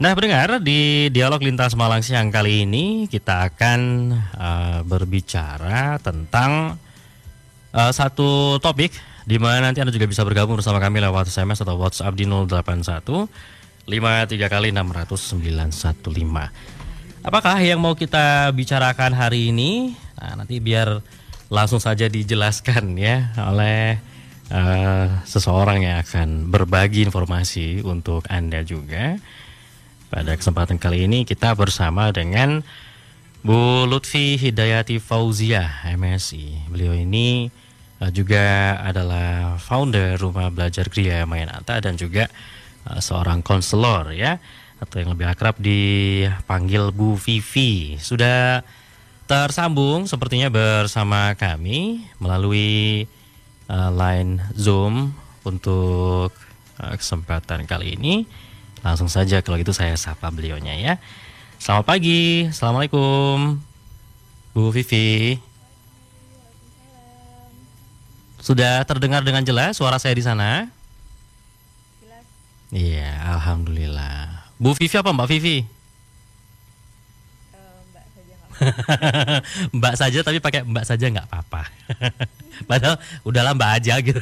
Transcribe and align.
Nah, 0.00 0.16
pendengar 0.16 0.64
di 0.64 1.12
dialog 1.12 1.44
lintas 1.44 1.76
Malang 1.76 2.00
siang 2.00 2.32
kali 2.32 2.64
ini 2.64 3.04
kita 3.04 3.52
akan 3.52 4.08
uh, 4.32 4.80
berbicara 4.80 6.00
tentang 6.00 6.80
uh, 7.76 7.92
satu 7.92 8.56
topik 8.64 8.96
di 9.28 9.36
mana 9.36 9.68
nanti 9.68 9.84
Anda 9.84 9.92
juga 9.92 10.08
bisa 10.08 10.24
bergabung 10.24 10.56
bersama 10.56 10.80
kami 10.80 11.04
lewat 11.04 11.28
SMS 11.28 11.60
atau 11.60 11.76
WhatsApp 11.76 12.16
di 12.16 12.24
081 12.24 13.28
53 13.84 14.40
kali 14.48 14.72
60915. 14.72 17.20
Apakah 17.20 17.60
yang 17.60 17.84
mau 17.84 17.92
kita 17.92 18.56
bicarakan 18.56 19.12
hari 19.12 19.52
ini? 19.52 19.92
Nah, 20.16 20.40
nanti 20.40 20.64
biar 20.64 21.04
langsung 21.52 21.76
saja 21.76 22.08
dijelaskan 22.08 22.96
ya 22.96 23.36
oleh 23.36 24.00
uh, 24.48 25.12
seseorang 25.28 25.84
yang 25.84 26.00
akan 26.00 26.48
berbagi 26.48 27.04
informasi 27.04 27.84
untuk 27.84 28.24
Anda 28.32 28.64
juga. 28.64 29.20
Pada 30.10 30.34
kesempatan 30.34 30.74
kali 30.74 31.06
ini 31.06 31.22
kita 31.22 31.54
bersama 31.54 32.10
dengan 32.10 32.66
Bu 33.46 33.86
Lutfi 33.86 34.34
Hidayati 34.34 34.98
Fauzia 34.98 35.86
MSI. 35.86 36.66
Beliau 36.66 36.98
ini 36.98 37.46
uh, 38.02 38.10
juga 38.10 38.74
adalah 38.82 39.54
founder 39.62 40.18
Rumah 40.18 40.50
Belajar 40.50 40.90
Gria 40.90 41.22
Mayanata 41.30 41.78
dan 41.78 41.94
juga 41.94 42.26
uh, 42.90 42.98
seorang 42.98 43.38
konselor 43.46 44.10
ya 44.10 44.42
atau 44.82 44.98
yang 44.98 45.14
lebih 45.14 45.30
akrab 45.30 45.54
dipanggil 45.62 46.90
Bu 46.90 47.14
Vivi. 47.14 47.94
Sudah 48.02 48.66
tersambung 49.30 50.10
sepertinya 50.10 50.50
bersama 50.50 51.38
kami 51.38 52.02
melalui 52.18 53.06
uh, 53.70 53.94
line 53.94 54.42
Zoom 54.58 55.14
untuk 55.46 56.34
kesempatan 56.80 57.68
kali 57.68 57.94
ini. 57.94 58.49
Langsung 58.80 59.12
saja 59.12 59.44
kalau 59.44 59.60
gitu 59.60 59.76
saya 59.76 59.92
sapa 60.00 60.32
beliaunya 60.32 60.72
ya. 60.76 60.94
Selamat 61.60 61.84
pagi, 61.84 62.48
Assalamualaikum 62.48 63.60
Bu 64.56 64.72
Vivi. 64.72 65.36
Sudah 68.40 68.80
terdengar 68.88 69.20
dengan 69.20 69.44
jelas 69.44 69.76
suara 69.76 70.00
saya 70.00 70.16
di 70.16 70.24
sana? 70.24 70.72
Iya, 72.72 73.36
Alhamdulillah. 73.36 74.48
Bu 74.56 74.72
Vivi 74.72 74.96
apa 74.96 75.12
Mbak 75.12 75.28
Vivi? 75.28 75.56
Mbak 79.76 79.94
saja 79.96 80.18
tapi 80.20 80.38
pakai 80.40 80.64
Mbak 80.64 80.84
saja 80.88 81.04
nggak 81.08 81.28
apa-apa. 81.28 81.62
Padahal 82.68 82.96
udahlah 83.24 83.52
Mbak 83.56 83.70
aja 83.80 83.94
gitu. 84.00 84.20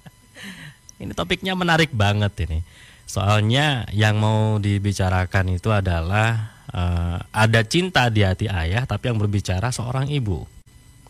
ini 1.02 1.12
topiknya 1.14 1.58
menarik 1.58 1.90
banget 1.90 2.46
ini. 2.46 2.62
Soalnya 3.10 3.90
yang 3.90 4.22
mau 4.22 4.62
dibicarakan 4.62 5.58
itu 5.58 5.74
adalah 5.74 6.62
uh, 6.70 7.18
ada 7.34 7.66
cinta 7.66 8.06
di 8.06 8.22
hati 8.22 8.46
ayah, 8.46 8.86
tapi 8.86 9.10
yang 9.10 9.18
berbicara 9.18 9.74
seorang 9.74 10.06
ibu, 10.06 10.46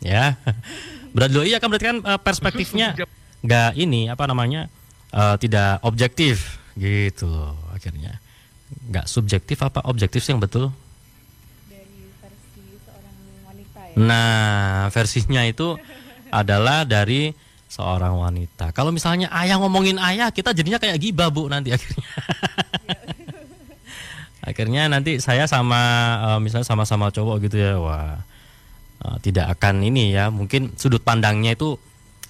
ya. 0.01 0.33
Berarti 1.13 1.33
lo 1.37 1.43
iya 1.45 1.59
kan 1.59 1.67
berarti 1.67 1.85
kan 1.91 1.97
uh, 2.07 2.17
perspektifnya 2.23 2.95
nggak 3.45 3.75
ini 3.75 4.07
apa 4.07 4.31
namanya 4.31 4.71
uh, 5.11 5.35
tidak 5.35 5.83
objektif 5.83 6.55
gitu 6.79 7.27
loh 7.27 7.59
akhirnya 7.75 8.15
nggak 8.87 9.11
subjektif 9.11 9.59
apa 9.59 9.83
objektif 9.91 10.23
sih 10.23 10.31
yang 10.31 10.39
betul? 10.39 10.71
Dari 11.67 12.07
versi 12.23 12.63
seorang 12.79 13.15
wanita 13.43 13.81
ya. 13.91 13.95
Nah 13.99 14.87
versinya 14.95 15.43
itu 15.43 15.75
adalah 16.31 16.87
dari 16.87 17.35
seorang 17.71 18.19
wanita. 18.19 18.75
Kalau 18.75 18.91
misalnya 18.91 19.31
ayah 19.31 19.55
ngomongin 19.55 19.95
ayah, 19.95 20.27
kita 20.27 20.51
jadinya 20.51 20.75
kayak 20.75 20.99
gibah 20.99 21.31
bu 21.31 21.47
nanti 21.47 21.71
akhirnya. 21.71 22.03
akhirnya 24.51 24.91
nanti 24.91 25.23
saya 25.23 25.47
sama 25.47 25.79
uh, 26.19 26.39
misalnya 26.43 26.67
sama-sama 26.67 27.15
cowok 27.15 27.47
gitu 27.47 27.63
ya, 27.63 27.79
wah 27.79 28.19
uh, 29.07 29.17
tidak 29.23 29.55
akan 29.55 29.87
ini 29.87 30.11
ya, 30.11 30.27
mungkin 30.27 30.75
sudut 30.75 30.99
pandangnya 30.99 31.55
itu 31.55 31.79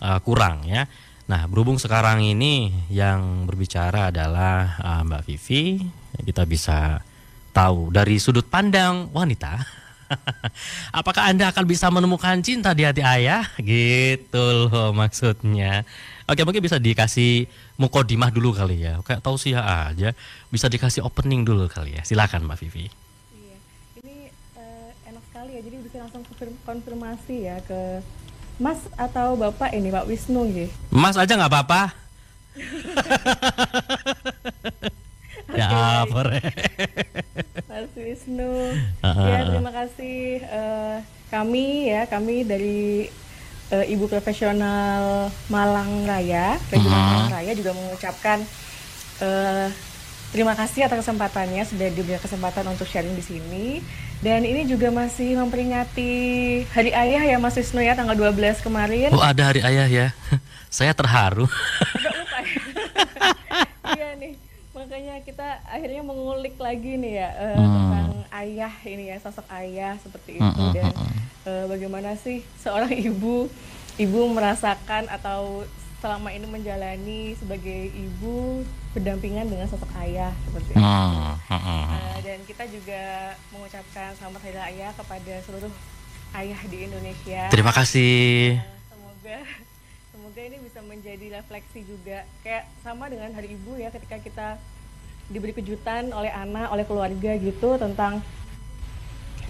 uh, 0.06 0.22
kurang 0.22 0.62
ya. 0.70 0.86
Nah 1.26 1.50
berhubung 1.50 1.82
sekarang 1.82 2.22
ini 2.22 2.70
yang 2.94 3.50
berbicara 3.50 4.14
adalah 4.14 4.78
Mbak 5.08 5.22
Vivi, 5.26 5.82
kita 6.22 6.46
bisa 6.46 7.02
tahu 7.50 7.90
dari 7.90 8.22
sudut 8.22 8.46
pandang 8.46 9.10
wanita. 9.10 9.81
Apakah 11.00 11.32
Anda 11.32 11.52
akan 11.52 11.66
bisa 11.68 11.92
menemukan 11.92 12.40
cinta 12.44 12.76
di 12.76 12.84
hati 12.86 13.04
ayah? 13.04 13.48
Gitu 13.58 14.44
loh 14.68 14.92
maksudnya. 14.96 15.84
Oke, 16.30 16.48
mungkin 16.48 16.64
bisa 16.64 16.80
dikasih 16.80 17.48
mukodimah 17.76 18.32
dulu 18.32 18.56
kali 18.56 18.88
ya. 18.88 19.04
Kayak 19.04 19.24
tahu 19.24 19.36
sih 19.36 19.56
aja. 19.56 20.16
Bisa 20.48 20.72
dikasih 20.72 21.04
opening 21.04 21.44
dulu 21.44 21.68
kali 21.68 22.00
ya. 22.00 22.04
Silakan 22.08 22.48
Mbak 22.48 22.58
Vivi. 22.64 22.88
Iya, 23.36 23.58
ini 24.04 24.18
uh, 24.56 24.90
enak 25.12 25.24
sekali 25.28 25.52
ya. 25.60 25.62
Jadi 25.66 25.76
bisa 25.84 25.98
langsung 26.04 26.24
konfirmasi 26.64 27.36
ya 27.52 27.58
ke 27.66 28.00
Mas 28.62 28.80
atau 28.96 29.36
Bapak 29.36 29.74
ini 29.74 29.90
Pak 29.90 30.08
Wisnu 30.08 30.48
gitu. 30.54 30.72
Mas 30.94 31.18
aja 31.18 31.36
nggak 31.36 31.52
apa-apa. 31.52 31.84
ya 35.60 36.06
Mas 37.68 37.92
Wisnu. 37.96 38.76
Uh, 39.02 39.28
ya 39.28 39.40
terima 39.48 39.72
kasih 39.72 40.44
uh, 40.52 40.98
kami 41.32 41.90
ya 41.90 42.06
kami 42.06 42.44
dari 42.44 43.08
uh, 43.72 43.86
Ibu 43.88 44.12
Profesional 44.12 45.32
Malang 45.48 46.04
Raya, 46.04 46.60
Regional 46.70 46.92
Malang 46.92 47.32
Raya 47.32 47.52
juga 47.56 47.72
mengucapkan 47.72 48.44
uh, 49.24 49.68
terima 50.36 50.54
kasih 50.56 50.88
atas 50.88 51.04
kesempatannya 51.04 51.64
sudah 51.64 51.88
diberi 51.92 52.20
kesempatan 52.20 52.68
untuk 52.68 52.88
sharing 52.88 53.16
di 53.16 53.24
sini. 53.24 53.68
Dan 54.22 54.46
ini 54.46 54.70
juga 54.70 54.94
masih 54.94 55.34
memperingati 55.34 56.14
Hari 56.70 56.94
Ayah 56.94 57.26
ya 57.26 57.38
Mas 57.42 57.58
Wisnu 57.58 57.82
ya 57.82 57.98
tanggal 57.98 58.14
12 58.14 58.62
kemarin. 58.62 59.10
Oh 59.10 59.24
ada 59.24 59.50
Hari 59.50 59.66
Ayah 59.66 59.88
ya. 59.90 60.08
Saya 60.70 60.94
terharu. 60.94 61.50
Lupa 61.50 62.40
ya. 62.46 62.62
Iya 63.92 64.16
nih 64.16 64.51
makanya 64.82 65.22
kita 65.22 65.62
akhirnya 65.70 66.02
mengulik 66.02 66.58
lagi 66.58 66.98
nih 66.98 67.22
ya 67.22 67.30
uh, 67.38 67.54
hmm. 67.54 67.70
tentang 67.70 68.10
ayah 68.42 68.74
ini 68.82 69.14
ya 69.14 69.18
sosok 69.22 69.46
ayah 69.54 69.94
seperti 70.02 70.42
itu. 70.42 70.62
Hmm, 70.62 70.74
dan 70.74 70.90
uh, 71.46 71.66
bagaimana 71.70 72.18
sih 72.18 72.42
seorang 72.58 72.90
ibu 72.90 73.46
ibu 74.02 74.20
merasakan 74.34 75.06
atau 75.14 75.62
selama 76.02 76.34
ini 76.34 76.50
menjalani 76.50 77.38
sebagai 77.38 77.94
ibu 77.94 78.66
berdampingan 78.98 79.46
dengan 79.46 79.70
sosok 79.70 79.94
ayah 80.02 80.34
seperti 80.50 80.74
itu. 80.74 80.82
Uh, 80.82 82.18
dan 82.26 82.40
kita 82.50 82.66
juga 82.66 83.38
mengucapkan 83.54 84.18
selamat 84.18 84.42
hari 84.50 84.60
ayah 84.74 84.90
kepada 84.98 85.34
seluruh 85.46 85.74
ayah 86.42 86.58
di 86.66 86.90
Indonesia. 86.90 87.54
Terima 87.54 87.70
kasih. 87.70 88.58
Uh, 88.58 88.82
semoga 88.90 89.38
semoga 90.32 90.48
ini 90.48 90.64
bisa 90.64 90.80
menjadi 90.88 91.28
refleksi 91.44 91.84
juga 91.84 92.24
kayak 92.40 92.64
sama 92.88 93.12
dengan 93.12 93.36
hari 93.36 93.52
ibu 93.52 93.76
ya 93.76 93.92
ketika 93.92 94.16
kita 94.16 94.48
diberi 95.28 95.52
kejutan 95.52 96.08
oleh 96.16 96.32
anak 96.32 96.72
oleh 96.72 96.88
keluarga 96.88 97.36
gitu 97.36 97.76
tentang 97.76 98.24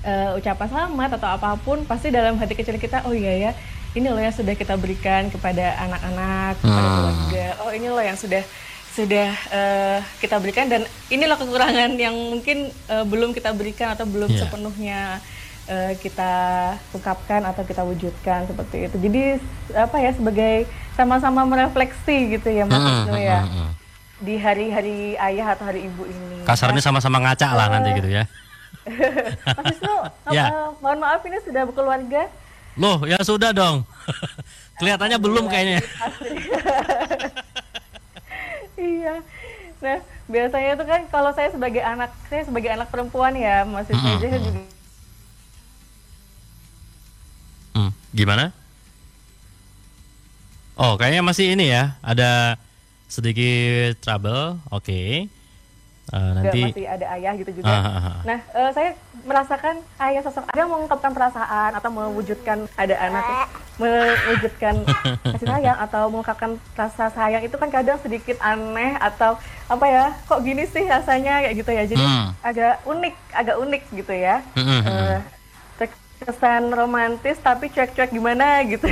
uh, 0.02 0.34
ucapan 0.42 0.66
selamat 0.74 1.22
atau 1.22 1.30
apa 1.38 1.54
pun 1.62 1.86
pasti 1.86 2.10
dalam 2.10 2.34
hati 2.42 2.58
kecil 2.58 2.82
kita 2.82 3.06
oh 3.06 3.14
iya 3.14 3.30
ya 3.38 3.52
ini 3.94 4.10
loh 4.10 4.18
yang 4.18 4.34
sudah 4.34 4.58
kita 4.58 4.74
berikan 4.74 5.30
kepada 5.30 5.78
anak-anak 5.86 6.58
kepada 6.66 6.82
hmm. 6.82 6.98
keluarga 6.98 7.46
oh 7.62 7.72
ini 7.78 7.86
loh 7.86 8.02
yang 8.02 8.18
sudah 8.18 8.42
sudah 8.98 9.30
uh, 9.54 10.00
kita 10.18 10.42
berikan 10.42 10.66
dan 10.66 10.82
inilah 11.14 11.38
kekurangan 11.38 11.94
yang 11.94 12.18
mungkin 12.18 12.74
uh, 12.90 13.06
belum 13.06 13.38
kita 13.38 13.54
berikan 13.54 13.94
atau 13.94 14.10
belum 14.10 14.34
yeah. 14.34 14.40
sepenuhnya 14.50 15.22
uh, 15.72 15.92
kita 15.98 16.32
ungkapkan 16.92 17.42
atau 17.48 17.64
kita 17.64 17.82
wujudkan 17.88 18.46
seperti 18.46 18.92
itu. 18.92 18.96
Jadi 19.00 19.22
apa 19.72 19.98
ya 20.04 20.12
sebagai 20.12 20.68
sama-sama 21.00 21.48
merefleksi 21.48 22.38
gitu 22.38 22.52
ya 22.52 22.68
Mas 22.68 22.84
hmm, 22.84 23.16
ya. 23.16 23.40
Hmm, 23.48 23.52
hmm. 23.56 23.72
Di 24.22 24.36
hari-hari 24.38 25.18
ayah 25.18 25.56
atau 25.56 25.66
hari 25.66 25.88
ibu 25.88 26.04
ini. 26.06 26.44
Kasarnya 26.46 26.84
sama-sama 26.84 27.24
ngaca 27.24 27.48
lah 27.56 27.72
uh, 27.72 27.72
nanti 27.80 27.90
gitu 27.98 28.10
ya. 28.12 28.28
Mas 29.58 29.66
Wisnu, 29.72 29.98
ya. 30.38 30.46
uh, 30.52 30.70
mohon 30.84 31.00
maaf 31.00 31.24
ini 31.26 31.40
sudah 31.42 31.64
berkeluarga? 31.66 32.28
Loh, 32.80 33.04
ya 33.04 33.20
sudah 33.24 33.52
dong. 33.52 33.84
Kelihatannya 34.80 35.18
belum 35.22 35.46
kayaknya. 35.52 35.84
iya. 38.80 39.16
Nah, 39.82 39.98
biasanya 40.26 40.70
itu 40.78 40.86
kan 40.86 41.02
kalau 41.12 41.30
saya 41.36 41.54
sebagai 41.54 41.84
anak, 41.84 42.10
saya 42.32 42.48
sebagai 42.48 42.70
anak 42.74 42.90
perempuan 42.90 43.34
ya, 43.38 43.66
masih 43.68 43.94
mm 43.94 44.02
-hmm. 44.02 44.18
juga 44.18 44.38
Gimana? 48.12 48.52
Oh, 50.76 50.96
kayaknya 50.98 51.22
masih 51.22 51.54
ini 51.54 51.72
ya. 51.72 51.96
Ada 52.02 52.58
sedikit 53.06 54.00
trouble. 54.02 54.60
Oke. 54.72 54.86
Okay. 54.88 55.12
Uh, 56.12 56.36
nanti 56.36 56.60
masih 56.76 56.88
ada 56.92 57.06
ayah 57.16 57.34
gitu 57.40 57.52
juga. 57.56 57.72
Uh, 57.72 57.88
uh, 57.88 57.96
uh. 58.04 58.20
Nah, 58.28 58.40
uh, 58.52 58.70
saya 58.76 59.00
merasakan 59.24 59.80
ayah 60.02 60.22
sosok 60.26 60.44
ayah 60.52 60.68
mengungkapkan 60.68 61.12
perasaan 61.16 61.72
atau 61.72 61.88
mewujudkan 61.88 62.68
ada 62.76 62.96
anak 63.00 63.48
mewujudkan 63.80 64.76
kasih 65.24 65.48
sayang 65.48 65.78
atau 65.80 66.12
mengungkapkan 66.12 66.60
rasa 66.76 67.08
sayang 67.16 67.48
itu 67.48 67.56
kan 67.56 67.70
kadang 67.72 67.96
sedikit 68.04 68.36
aneh 68.44 68.98
atau 69.00 69.40
apa 69.72 69.86
ya 69.88 70.06
kok 70.28 70.44
gini 70.44 70.68
sih 70.68 70.84
rasanya 70.84 71.48
kayak 71.48 71.56
gitu 71.64 71.72
ya 71.72 71.84
jadi 71.88 72.04
Hmm. 72.04 72.28
agak 72.44 72.76
unik 72.84 73.16
agak 73.32 73.56
unik 73.62 73.84
gitu 73.96 74.14
ya 74.14 74.36
Hmm. 74.58 74.82
Eh, 74.84 75.18
kesan 76.22 76.70
romantis 76.70 77.42
tapi 77.42 77.74
cuek-cuek 77.74 78.14
gimana 78.14 78.62
gitu 78.70 78.86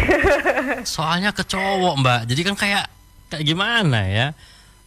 Soalnya 0.97 1.29
ke 1.29 1.45
cowok 1.45 1.93
mbak, 2.01 2.21
jadi 2.25 2.41
kan 2.49 2.55
kayak 2.57 2.85
kayak 3.29 3.43
gimana 3.45 3.99
ya? 4.09 4.27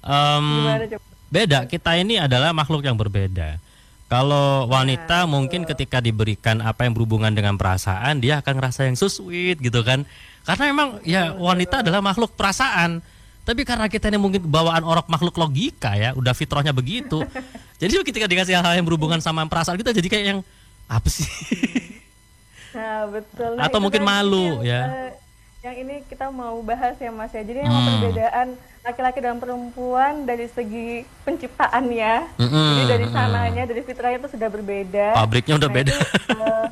Em, 0.02 0.46
gimana 0.46 0.84
coba 0.90 1.12
beda. 1.32 1.58
Kita 1.64 1.96
ini 1.96 2.20
adalah 2.20 2.52
makhluk 2.52 2.84
yang 2.84 3.00
berbeda. 3.00 3.56
Kalau 4.12 4.68
wanita 4.68 5.24
mungkin 5.24 5.64
ketika 5.64 6.04
diberikan 6.04 6.60
apa 6.60 6.84
yang 6.84 6.92
berhubungan 6.92 7.32
dengan 7.32 7.56
perasaan, 7.56 8.20
dia 8.20 8.44
akan 8.44 8.60
ngerasa 8.60 8.84
yang 8.84 8.96
so 9.00 9.08
sweet 9.08 9.56
gitu 9.56 9.80
kan. 9.80 10.04
Karena 10.44 10.64
memang 10.68 10.88
ya 11.00 11.32
wanita 11.32 11.80
adalah 11.80 12.04
makhluk 12.04 12.36
perasaan. 12.36 13.00
Tapi 13.42 13.64
karena 13.64 13.88
kita 13.88 14.12
ini 14.12 14.20
mungkin 14.20 14.44
bawaan 14.44 14.84
orang 14.84 15.08
makhluk 15.08 15.34
logika 15.34 15.96
ya, 15.96 16.12
udah 16.12 16.36
fitrahnya 16.36 16.76
begitu. 16.76 17.24
jadi 17.80 17.90
ketika 18.04 18.28
dikasih 18.28 18.60
hal-hal 18.60 18.76
yang 18.76 18.86
berhubungan 18.86 19.18
sama 19.24 19.42
perasaan 19.48 19.80
kita 19.80 19.96
jadi 19.96 20.08
kayak 20.12 20.26
yang 20.36 20.40
apa 20.92 21.08
sih? 21.08 21.26
Nah, 22.72 22.98
betul. 23.08 23.52
Atau 23.56 23.78
itu 23.78 23.84
mungkin 23.84 24.02
malu, 24.02 24.46
yang, 24.60 24.64
ya. 24.64 24.80
eh, 24.88 25.10
yang 25.62 25.74
ini 25.78 25.94
kita 26.04 26.26
mau 26.28 26.56
bahas 26.60 26.96
ya 26.96 27.10
Mas 27.10 27.30
ya. 27.30 27.40
Jadi 27.40 27.60
Hmm. 27.62 27.86
perbedaan 27.86 28.46
laki-laki 28.82 29.18
dan 29.22 29.38
perempuan 29.38 30.24
dari 30.24 30.50
segi 30.50 31.06
penciptaannya. 31.22 32.14
Mm-mm, 32.34 32.66
Jadi 32.74 32.82
dari 32.88 33.06
mm-mm. 33.06 33.14
sananya, 33.14 33.62
dari 33.62 33.82
fitrahnya 33.82 34.18
itu 34.18 34.30
sudah 34.34 34.48
berbeda. 34.48 35.08
Pabriknya 35.14 35.54
udah 35.54 35.70
Nah, 35.70 35.76
beda. 35.76 35.92
itu, 35.94 36.04
eh, 36.34 36.66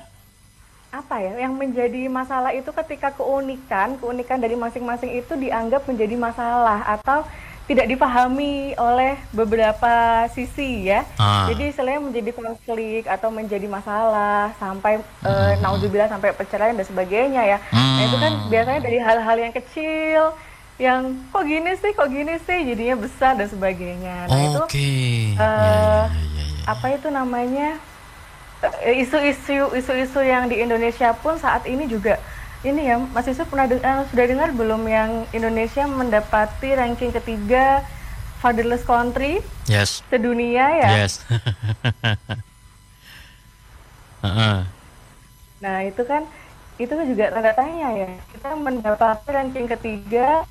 apa 0.91 1.17
ya? 1.23 1.33
Yang 1.39 1.55
menjadi 1.55 2.03
masalah 2.11 2.51
itu 2.51 2.71
ketika 2.75 3.15
keunikan, 3.15 3.95
keunikan 3.95 4.43
dari 4.43 4.59
masing-masing 4.59 5.15
itu 5.15 5.39
dianggap 5.39 5.87
menjadi 5.87 6.17
masalah 6.19 6.83
atau 6.99 7.23
tidak 7.71 7.87
dipahami 7.87 8.75
oleh 8.75 9.15
beberapa 9.31 10.27
sisi 10.35 10.91
ya. 10.91 11.07
Ah. 11.15 11.47
Jadi 11.47 11.71
istilahnya 11.71 12.03
menjadi 12.03 12.35
konflik 12.35 13.07
atau 13.07 13.31
menjadi 13.31 13.71
masalah 13.71 14.51
sampai 14.59 14.99
Hmm. 15.23 15.31
eh, 15.31 15.55
naudzubillah 15.63 16.11
sampai 16.11 16.35
perceraian 16.35 16.75
dan 16.75 16.83
sebagainya 16.83 17.47
ya. 17.47 17.59
Nah 17.71 18.03
itu 18.03 18.17
kan 18.19 18.33
Hmm. 18.35 18.51
biasanya 18.51 18.81
dari 18.83 18.99
hal-hal 18.99 19.37
yang 19.39 19.55
kecil 19.55 20.35
yang 20.83 21.15
kok 21.31 21.45
gini 21.47 21.71
sih, 21.79 21.93
kok 21.95 22.11
gini 22.11 22.35
sih, 22.43 22.59
jadinya 22.67 22.97
besar 22.99 23.39
dan 23.39 23.47
sebagainya. 23.47 24.27
Nah 24.27 24.41
itu 24.43 24.61
Oke. 24.67 24.91
Ya, 25.37 25.47
eh, 25.47 26.05
ya, 26.11 26.11
ya, 26.11 26.43
ya. 26.43 26.75
apa 26.75 26.87
itu 26.91 27.07
namanya 27.07 27.79
eh, 28.83 28.99
isu-isu 28.99 29.71
isu-isu 29.73 30.21
yang 30.21 30.51
di 30.51 30.59
Indonesia 30.59 31.15
pun 31.15 31.39
saat 31.39 31.65
ini 31.65 31.87
juga 31.87 32.19
ini 32.63 32.83
ya 32.85 32.97
Mas 32.99 33.25
Yusuf 33.25 33.47
pernah 33.47 33.65
de- 33.67 33.81
eh, 33.81 34.01
sudah 34.07 34.25
dengar 34.27 34.51
belum 34.51 34.85
yang 34.87 35.11
Indonesia 35.31 35.85
mendapati 35.85 36.73
ranking 36.73 37.09
ketiga 37.11 37.81
fatherless 38.39 38.83
country 38.83 39.41
Yes. 39.67 40.05
sedunia 40.07 40.69
ya. 40.79 40.89
Yes. 40.99 41.25
Heeh. 44.21 44.59
Nah 45.59 45.77
itu 45.83 46.03
kan 46.03 46.23
itu 46.77 46.89
kan 46.91 47.07
juga 47.07 47.25
tanda 47.31 47.53
tanya 47.55 47.89
ya. 47.95 48.09
Kita 48.31 48.49
mendapati 48.55 49.29
ranking 49.31 49.67
ketiga 49.67 50.45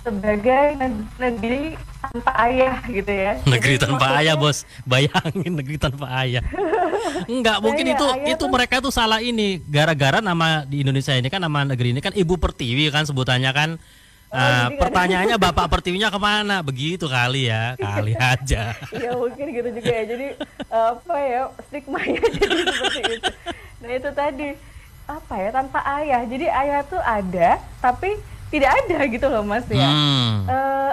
sebagai 0.00 0.74
neg- 0.76 1.10
negeri 1.16 1.62
tanpa 2.00 2.30
ayah 2.40 2.74
gitu 2.84 3.10
ya. 3.10 3.32
Negeri 3.44 3.74
Jadi 3.74 3.82
tanpa 3.84 3.98
maksudnya- 4.00 4.18
ayah, 4.20 4.34
Bos. 4.36 4.58
Bayangin 4.84 5.52
negeri 5.52 5.76
tanpa 5.76 6.06
ayah. 6.16 6.42
Enggak, 7.26 7.58
mungkin 7.58 7.84
Iya, 7.84 7.94
itu 7.94 8.06
itu 8.28 8.38
tuh- 8.40 8.50
mereka 8.50 8.78
tuh 8.78 8.90
salah 8.90 9.18
ini. 9.18 9.60
Gara-gara 9.62 10.18
nama 10.18 10.62
di 10.62 10.80
Indonesia 10.80 11.12
ini 11.12 11.26
kan 11.26 11.38
nama 11.38 11.64
negeri 11.64 11.90
ini 11.90 12.00
kan 12.00 12.12
Ibu 12.12 12.36
Pertiwi 12.36 12.88
kan 12.88 13.04
sebutannya 13.04 13.50
kan. 13.50 13.70
Oh, 14.28 14.36
ada- 14.36 14.76
pertanyaannya 14.76 15.36
Bapak 15.36 15.66
Pertiwinya 15.68 16.08
ke 16.08 16.20
mana? 16.20 16.60
Begitu 16.60 17.04
kali 17.04 17.48
ya, 17.48 17.72
kali 17.74 18.12
aja. 18.12 18.76
Iya 18.92 19.12
mungkin 19.14 19.46
gitu 19.48 19.68
juga 19.72 19.88
ya. 19.90 20.04
Jadi 20.06 20.26
apa 20.68 21.14
ya 21.18 21.40
stigmanya 21.64 22.20
jadi 22.36 22.60
seperti 22.62 23.00
itu. 23.10 23.30
Nah 23.78 23.90
itu 23.90 24.10
tadi 24.12 24.48
apa 25.06 25.34
ya 25.34 25.48
tanpa 25.48 25.80
ayah. 25.96 26.20
Jadi 26.22 26.44
ayah 26.44 26.80
tuh 26.82 27.00
ada 27.00 27.50
tapi 27.80 28.20
tidak 28.48 28.68
ada 28.74 28.98
gitu 29.06 29.26
loh 29.26 29.40
mas 29.42 29.64
ya. 29.66 29.88
Hmm. 29.88 30.44
Eh, 30.44 30.92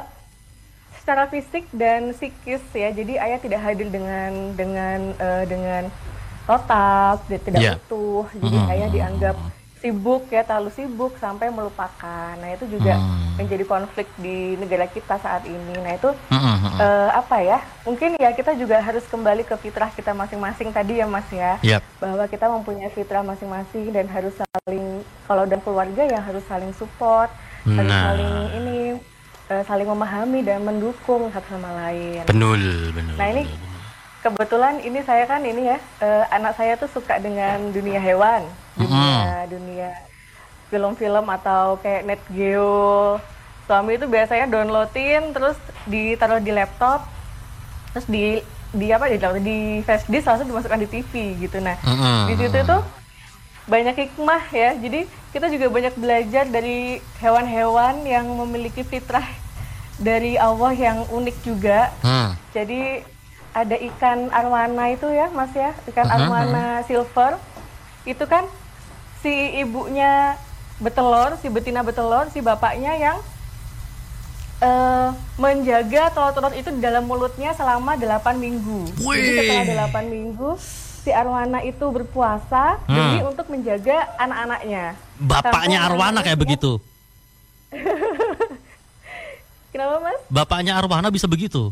secara 1.06 1.30
fisik 1.30 1.70
dan 1.70 2.10
psikis 2.12 2.66
ya. 2.74 2.90
Jadi 2.90 3.14
ayah 3.16 3.38
tidak 3.38 3.62
hadir 3.62 3.88
dengan 3.88 4.58
dengan 4.58 5.14
eh, 5.16 5.46
dengan 5.46 5.84
total, 6.44 7.22
tidak 7.30 7.54
Iya. 7.56 7.78
utuh. 7.78 8.26
Jadi 8.34 8.58
Hmm. 8.58 8.72
ayah 8.74 8.90
dianggap 8.90 9.38
sibuk 9.76 10.26
ya, 10.28 10.42
terlalu 10.42 10.74
sibuk 10.74 11.14
sampai 11.16 11.54
melupakan. 11.54 12.34
Nah 12.36 12.50
itu 12.50 12.66
juga 12.66 12.98
Hmm. 12.98 13.38
menjadi 13.38 13.62
konflik 13.64 14.10
di 14.18 14.58
negara 14.58 14.88
kita 14.88 15.20
saat 15.20 15.46
ini. 15.46 15.78
Nah 15.78 15.94
itu 15.94 16.10
mm-mm. 16.10 16.74
eh, 16.76 17.10
apa 17.14 17.38
ya? 17.38 17.62
Mungkin 17.84 18.18
ya 18.18 18.34
kita 18.34 18.58
juga 18.58 18.82
harus 18.82 19.06
kembali 19.06 19.46
ke 19.46 19.54
fitrah 19.56 19.90
kita 19.90 20.10
masing-masing 20.12 20.74
tadi 20.74 20.98
ya 20.98 21.06
Mas 21.06 21.30
ya. 21.30 21.62
Yap. 21.62 21.86
Bahwa 22.02 22.26
kita 22.26 22.50
mempunyai 22.50 22.90
fitrah 22.90 23.22
masing-masing 23.22 23.94
dan 23.94 24.10
harus 24.10 24.34
saling 24.34 25.06
kalau 25.24 25.46
dan 25.46 25.62
keluarga 25.62 26.02
ya 26.02 26.18
harus 26.18 26.42
saling 26.46 26.74
support, 26.74 27.30
harus 27.64 27.86
Nah. 27.86 28.04
saling 28.10 28.34
ini 28.56 28.78
eh, 29.50 29.64
saling 29.66 29.88
memahami 29.88 30.42
dan 30.42 30.66
mendukung 30.66 31.30
satu 31.30 31.58
sama 31.58 31.70
lain. 31.86 32.26
Benul, 32.26 32.92
benul. 32.94 33.16
Nah, 33.18 33.28
ini 33.30 33.44
kebetulan 34.26 34.82
ini 34.82 35.00
saya 35.06 35.30
kan 35.30 35.42
ini 35.46 35.70
ya 35.70 35.78
eh, 36.02 36.26
anak 36.34 36.58
saya 36.58 36.74
tuh 36.82 36.90
suka 36.90 37.22
dengan 37.22 37.70
dunia 37.70 38.02
hewan, 38.02 38.42
dunia 38.74 39.46
dunia 39.46 39.90
film-film 40.74 41.26
atau 41.30 41.78
kayak 41.80 42.02
Net 42.10 42.22
Geo. 42.34 43.22
Suami 43.66 43.98
itu 43.98 44.06
biasanya 44.06 44.46
downloadin 44.46 45.34
terus 45.34 45.58
ditaruh 45.90 46.42
di 46.42 46.54
laptop, 46.54 47.06
terus 47.94 48.06
di 48.10 48.42
di 48.76 48.92
apa 48.92 49.10
di 49.10 49.18
di 49.42 49.58
flash 49.86 50.06
disk 50.10 50.28
langsung 50.28 50.50
dimasukkan 50.50 50.82
di 50.86 50.90
TV 50.90 51.38
gitu. 51.38 51.58
Nah 51.62 51.78
Mm-mm, 51.86 52.30
di 52.30 52.34
situ 52.38 52.60
tuh 52.66 52.82
banyak 53.66 53.96
hikmah 53.98 54.44
ya. 54.54 54.78
Jadi 54.78 55.10
kita 55.34 55.50
juga 55.50 55.68
banyak 55.68 55.94
belajar 55.98 56.46
dari 56.48 57.02
hewan-hewan 57.20 58.06
yang 58.06 58.26
memiliki 58.26 58.86
fitrah 58.86 59.26
dari 59.98 60.38
Allah 60.38 60.72
yang 60.72 60.98
unik 61.10 61.38
juga. 61.42 61.92
Hmm. 62.02 62.38
Jadi 62.54 63.02
ada 63.56 63.76
ikan 63.76 64.28
arwana 64.32 64.92
itu 64.92 65.08
ya, 65.08 65.32
Mas 65.32 65.52
ya, 65.56 65.72
ikan 65.88 66.06
Mhm, 66.06 66.14
arwana 66.14 66.66
silver. 66.84 67.40
Itu 68.04 68.28
kan 68.28 68.46
si 69.24 69.32
ibunya 69.58 70.36
betelor, 70.78 71.40
si 71.40 71.48
betina 71.48 71.82
betelor, 71.82 72.28
si 72.30 72.44
bapaknya 72.44 72.94
yang 72.96 73.18
eh, 74.56 75.10
menjaga 75.36 76.16
telur-telur 76.16 76.56
itu 76.56 76.72
di 76.72 76.80
dalam 76.80 77.04
mulutnya 77.04 77.52
selama 77.52 78.00
8 78.00 78.40
minggu. 78.40 78.88
Jadi 78.96 79.04
Wih. 79.04 79.36
setelah 79.36 79.92
8 79.92 80.08
minggu 80.08 80.56
si 81.06 81.14
arwana 81.14 81.62
itu 81.62 81.86
berpuasa 81.88 82.82
Hmm. 82.84 82.98
demi 82.98 83.22
untuk 83.22 83.46
menjaga 83.48 84.10
anak-anaknya. 84.18 84.98
Bapaknya 85.16 85.78
Sampai 85.78 85.94
Arwana 85.94 86.20
kayak 86.20 86.40
begitu. 86.42 86.72
Kenapa, 89.70 89.96
Mas? 90.02 90.20
Bapaknya 90.28 90.74
Arwana 90.74 91.08
bisa 91.08 91.28
begitu. 91.28 91.70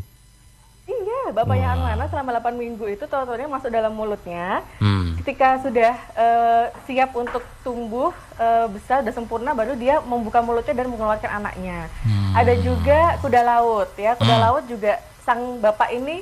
Iya, 0.84 1.32
bapaknya 1.32 1.66
Wah. 1.66 1.74
Arwana 1.74 2.04
selama 2.06 2.30
8 2.36 2.54
minggu 2.54 2.84
itu 2.86 3.00
telur-telurnya 3.02 3.48
masuk 3.48 3.72
dalam 3.72 3.90
mulutnya. 3.90 4.60
Hmm. 4.78 5.16
ketika 5.16 5.56
sudah 5.58 5.96
eh, 6.12 6.64
siap 6.84 7.16
untuk 7.16 7.40
tumbuh 7.64 8.12
eh, 8.36 8.68
besar 8.68 9.00
dan 9.00 9.10
sempurna 9.10 9.50
baru 9.50 9.72
dia 9.72 9.98
membuka 9.98 10.38
mulutnya 10.38 10.76
dan 10.76 10.86
mengeluarkan 10.86 11.30
anaknya. 11.34 11.88
Hmm. 12.04 12.36
Ada 12.36 12.54
juga 12.60 13.16
kuda 13.18 13.40
laut 13.42 13.88
ya. 13.96 14.12
Kuda 14.14 14.30
Hmm. 14.30 14.44
laut 14.44 14.64
juga 14.68 14.92
sang 15.24 15.56
bapak 15.58 15.90
ini 15.90 16.20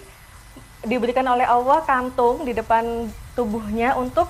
diberikan 0.83 1.27
oleh 1.27 1.47
Allah 1.47 1.83
kantung 1.83 2.43
di 2.43 2.53
depan 2.53 3.09
tubuhnya 3.33 3.95
untuk 3.95 4.27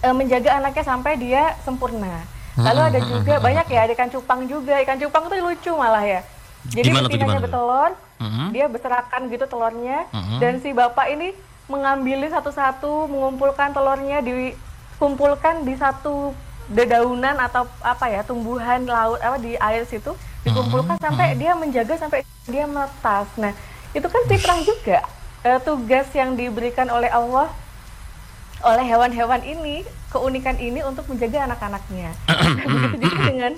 eh, 0.00 0.14
menjaga 0.14 0.56
anaknya 0.56 0.84
sampai 0.84 1.16
dia 1.16 1.56
sempurna. 1.62 2.24
Lalu 2.56 2.80
ada 2.88 3.00
juga 3.04 3.36
banyak 3.36 3.68
ya 3.68 3.84
ada 3.84 3.92
ikan 3.92 4.08
cupang 4.08 4.48
juga. 4.48 4.80
Ikan 4.80 4.96
cupang 4.96 5.28
itu 5.28 5.36
lucu 5.44 5.72
malah 5.76 6.00
ya. 6.00 6.20
Jadi 6.66 6.88
Gimana 6.88 7.06
betinanya 7.06 7.36
tuh? 7.36 7.44
bertelur, 7.46 7.90
Mhm. 8.16 8.46
dia 8.50 8.66
berserakan 8.66 9.22
gitu 9.28 9.44
telurnya 9.44 9.98
Mhm. 10.10 10.36
dan 10.40 10.52
si 10.58 10.72
bapak 10.72 11.06
ini 11.12 11.36
mengambilin 11.68 12.32
satu-satu 12.32 13.06
mengumpulkan 13.06 13.70
telurnya 13.70 14.24
dikumpulkan 14.24 15.68
di 15.68 15.76
satu 15.76 16.32
dedaunan 16.66 17.38
atau 17.38 17.68
apa 17.78 18.10
ya 18.10 18.26
tumbuhan 18.26 18.82
laut 18.88 19.22
apa 19.22 19.38
di 19.38 19.54
air 19.54 19.86
situ 19.86 20.10
dikumpulkan 20.42 20.98
sampai 20.98 21.38
dia 21.38 21.54
menjaga 21.54 21.94
sampai 21.94 22.26
dia 22.46 22.66
menetas 22.66 23.30
nah 23.38 23.54
itu 23.92 24.06
kan 24.06 24.22
fitrah 24.26 24.58
juga 24.62 24.98
Eh, 25.46 25.60
tugas 25.62 26.10
yang 26.10 26.34
diberikan 26.34 26.90
oleh 26.90 27.06
Allah 27.06 27.46
oleh 28.66 28.82
hewan-hewan 28.82 29.38
ini 29.46 29.86
keunikan 30.10 30.58
ini 30.58 30.82
untuk 30.82 31.06
menjaga 31.06 31.46
anak-anaknya. 31.46 32.10
Begitu 32.66 33.14
juga 33.14 33.22
dengan 33.30 33.52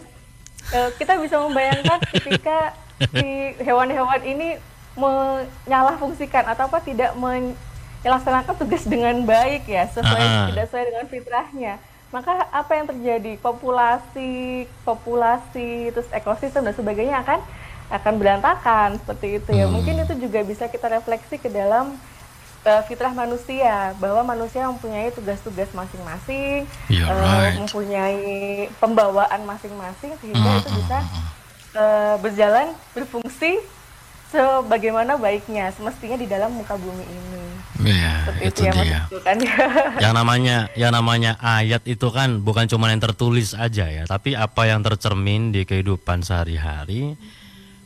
eh, 0.68 0.90
kita 1.00 1.16
bisa 1.16 1.40
membayangkan 1.40 1.98
ketika 2.12 2.76
si 3.08 3.56
hewan-hewan 3.64 4.20
ini 4.20 4.60
menyalahfungsikan 5.00 6.44
atau 6.52 6.68
apa 6.68 6.84
tidak 6.84 7.16
melaksanakan 7.16 8.52
tugas 8.58 8.84
dengan 8.84 9.24
baik 9.24 9.64
ya 9.64 9.88
sesuai 9.88 10.24
Ah. 10.28 10.52
tidak 10.52 10.68
sesuai 10.68 10.84
dengan 10.92 11.06
fitrahnya. 11.08 11.74
Maka 12.12 12.52
apa 12.52 12.72
yang 12.76 12.84
terjadi? 12.84 13.40
Populasi 13.40 14.68
populasi 14.84 15.88
terus 15.96 16.08
ekosistem 16.12 16.68
dan 16.68 16.76
sebagainya 16.76 17.24
akan 17.24 17.40
akan 17.88 18.14
berantakan 18.20 19.00
seperti 19.00 19.40
itu 19.40 19.50
ya 19.56 19.64
hmm. 19.64 19.72
mungkin 19.72 19.94
itu 20.04 20.14
juga 20.28 20.40
bisa 20.44 20.68
kita 20.68 20.92
refleksi 20.92 21.40
ke 21.40 21.48
dalam 21.48 21.96
uh, 22.68 22.82
fitrah 22.84 23.12
manusia 23.16 23.96
bahwa 23.96 24.36
manusia 24.36 24.68
mempunyai 24.68 25.08
tugas-tugas 25.12 25.72
masing-masing 25.72 26.68
uh, 26.68 27.08
right. 27.08 27.56
mempunyai 27.56 28.68
pembawaan 28.76 29.40
masing-masing 29.48 30.12
sehingga 30.20 30.50
hmm. 30.52 30.60
itu 30.60 30.70
bisa 30.84 30.98
uh, 31.76 32.16
berjalan 32.20 32.76
berfungsi 32.92 33.64
sebagaimana 34.28 35.16
baiknya 35.16 35.72
semestinya 35.72 36.20
di 36.20 36.28
dalam 36.28 36.52
muka 36.52 36.76
bumi 36.76 37.00
ini. 37.00 37.44
Iya, 37.78 38.14
itu, 38.44 38.60
itu 38.60 38.76
dia. 38.76 39.08
Kan. 39.24 39.40
yang 40.04 40.12
namanya 40.12 40.68
yang 40.76 40.92
namanya 40.92 41.40
ayat 41.40 41.80
itu 41.88 42.12
kan 42.12 42.44
bukan 42.44 42.68
cuma 42.68 42.92
yang 42.92 43.00
tertulis 43.00 43.56
aja 43.56 43.88
ya, 43.88 44.04
tapi 44.04 44.36
apa 44.36 44.68
yang 44.68 44.84
tercermin 44.84 45.56
di 45.56 45.64
kehidupan 45.64 46.20
sehari-hari 46.20 47.16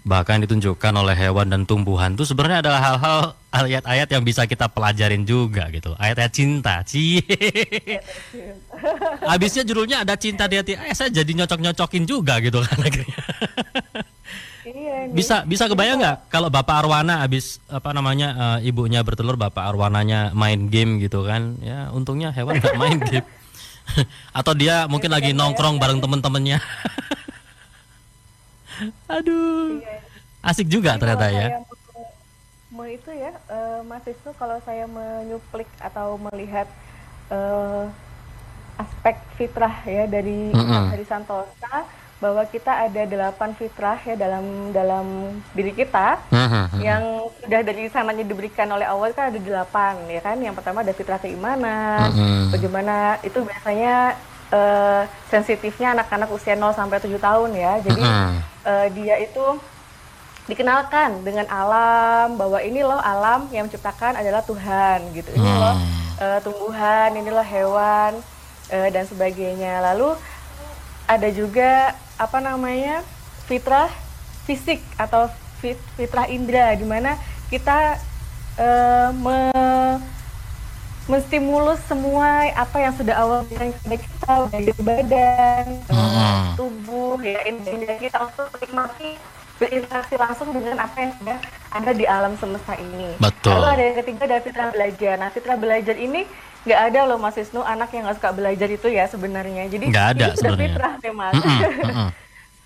bahkan 0.02 0.42
ditunjukkan 0.42 0.92
oleh 0.98 1.14
hewan 1.14 1.46
dan 1.46 1.62
tumbuhan 1.62 2.18
itu 2.18 2.26
sebenarnya 2.26 2.66
adalah 2.66 2.80
hal-hal 2.82 3.18
ayat-ayat 3.54 4.08
yang 4.10 4.22
bisa 4.26 4.42
kita 4.50 4.66
pelajarin 4.66 5.22
juga 5.22 5.70
gitu. 5.70 5.94
Ayat-ayat 5.94 6.32
cinta. 6.34 6.82
Cie. 6.82 7.22
Habisnya 9.30 9.62
judulnya 9.62 10.02
ada 10.02 10.18
cinta 10.18 10.50
di 10.50 10.58
hati. 10.58 10.74
Eh, 10.74 10.94
saya 10.94 11.14
jadi 11.14 11.30
nyocok-nyocokin 11.42 12.02
juga 12.02 12.42
gitu 12.42 12.58
kan 12.66 12.78
akhirnya. 12.82 13.18
Iya, 14.62 15.10
bisa 15.10 15.42
bisa 15.42 15.66
kebayang 15.66 15.98
nggak 15.98 16.30
kalau 16.30 16.46
Bapak 16.46 16.86
Arwana 16.86 17.26
habis 17.26 17.58
apa 17.66 17.90
namanya 17.90 18.28
uh, 18.38 18.58
ibunya 18.62 19.02
bertelur 19.02 19.34
Bapak 19.34 19.74
Arwananya 19.74 20.30
main 20.38 20.70
game 20.70 21.02
gitu 21.02 21.26
kan 21.26 21.58
ya 21.58 21.90
untungnya 21.90 22.30
hewan 22.30 22.62
nggak 22.62 22.78
main 22.78 22.98
game 23.10 23.26
atau 24.30 24.54
dia 24.54 24.86
mungkin 24.86 25.10
lagi 25.10 25.34
nongkrong 25.34 25.82
bareng 25.82 25.98
temen-temennya 25.98 26.62
aduh 29.06 29.78
iya. 29.78 29.98
asik 30.46 30.66
juga 30.68 30.96
ternyata 30.98 31.28
ya 31.30 31.60
mau 32.72 32.88
itu 32.88 33.10
ya 33.12 33.36
uh, 33.52 33.84
Mas 33.84 34.04
itu 34.08 34.30
kalau 34.40 34.56
saya 34.64 34.88
menyuplik 34.88 35.68
atau 35.76 36.16
melihat 36.16 36.64
uh, 37.28 37.84
aspek 38.80 39.20
fitrah 39.36 39.76
ya 39.84 40.08
dari 40.08 40.50
mm 40.50 40.56
-hmm. 40.56 40.84
dari 40.96 41.04
Santosa 41.04 41.84
bahwa 42.22 42.46
kita 42.46 42.86
ada 42.86 43.02
delapan 43.02 43.50
fitrah 43.58 43.98
ya 43.98 44.14
dalam 44.14 44.70
dalam 44.70 45.06
diri 45.58 45.74
kita 45.74 46.22
uh-huh. 46.30 46.78
yang 46.78 47.02
sudah 47.42 47.60
dari 47.66 47.90
sananya 47.90 48.22
diberikan 48.22 48.70
oleh 48.70 48.86
Allah 48.86 49.10
kan 49.10 49.34
ada 49.34 49.42
delapan 49.42 49.98
ya 50.06 50.22
kan 50.22 50.38
yang 50.38 50.54
pertama 50.54 50.86
ada 50.86 50.94
fitrah 50.94 51.18
keimanan 51.18 52.14
uh-huh. 52.14 52.54
bagaimana 52.54 53.18
itu 53.26 53.42
biasanya 53.42 54.14
uh, 54.52 55.02
sensitifnya 55.32 55.96
anak-anak 55.96 56.28
usia 56.30 56.54
0 56.54 56.76
sampai 56.76 57.00
7 57.00 57.16
tahun 57.18 57.50
ya. 57.56 57.72
Jadi 57.80 58.02
uh-huh. 58.04 58.32
uh, 58.68 58.86
dia 58.92 59.16
itu 59.18 59.44
dikenalkan 60.46 61.22
dengan 61.22 61.46
alam 61.46 62.34
bahwa 62.34 62.58
ini 62.60 62.82
loh 62.82 62.98
alam 62.98 63.46
yang 63.54 63.66
menciptakan 63.66 64.20
adalah 64.20 64.44
Tuhan 64.44 65.10
gitu. 65.16 65.30
Ini 65.32 65.50
loh 65.58 65.76
uh, 66.20 66.38
tumbuhan 66.44 67.10
ini 67.16 67.30
loh 67.32 67.46
hewan 67.46 68.20
uh, 68.70 68.88
dan 68.92 69.04
sebagainya. 69.08 69.80
Lalu 69.92 70.14
ada 71.08 71.28
juga 71.32 71.96
apa 72.20 72.38
namanya 72.38 73.02
fitrah 73.48 73.90
fisik 74.46 74.82
atau 74.98 75.30
fit, 75.62 75.78
fitrah 75.94 76.26
indera 76.26 76.74
di 76.74 76.86
mana 76.86 77.14
kita 77.50 77.98
uh, 78.58 79.08
me, 79.14 79.38
menstimulus 81.10 81.82
semua 81.90 82.46
apa 82.54 82.76
yang 82.78 82.94
sudah 82.94 83.14
awal 83.18 83.40
kepada 83.50 83.96
kita 83.98 84.32
baik 84.54 84.78
badan, 84.78 85.66
uh, 85.90 86.54
tubuh, 86.54 87.18
ya 87.18 87.42
indera 87.46 87.98
kita 87.98 88.22
untuk 88.22 88.46
menikmati 88.54 89.18
berinteraksi 89.62 90.14
langsung 90.18 90.50
dengan 90.50 90.74
apa 90.82 90.96
yang 90.98 91.12
sudah 91.22 91.38
ada 91.70 91.90
di 91.94 92.04
alam 92.06 92.34
semesta 92.38 92.74
ini. 92.78 93.14
Betul. 93.22 93.54
Lalu 93.58 93.66
ada 93.66 93.82
yang 93.82 93.96
ketiga 94.02 94.22
ada 94.26 94.38
fitrah 94.42 94.68
belajar. 94.74 95.14
Nah 95.18 95.28
fitrah 95.30 95.58
belajar 95.58 95.96
ini 95.98 96.26
nggak 96.62 96.80
ada 96.90 97.00
loh 97.10 97.18
Mas 97.18 97.34
Wisnu 97.34 97.62
anak 97.62 97.90
yang 97.90 98.06
nggak 98.06 98.18
suka 98.22 98.30
belajar 98.34 98.68
itu 98.70 98.88
ya 98.90 99.04
sebenarnya. 99.06 99.66
Jadi 99.70 99.84
nggak 99.90 100.06
ada 100.18 100.24
itu 100.30 100.38
sudah 100.42 100.58
fitrah. 100.58 100.92
Mm 100.98 101.14
-mm, 101.14 101.32
mm 101.38 101.94
-mm. 101.94 102.08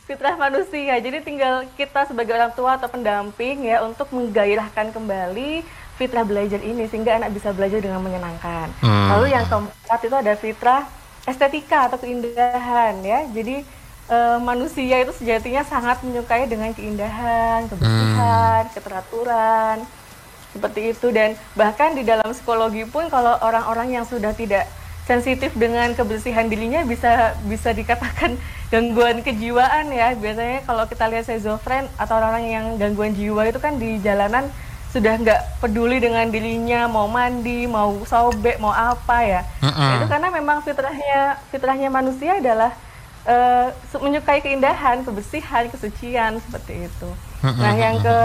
fitrah 0.09 0.35
manusia. 0.41 0.95
Jadi 1.01 1.19
tinggal 1.21 1.55
kita 1.77 2.09
sebagai 2.09 2.33
orang 2.37 2.53
tua 2.57 2.81
atau 2.81 2.89
pendamping 2.89 3.69
ya 3.69 3.85
untuk 3.85 4.09
menggairahkan 4.13 4.93
kembali 4.93 5.65
fitrah 5.97 6.25
belajar 6.29 6.61
ini 6.61 6.85
sehingga 6.87 7.17
anak 7.17 7.33
bisa 7.33 7.51
belajar 7.57 7.81
dengan 7.81 8.05
menyenangkan. 8.05 8.69
Hmm. 8.85 9.09
Lalu 9.17 9.33
yang 9.33 9.45
keempat 9.49 10.01
itu 10.05 10.17
ada 10.17 10.33
fitrah 10.37 10.83
estetika 11.25 11.89
atau 11.91 11.99
keindahan 11.99 13.01
ya. 13.01 13.25
Jadi 13.33 13.65
e, 14.07 14.19
manusia 14.45 15.03
itu 15.03 15.13
sejatinya 15.17 15.65
sangat 15.65 16.05
menyukai 16.05 16.47
dengan 16.47 16.71
keindahan, 16.77 17.67
kebersihan, 17.73 18.63
hmm. 18.69 18.73
keteraturan 18.77 19.77
seperti 20.57 20.97
itu 20.97 21.13
dan 21.13 21.37
bahkan 21.53 21.93
di 21.93 22.01
dalam 22.01 22.33
psikologi 22.33 22.89
pun 22.89 23.13
kalau 23.13 23.37
orang-orang 23.45 24.01
yang 24.01 24.05
sudah 24.09 24.33
tidak 24.33 24.65
sensitif 25.05 25.53
dengan 25.55 25.93
kebersihan 25.93 26.49
dirinya 26.49 26.83
bisa 26.83 27.37
bisa 27.47 27.77
dikatakan 27.77 28.41
gangguan 28.73 29.21
kejiwaan 29.23 29.93
ya 29.93 30.17
biasanya 30.17 30.65
kalau 30.67 30.89
kita 30.89 31.07
lihat 31.13 31.29
schizofren 31.29 31.87
atau 32.01 32.19
orang-orang 32.19 32.47
yang 32.49 32.65
gangguan 32.81 33.13
jiwa 33.15 33.47
itu 33.47 33.61
kan 33.63 33.79
di 33.79 34.03
jalanan 34.03 34.49
sudah 34.97 35.15
nggak 35.21 35.61
peduli 35.61 36.01
dengan 36.01 36.25
dirinya 36.33 36.89
mau 36.89 37.05
mandi 37.05 37.69
mau 37.69 38.01
sobek 38.09 38.57
mau 38.57 38.73
apa 38.73 39.17
ya. 39.21 39.41
-uh. 39.61 40.01
itu 40.01 40.09
karena 40.09 40.33
memang 40.33 40.65
fitrahnya 40.65 41.37
fitrahnya 41.53 41.93
manusia 41.93 42.41
adalah 42.41 42.73
uh, 43.29 43.69
menyukai 44.01 44.41
keindahan 44.41 45.05
kebersihan 45.05 45.69
kesucian 45.69 46.41
seperti 46.41 46.89
itu. 46.89 47.09
-uh. 47.45 47.53
nah 47.61 47.77
yang 47.77 48.01
ke 48.01 48.19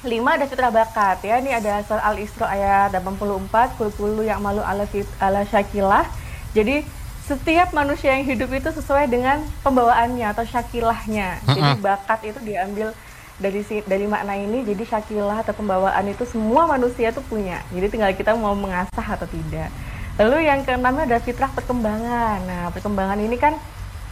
lima 0.00 0.34
ada 0.34 0.48
fitrah 0.48 0.72
bakat 0.72 1.22
ya. 1.22 1.38
Ini 1.38 1.60
ada 1.60 1.84
surah 1.84 2.02
al 2.02 2.16
isra 2.18 2.48
ayat 2.48 2.96
84 2.96 3.76
kul 3.76 4.24
yang 4.24 4.40
malu 4.40 4.64
ala 4.64 4.88
fit, 4.88 5.06
ala 5.20 5.44
syakilah. 5.44 6.08
Jadi 6.56 6.82
setiap 7.28 7.70
manusia 7.70 8.16
yang 8.16 8.26
hidup 8.26 8.50
itu 8.50 8.74
sesuai 8.74 9.06
dengan 9.06 9.44
pembawaannya 9.62 10.26
atau 10.34 10.42
syakilahnya. 10.42 11.38
Jadi 11.46 11.78
bakat 11.78 12.20
itu 12.26 12.40
diambil 12.42 12.90
dari 13.40 13.64
si 13.64 13.80
dari 13.88 14.04
makna 14.04 14.36
ini 14.36 14.60
jadi 14.62 14.84
syakilah 14.84 15.40
atau 15.40 15.56
pembawaan 15.56 16.04
itu 16.12 16.28
semua 16.28 16.68
manusia 16.68 17.08
itu 17.08 17.24
punya. 17.24 17.64
Jadi 17.72 17.86
tinggal 17.88 18.12
kita 18.12 18.36
mau 18.36 18.52
mengasah 18.52 19.06
atau 19.16 19.24
tidak. 19.24 19.72
Lalu 20.20 20.44
yang 20.44 20.60
keenam 20.62 21.00
ada 21.00 21.16
fitrah 21.18 21.48
perkembangan. 21.48 22.44
Nah 22.44 22.68
perkembangan 22.70 23.16
ini 23.24 23.40
kan 23.40 23.56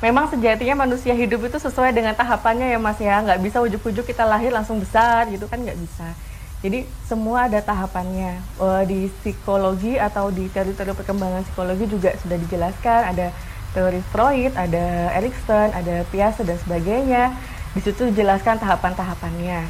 memang 0.00 0.32
sejatinya 0.32 0.88
manusia 0.88 1.12
hidup 1.12 1.44
itu 1.44 1.60
sesuai 1.60 1.92
dengan 1.92 2.16
tahapannya 2.16 2.72
ya 2.72 2.78
mas 2.80 2.96
ya. 2.96 3.20
Nggak 3.20 3.40
bisa 3.44 3.60
ujuk-ujuk 3.60 4.08
kita 4.08 4.24
lahir 4.24 4.48
langsung 4.48 4.80
besar 4.80 5.28
gitu 5.28 5.44
kan 5.44 5.60
nggak 5.60 5.76
bisa. 5.76 6.16
Jadi 6.64 6.88
semua 7.04 7.46
ada 7.46 7.60
tahapannya. 7.60 8.40
Uh, 8.56 8.82
di 8.88 9.12
psikologi 9.20 10.00
atau 10.00 10.32
di 10.32 10.48
teori-teori 10.48 10.96
perkembangan 10.96 11.44
psikologi 11.44 11.84
juga 11.84 12.16
sudah 12.16 12.40
dijelaskan. 12.40 13.00
Ada 13.12 13.28
teori 13.76 14.00
Freud 14.10 14.52
ada 14.56 15.12
Erikson 15.16 15.68
ada 15.76 16.02
Piaget 16.08 16.48
dan 16.48 16.56
sebagainya 16.56 17.36
di 17.76 17.80
situ 17.84 18.08
dijelaskan 18.12 18.60
tahapan-tahapannya 18.62 19.68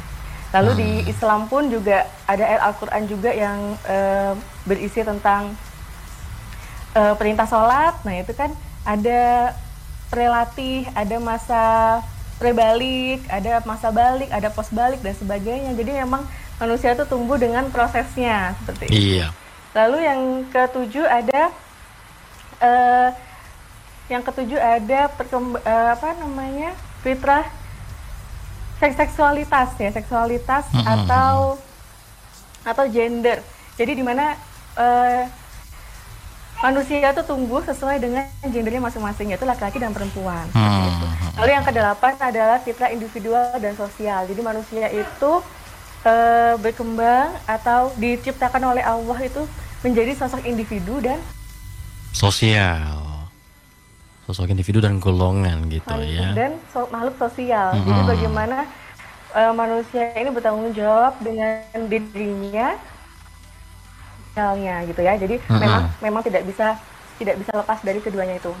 lalu 0.49 0.71
di 0.77 0.91
hmm. 1.03 1.11
Islam 1.11 1.45
pun 1.45 1.67
juga 1.69 2.09
ada 2.25 2.43
ayat 2.45 2.61
Al-Quran 2.73 3.03
juga 3.05 3.29
yang 3.33 3.77
uh, 3.85 4.33
berisi 4.65 5.01
tentang 5.05 5.53
uh, 6.95 7.13
perintah 7.19 7.45
sholat 7.45 7.97
nah 8.01 8.15
itu 8.15 8.33
kan 8.33 8.49
ada 8.87 9.53
relatif, 10.09 10.89
ada 10.97 11.17
masa 11.21 11.63
prebalik, 12.41 13.21
ada 13.29 13.61
masa 13.67 13.93
balik, 13.93 14.29
ada 14.31 14.49
pos 14.49 14.71
balik 14.73 15.03
dan 15.03 15.13
sebagainya. 15.13 15.75
Jadi 15.75 15.91
memang 16.01 16.25
manusia 16.57 16.95
itu 16.95 17.05
tumbuh 17.05 17.37
dengan 17.37 17.67
prosesnya 17.69 18.57
seperti 18.63 18.89
itu. 18.89 18.95
Iya. 19.19 19.27
Lalu 19.77 19.97
yang 20.01 20.21
ketujuh 20.49 21.05
ada 21.05 21.41
uh, 22.63 23.09
yang 24.09 24.25
ketujuh 24.25 24.57
ada 24.57 25.13
perkemb 25.13 25.61
uh, 25.61 25.89
apa 25.93 26.17
namanya 26.17 26.73
fitrah 27.05 27.45
seks 28.79 28.95
seksualitas 28.95 29.75
ya 29.75 29.91
seksualitas 29.91 30.71
mm 30.71 30.79
-hmm. 30.79 30.93
atau 30.95 31.59
atau 32.63 32.85
gender. 32.87 33.43
Jadi 33.75 33.91
di 33.95 34.03
mana 34.03 34.35
uh, 34.75 35.23
manusia 36.59 37.11
itu 37.11 37.23
tumbuh 37.23 37.63
sesuai 37.63 37.97
dengan 38.03 38.27
gendernya 38.43 38.83
masing-masing 38.83 39.31
yaitu 39.31 39.47
laki-laki 39.47 39.79
dan 39.79 39.95
perempuan. 39.95 40.43
Hmm. 40.51 40.91
Lalu 41.39 41.55
yang 41.55 41.63
kedelapan 41.63 42.19
adalah 42.19 42.59
fitrah 42.59 42.91
individual 42.91 43.55
dan 43.63 43.79
sosial. 43.79 44.27
Jadi 44.27 44.41
manusia 44.43 44.91
itu 44.91 45.31
e, 46.03 46.13
berkembang 46.59 47.31
atau 47.47 47.95
diciptakan 47.95 48.75
oleh 48.75 48.83
Allah 48.83 49.19
itu 49.23 49.47
menjadi 49.79 50.19
sosok 50.19 50.43
individu 50.43 50.99
dan 50.99 51.23
sosial. 52.11 53.08
Sosok 54.29 54.53
individu 54.53 54.77
dan 54.77 55.01
golongan 55.01 55.65
gitu 55.73 55.89
makhluk 55.89 56.13
ya. 56.13 56.29
Dan 56.37 56.51
so, 56.69 56.85
makhluk 56.93 57.17
sosial. 57.17 57.73
Hmm. 57.73 57.81
Jadi 57.81 58.01
bagaimana 58.05 58.57
e, 59.33 59.41
manusia 59.57 60.13
ini 60.13 60.29
bertanggung 60.29 60.69
jawab 60.77 61.17
dengan 61.17 61.65
dirinya 61.89 62.77
gitu 64.85 65.01
ya. 65.01 65.17
Jadi 65.17 65.41
uh 65.41 65.49
-huh. 65.49 65.57
memang 65.57 65.83
memang 65.97 66.21
tidak 66.21 66.45
bisa 66.45 66.77
tidak 67.17 67.41
bisa 67.41 67.51
lepas 67.57 67.81
dari 67.81 67.99
keduanya 68.05 68.37
itu. 68.37 68.53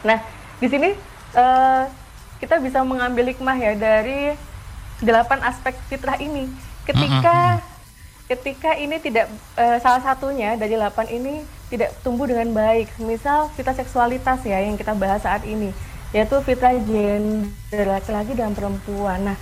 Nah, 0.00 0.18
di 0.56 0.66
sini 0.72 0.96
uh, 1.36 1.84
kita 2.40 2.56
bisa 2.64 2.80
mengambil 2.80 3.28
hikmah 3.28 3.56
ya 3.60 3.72
dari 3.76 4.32
delapan 5.04 5.44
aspek 5.44 5.76
fitrah 5.92 6.16
ini. 6.16 6.48
Ketika 6.88 7.60
ketika 8.26 8.74
ini 8.74 8.98
tidak 8.98 9.30
uh, 9.54 9.78
salah 9.78 10.02
satunya 10.02 10.58
dari 10.58 10.74
delapan 10.74 11.06
ini 11.10 11.34
tidak 11.70 11.94
tumbuh 12.02 12.26
dengan 12.26 12.50
baik, 12.54 12.90
misal 13.02 13.50
fitrah 13.54 13.74
seksualitas 13.74 14.42
ya 14.46 14.62
yang 14.62 14.78
kita 14.78 14.94
bahas 14.94 15.22
saat 15.22 15.42
ini, 15.46 15.74
yaitu 16.14 16.38
fitrah 16.42 16.74
gender 16.78 17.86
laki-laki 17.86 18.34
dan 18.38 18.54
perempuan. 18.54 19.30
Nah, 19.30 19.36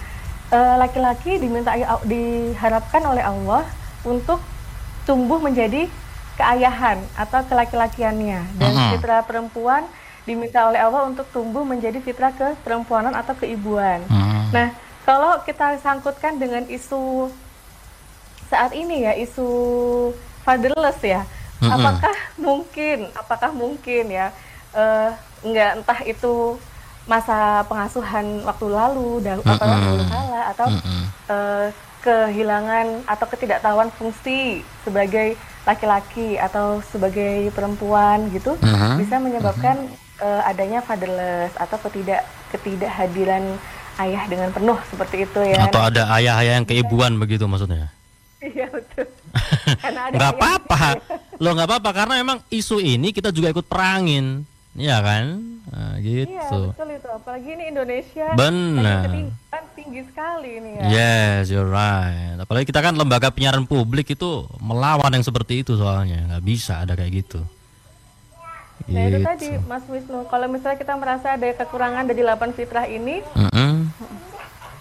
uh, 0.52 0.76
laki-laki 0.80 1.36
diminta 1.36 1.76
diharapkan 2.04 3.02
oleh 3.04 3.24
Allah 3.24 3.64
untuk 4.04 4.40
tumbuh 5.04 5.40
menjadi 5.40 5.88
keayahan 6.40 7.00
atau 7.14 7.40
kelaki-lakiannya 7.46 8.40
dan 8.58 8.72
-huh. 8.72 8.90
fitrah 8.96 9.22
perempuan 9.22 9.84
diminta 10.24 10.64
oleh 10.66 10.80
Allah 10.80 11.04
untuk 11.04 11.28
tumbuh 11.30 11.62
menjadi 11.62 12.00
fitrah 12.00 12.32
keperempuanan 12.32 13.12
atau 13.12 13.36
keibuan. 13.36 14.00
Uh 14.08 14.16
-huh. 14.16 14.44
Nah, 14.52 14.68
kalau 15.04 15.36
kita 15.44 15.76
sangkutkan 15.84 16.40
dengan 16.40 16.64
isu 16.64 17.28
saat 18.54 18.70
ini 18.70 19.02
ya 19.02 19.12
isu 19.18 19.49
fatherless 20.46 21.02
ya, 21.02 21.26
-huh. 21.58 21.75
apakah 21.75 22.14
mungkin, 22.38 23.11
apakah 23.18 23.50
mungkin 23.50 24.14
ya 24.14 24.30
uh, 24.78 25.11
nggak 25.42 25.70
entah 25.82 26.00
itu 26.06 26.54
masa 27.04 27.66
pengasuhan 27.66 28.46
waktu 28.46 28.66
lalu 28.70 29.20
dahulu 29.20 29.42
uh 29.44 29.50
-uh. 29.50 29.58
atau 29.58 29.66
dahulu 29.66 30.04
kala 30.08 30.42
atau 30.54 30.66
uh 30.70 30.78
-uh. 30.78 31.04
Uh, 31.25 31.66
kehilangan 32.04 32.87
atau 33.08 33.26
ketidaktahuan 33.28 33.88
fungsi 33.96 34.61
sebagai 34.84 35.40
laki-laki 35.64 36.37
atau 36.37 36.84
sebagai 36.84 37.49
perempuan 37.56 38.28
gitu 38.30 38.54
-huh. 38.61 38.96
bisa 39.00 39.18
menyebabkan 39.18 39.88
-huh. 39.90 40.25
uh, 40.25 40.49
adanya 40.49 40.80
fatherless 40.80 41.52
atau 41.58 41.76
ketidak 41.90 42.23
ketidakhadiran 42.54 43.58
ayah 43.99 44.23
dengan 44.26 44.50
penuh 44.50 44.78
seperti 44.90 45.26
itu 45.26 45.40
ya. 45.42 45.66
Atau 45.68 45.80
ada 45.82 46.08
ayah-ayah 46.18 46.62
yang 46.62 46.66
keibuan 46.66 47.18
begitu 47.18 47.46
maksudnya? 47.46 47.90
Iya 48.44 48.66
betul. 48.68 49.06
nggak 50.14 50.32
apa-apa, 50.36 51.00
lo 51.42 51.48
nggak 51.56 51.68
apa-apa 51.68 51.90
karena 51.96 52.14
memang 52.20 52.38
isu 52.52 52.76
ini 52.76 53.10
kita 53.10 53.32
juga 53.32 53.48
ikut 53.50 53.64
perangin. 53.64 54.44
Iya 54.74 54.98
kan? 55.00 55.24
Nah, 55.70 55.94
gitu. 56.02 56.34
Iya, 56.34 56.50
betul 56.74 56.88
itu. 56.98 57.08
Apalagi 57.14 57.48
ini 57.54 57.64
Indonesia. 57.70 58.26
Benar. 58.34 59.06
tinggi 59.78 60.02
sekali 60.06 60.50
ini 60.58 60.70
ya. 60.82 60.84
Yes, 60.90 61.50
you're 61.50 61.66
right. 61.66 62.34
Apalagi 62.42 62.66
kita 62.66 62.82
kan 62.82 62.94
lembaga 62.98 63.30
penyiaran 63.30 63.66
publik 63.66 64.18
itu 64.18 64.50
melawan 64.58 65.14
yang 65.14 65.22
seperti 65.22 65.62
itu 65.62 65.78
soalnya. 65.78 66.26
Nggak 66.26 66.42
bisa 66.42 66.82
ada 66.82 66.98
kayak 66.98 67.22
gitu. 67.22 67.40
Nah 68.90 69.06
gitu. 69.06 69.16
itu 69.16 69.18
tadi 69.22 69.48
Mas 69.70 69.86
Wisnu, 69.86 70.26
kalau 70.26 70.46
misalnya 70.50 70.76
kita 70.76 70.94
merasa 70.98 71.38
ada 71.38 71.46
kekurangan 71.54 72.04
dari 72.10 72.20
8 72.26 72.52
fitrah 72.52 72.86
ini, 72.90 73.22
mm 73.22 73.48
-hmm. 73.54 73.72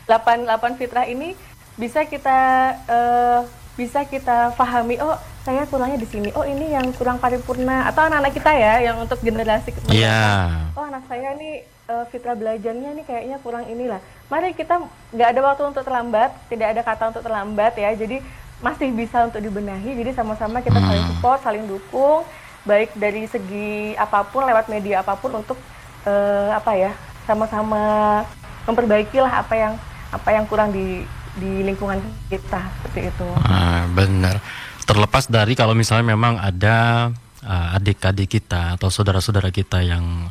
8, 0.09 0.49
8 0.49 0.79
fitrah 0.81 1.05
ini 1.07 1.37
bisa 1.77 2.05
kita 2.05 2.39
uh, 2.85 3.39
bisa 3.73 4.05
kita 4.05 4.53
pahami 4.53 5.01
oh 5.01 5.17
saya 5.43 5.67
kurangnya 5.67 5.99
di 5.99 6.07
sini. 6.07 6.29
Oh 6.39 6.47
ini 6.47 6.71
yang 6.71 6.87
kurang 6.95 7.19
paripurna. 7.19 7.91
Atau 7.91 8.07
anak-anak 8.07 8.31
kita 8.31 8.51
ya 8.55 8.73
yang 8.91 8.97
untuk 9.03 9.19
generasi 9.19 9.75
yeah. 9.91 10.71
oh 10.77 10.87
anak 10.87 11.03
saya 11.11 11.35
nih 11.35 11.67
uh, 11.91 12.07
fitrah 12.07 12.37
belajarnya 12.37 12.95
nih 12.95 13.05
kayaknya 13.05 13.37
kurang 13.43 13.67
inilah. 13.67 13.99
Mari 14.31 14.55
kita 14.55 14.79
nggak 15.11 15.29
ada 15.35 15.41
waktu 15.43 15.63
untuk 15.67 15.83
terlambat 15.83 16.31
tidak 16.47 16.67
ada 16.77 16.81
kata 16.85 17.03
untuk 17.11 17.23
terlambat 17.25 17.73
ya. 17.75 17.91
Jadi 17.91 18.23
masih 18.63 18.89
bisa 18.95 19.27
untuk 19.27 19.43
dibenahi. 19.43 19.99
Jadi 19.99 20.11
sama-sama 20.15 20.63
kita 20.63 20.79
hmm. 20.79 20.87
saling 20.87 21.05
support 21.11 21.39
saling 21.43 21.65
dukung. 21.67 22.23
Baik 22.63 22.95
dari 22.95 23.27
segi 23.27 23.91
apa 23.99 24.23
pun 24.23 24.47
lewat 24.47 24.71
media 24.71 25.03
apa 25.03 25.19
pun 25.19 25.35
untuk 25.35 25.59
uh, 26.07 26.55
apa 26.55 26.71
ya 26.79 26.91
sama-sama 27.27 28.23
memperbaikilah 28.63 29.43
apa 29.43 29.53
yang 29.59 29.73
apa 30.15 30.29
yang 30.31 30.47
kurang 30.47 30.71
di 30.71 31.03
di 31.37 31.65
lingkungan 31.65 31.99
kita 32.29 32.61
seperti 32.79 33.09
itu. 33.09 33.27
Ah, 33.41 33.89
benar. 33.89 34.37
Terlepas 34.83 35.25
dari 35.31 35.57
kalau 35.57 35.73
misalnya 35.73 36.13
memang 36.13 36.37
ada 36.37 37.09
uh, 37.41 37.75
adik-adik 37.77 38.37
kita 38.39 38.75
atau 38.77 38.91
saudara-saudara 38.91 39.49
kita 39.49 39.81
yang 39.81 40.29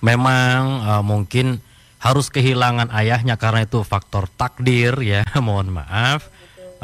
memang 0.00 0.60
uh, 0.82 1.02
mungkin 1.04 1.60
harus 2.00 2.28
kehilangan 2.28 2.92
ayahnya 2.92 3.40
karena 3.40 3.64
itu 3.64 3.80
faktor 3.80 4.28
takdir 4.28 4.98
ya, 5.00 5.22
mohon 5.46 5.72
maaf. 5.72 6.28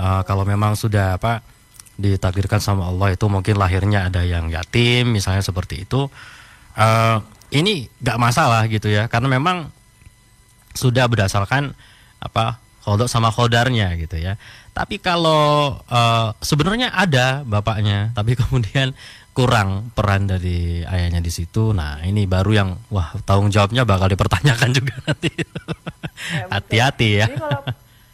Uh, 0.00 0.24
kalau 0.24 0.48
memang 0.48 0.78
sudah 0.78 1.20
apa 1.20 1.44
ditakdirkan 2.00 2.56
sama 2.64 2.88
Allah 2.88 3.12
itu 3.12 3.28
mungkin 3.28 3.60
lahirnya 3.60 4.08
ada 4.08 4.24
yang 4.24 4.48
yatim 4.48 5.12
misalnya 5.12 5.44
seperti 5.44 5.84
itu. 5.84 6.08
Uh, 6.78 7.20
ini 7.50 7.90
gak 7.98 8.16
masalah 8.16 8.64
gitu 8.70 8.86
ya, 8.86 9.10
karena 9.10 9.26
memang 9.26 9.74
sudah 10.72 11.10
berdasarkan 11.10 11.74
apa 12.22 12.62
kodok 12.90 13.06
sama 13.06 13.30
kodarnya 13.30 13.94
gitu 13.94 14.18
ya. 14.18 14.34
Tapi 14.74 14.98
kalau 14.98 15.78
uh, 15.86 16.34
sebenarnya 16.42 16.90
ada 16.90 17.46
bapaknya, 17.46 18.10
tapi 18.18 18.34
kemudian 18.34 18.90
kurang 19.30 19.94
peran 19.94 20.26
dari 20.26 20.82
ayahnya 20.82 21.22
di 21.22 21.30
situ. 21.30 21.70
Nah 21.70 22.02
ini 22.02 22.26
baru 22.26 22.50
yang 22.50 22.70
wah 22.90 23.14
tanggung 23.22 23.54
jawabnya 23.54 23.86
bakal 23.86 24.10
dipertanyakan 24.10 24.70
juga 24.82 24.94
nanti. 25.06 25.30
Ya, 25.30 26.46
Hati-hati 26.50 27.08
ya. 27.22 27.26
Jadi 27.30 27.38
kalau, 27.38 27.62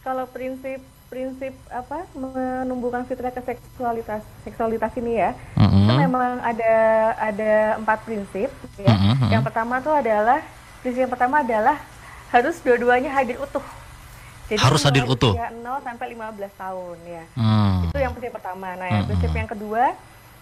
kalau 0.05 0.25
prinsip 0.29 0.81
prinsip 1.07 1.55
apa 1.71 2.03
menumbuhkan 2.19 3.07
fitrah 3.07 3.31
ke 3.31 3.41
seksualitas 3.41 4.21
seksualitas 4.43 4.93
ini 4.99 5.23
ya, 5.23 5.33
mm-hmm. 5.57 5.87
itu 5.87 5.93
memang 5.97 6.31
ada 6.45 6.75
ada 7.17 7.53
empat 7.81 8.05
prinsip 8.05 8.53
ya. 8.77 8.93
Mm-hmm. 8.93 9.31
Yang 9.33 9.43
pertama 9.49 9.81
tuh 9.81 9.95
adalah 9.97 10.45
prinsip 10.85 11.01
yang 11.07 11.13
pertama 11.15 11.41
adalah 11.41 11.81
harus 12.35 12.59
dua-duanya 12.61 13.15
hadir 13.15 13.39
utuh 13.39 13.63
jadi 14.47 14.63
harus 14.63 14.83
hadir 14.87 15.03
utuh. 15.11 15.35
0 15.35 15.83
sampai 15.83 16.07
15 16.15 16.55
tahun 16.55 16.97
ya. 17.03 17.25
Hmm. 17.35 17.91
Itu 17.91 17.99
yang 17.99 18.13
prinsip 18.15 18.35
pertama. 18.39 18.79
Nah, 18.79 18.87
hmm. 18.87 19.07
prinsip 19.11 19.33
yang 19.35 19.49
kedua 19.51 19.85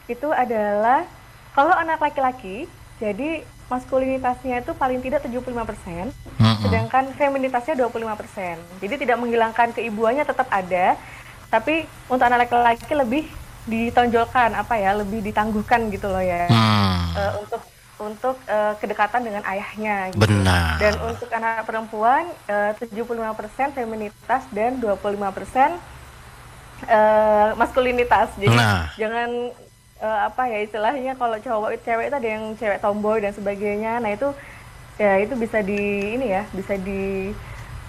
itu 0.05 0.29
adalah 0.29 1.09
kalau 1.57 1.73
anak 1.73 2.05
laki-laki 2.05 2.69
jadi 3.01 3.43
maskulinitasnya 3.73 4.61
itu 4.61 4.77
paling 4.77 5.01
tidak 5.01 5.25
75%, 5.25 6.12
hmm. 6.12 6.57
sedangkan 6.61 7.05
feminitasnya 7.17 7.75
25%. 7.81 8.85
Jadi 8.85 8.95
tidak 9.01 9.17
menghilangkan 9.17 9.73
keibuannya 9.73 10.25
tetap 10.29 10.53
ada, 10.53 11.01
tapi 11.49 11.88
untuk 12.12 12.29
anak 12.29 12.45
laki-laki 12.45 12.93
lebih 12.93 13.25
ditonjolkan 13.64 14.53
apa 14.53 14.77
ya, 14.77 14.93
lebih 14.93 15.25
ditangguhkan 15.25 15.88
gitu 15.88 16.12
loh 16.12 16.21
ya. 16.21 16.45
Hmm. 16.53 17.17
Uh, 17.17 17.33
untuk 17.40 17.61
untuk 18.05 18.37
uh, 18.47 18.77
kedekatan 18.77 19.25
dengan 19.25 19.43
ayahnya. 19.49 20.12
Gitu. 20.12 20.21
Benar. 20.21 20.77
Dan 20.77 20.95
untuk 21.05 21.29
anak 21.33 21.64
perempuan 21.64 22.29
uh, 22.49 22.73
75% 22.77 23.73
feminitas 23.73 24.43
dan 24.53 24.77
25% 24.79 24.93
uh, 26.88 27.57
maskulinitas. 27.57 28.29
Jadi 28.37 28.57
nah. 28.57 28.93
jangan 29.01 29.53
uh, 30.05 30.21
apa 30.29 30.43
ya 30.53 30.59
istilahnya 30.62 31.12
kalau 31.17 31.37
cowok 31.40 31.81
cewek 31.83 32.12
itu 32.12 32.17
ada 32.17 32.29
yang 32.29 32.45
cewek 32.61 32.79
tomboy 32.85 33.19
dan 33.25 33.33
sebagainya. 33.33 33.99
Nah, 33.99 34.12
itu 34.12 34.29
ya 35.01 35.19
itu 35.19 35.35
bisa 35.35 35.59
di 35.64 36.14
ini 36.14 36.31
ya, 36.31 36.47
bisa 36.55 36.79
di 36.79 37.35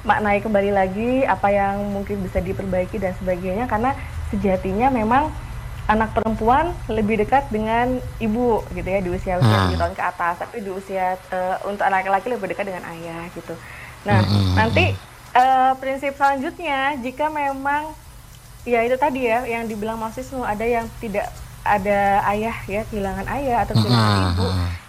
maknai 0.06 0.38
kembali 0.38 0.70
lagi 0.70 1.26
apa 1.26 1.50
yang 1.50 1.82
mungkin 1.90 2.22
bisa 2.22 2.38
diperbaiki 2.38 3.02
dan 3.02 3.18
sebagainya 3.18 3.66
karena 3.66 3.98
sejatinya 4.30 4.94
memang 4.94 5.34
anak 5.86 6.18
perempuan 6.18 6.74
lebih 6.90 7.22
dekat 7.22 7.46
dengan 7.54 8.02
ibu 8.18 8.66
gitu 8.74 8.88
ya 8.90 9.00
di 9.06 9.10
usia 9.14 9.38
usia 9.38 9.70
hmm. 9.70 9.78
tahun 9.78 9.94
ke 9.94 10.04
atas 10.04 10.36
tapi 10.42 10.66
di 10.66 10.72
usia 10.74 11.14
uh, 11.30 11.62
untuk 11.70 11.86
anak 11.86 12.10
laki 12.10 12.34
lebih 12.34 12.50
dekat 12.50 12.66
dengan 12.74 12.90
ayah 12.90 13.30
gitu 13.38 13.54
nah 14.02 14.22
hmm. 14.22 14.30
hmm, 14.30 14.42
hmm 14.42 14.56
nanti 14.58 14.86
uh, 15.38 15.72
prinsip 15.78 16.18
selanjutnya 16.18 16.98
jika 17.06 17.30
memang 17.30 17.94
ya 18.66 18.82
itu 18.82 18.98
tadi 18.98 19.30
ya 19.30 19.46
yang 19.46 19.70
dibilang 19.70 20.02
Wisnu 20.02 20.42
ada 20.42 20.66
yang 20.66 20.90
tidak 20.98 21.30
ada 21.62 22.22
ayah 22.34 22.58
ya 22.66 22.82
kehilangan 22.90 23.26
ayah 23.30 23.58
atau 23.66 23.74
kehilangan 23.78 24.18
hmm. 24.18 24.30
ibu 24.34 24.48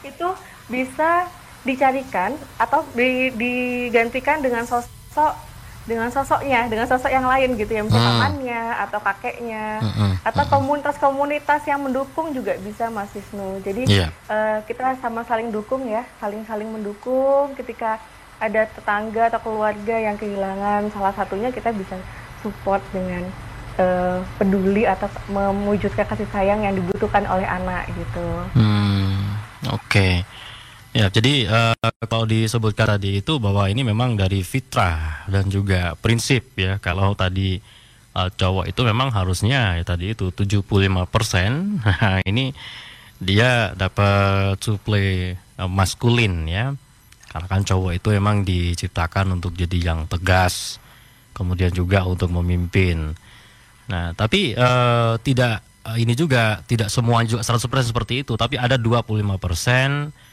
itu 0.09 0.29
bisa 0.67 1.29
dicarikan 1.67 2.33
atau 2.57 2.87
di, 2.95 3.35
digantikan 3.35 4.41
dengan 4.41 4.65
sosok 4.65 5.35
dengan 5.87 6.11
sosoknya, 6.11 6.67
dengan 6.67 6.87
sosok 6.91 7.09
yang 7.09 7.25
lain 7.25 7.55
gitu 7.55 7.71
ya, 7.71 7.83
misalnya 7.87 8.11
hmm. 8.11 8.19
pamannya 8.19 8.63
atau 8.83 9.01
kakeknya 9.01 9.67
hmm, 9.81 9.95
hmm. 9.95 10.13
atau 10.27 10.45
hmm. 10.45 10.53
komunitas-komunitas 10.59 11.63
yang 11.71 11.81
mendukung 11.87 12.35
juga 12.35 12.59
bisa 12.59 12.91
Mas 12.91 13.15
Wisnu. 13.15 13.63
Jadi 13.63 13.83
yeah. 13.87 13.95
Iya. 13.97 14.09
uh, 14.29 14.59
kita 14.67 14.99
sama 14.99 15.23
saling 15.25 15.55
dukung 15.55 15.87
ya, 15.87 16.03
saling-saling 16.19 16.67
mendukung 16.67 17.55
ketika 17.55 18.03
ada 18.37 18.69
tetangga 18.69 19.33
atau 19.33 19.41
keluarga 19.41 19.97
yang 19.97 20.19
kehilangan 20.21 20.93
salah 20.93 21.15
satunya 21.17 21.49
kita 21.49 21.73
bisa 21.73 21.97
support 22.45 22.85
dengan 22.93 23.25
uh, 23.81 24.21
peduli 24.37 24.85
atau 24.85 25.09
mewujudkan 25.33 26.05
kasih 26.05 26.29
sayang 26.35 26.61
yang 26.67 26.77
dibutuhkan 26.77 27.25
oleh 27.25 27.49
anak 27.49 27.89
gitu. 27.95 28.29
Hmm, 28.53 29.41
Oke. 29.73 29.81
Okay. 29.89 30.15
Ya, 30.97 31.13
jadi 31.13 31.45
uh, 31.45 31.77
kalau 32.09 32.25
disebutkan 32.25 32.97
tadi 32.97 33.21
itu 33.21 33.37
bahwa 33.37 33.69
ini 33.69 33.85
memang 33.85 34.17
dari 34.17 34.41
fitrah 34.41 35.29
dan 35.29 35.53
juga 35.53 35.93
prinsip 36.01 36.57
ya. 36.57 36.81
Kalau 36.81 37.13
tadi 37.13 37.61
uh, 38.17 38.33
cowok 38.33 38.65
itu 38.73 38.81
memang 38.81 39.13
harusnya 39.13 39.77
ya 39.77 39.85
tadi 39.85 40.17
itu 40.17 40.33
75%. 40.33 40.81
Nah, 41.85 42.25
ini 42.33 42.57
dia 43.21 43.77
dapat 43.77 44.57
suplai 44.57 45.37
uh, 45.61 45.69
maskulin 45.69 46.49
ya. 46.49 46.73
Karena 47.29 47.45
kan 47.45 47.61
cowok 47.61 47.93
itu 47.93 48.09
emang 48.17 48.49
diciptakan 48.49 49.37
untuk 49.37 49.53
jadi 49.53 49.93
yang 49.93 50.09
tegas, 50.09 50.81
kemudian 51.37 51.77
juga 51.77 52.09
untuk 52.09 52.33
memimpin. 52.33 53.13
Nah, 53.93 54.17
tapi 54.17 54.57
uh, 54.57 55.21
tidak 55.21 55.61
uh, 55.85 56.01
ini 56.01 56.17
juga 56.17 56.65
tidak 56.65 56.89
semua 56.89 57.21
juga 57.29 57.45
100% 57.45 57.93
seperti 57.93 58.25
itu, 58.25 58.33
tapi 58.41 58.57
ada 58.57 58.81
25% 58.81 60.25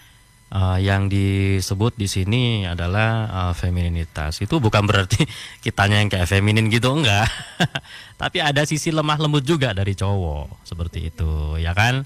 uh, 0.52 0.78
yang 0.82 1.08
disebut 1.08 1.96
di 1.96 2.10
sini 2.12 2.66
adalah 2.68 3.30
uh, 3.30 3.54
femininitas. 3.56 4.42
Itu 4.44 4.60
bukan 4.60 4.84
berarti 4.84 5.24
kitanya 5.64 6.04
yang 6.04 6.10
kayak 6.12 6.28
feminin 6.28 6.68
gitu 6.68 6.92
enggak. 6.92 7.30
Tapi 8.22 8.44
ada 8.44 8.66
sisi 8.68 8.92
lemah 8.92 9.22
lembut 9.22 9.46
juga 9.46 9.72
dari 9.72 9.96
cowok 9.96 10.66
seperti 10.68 11.14
itu, 11.14 11.56
ya 11.62 11.72
kan? 11.72 12.04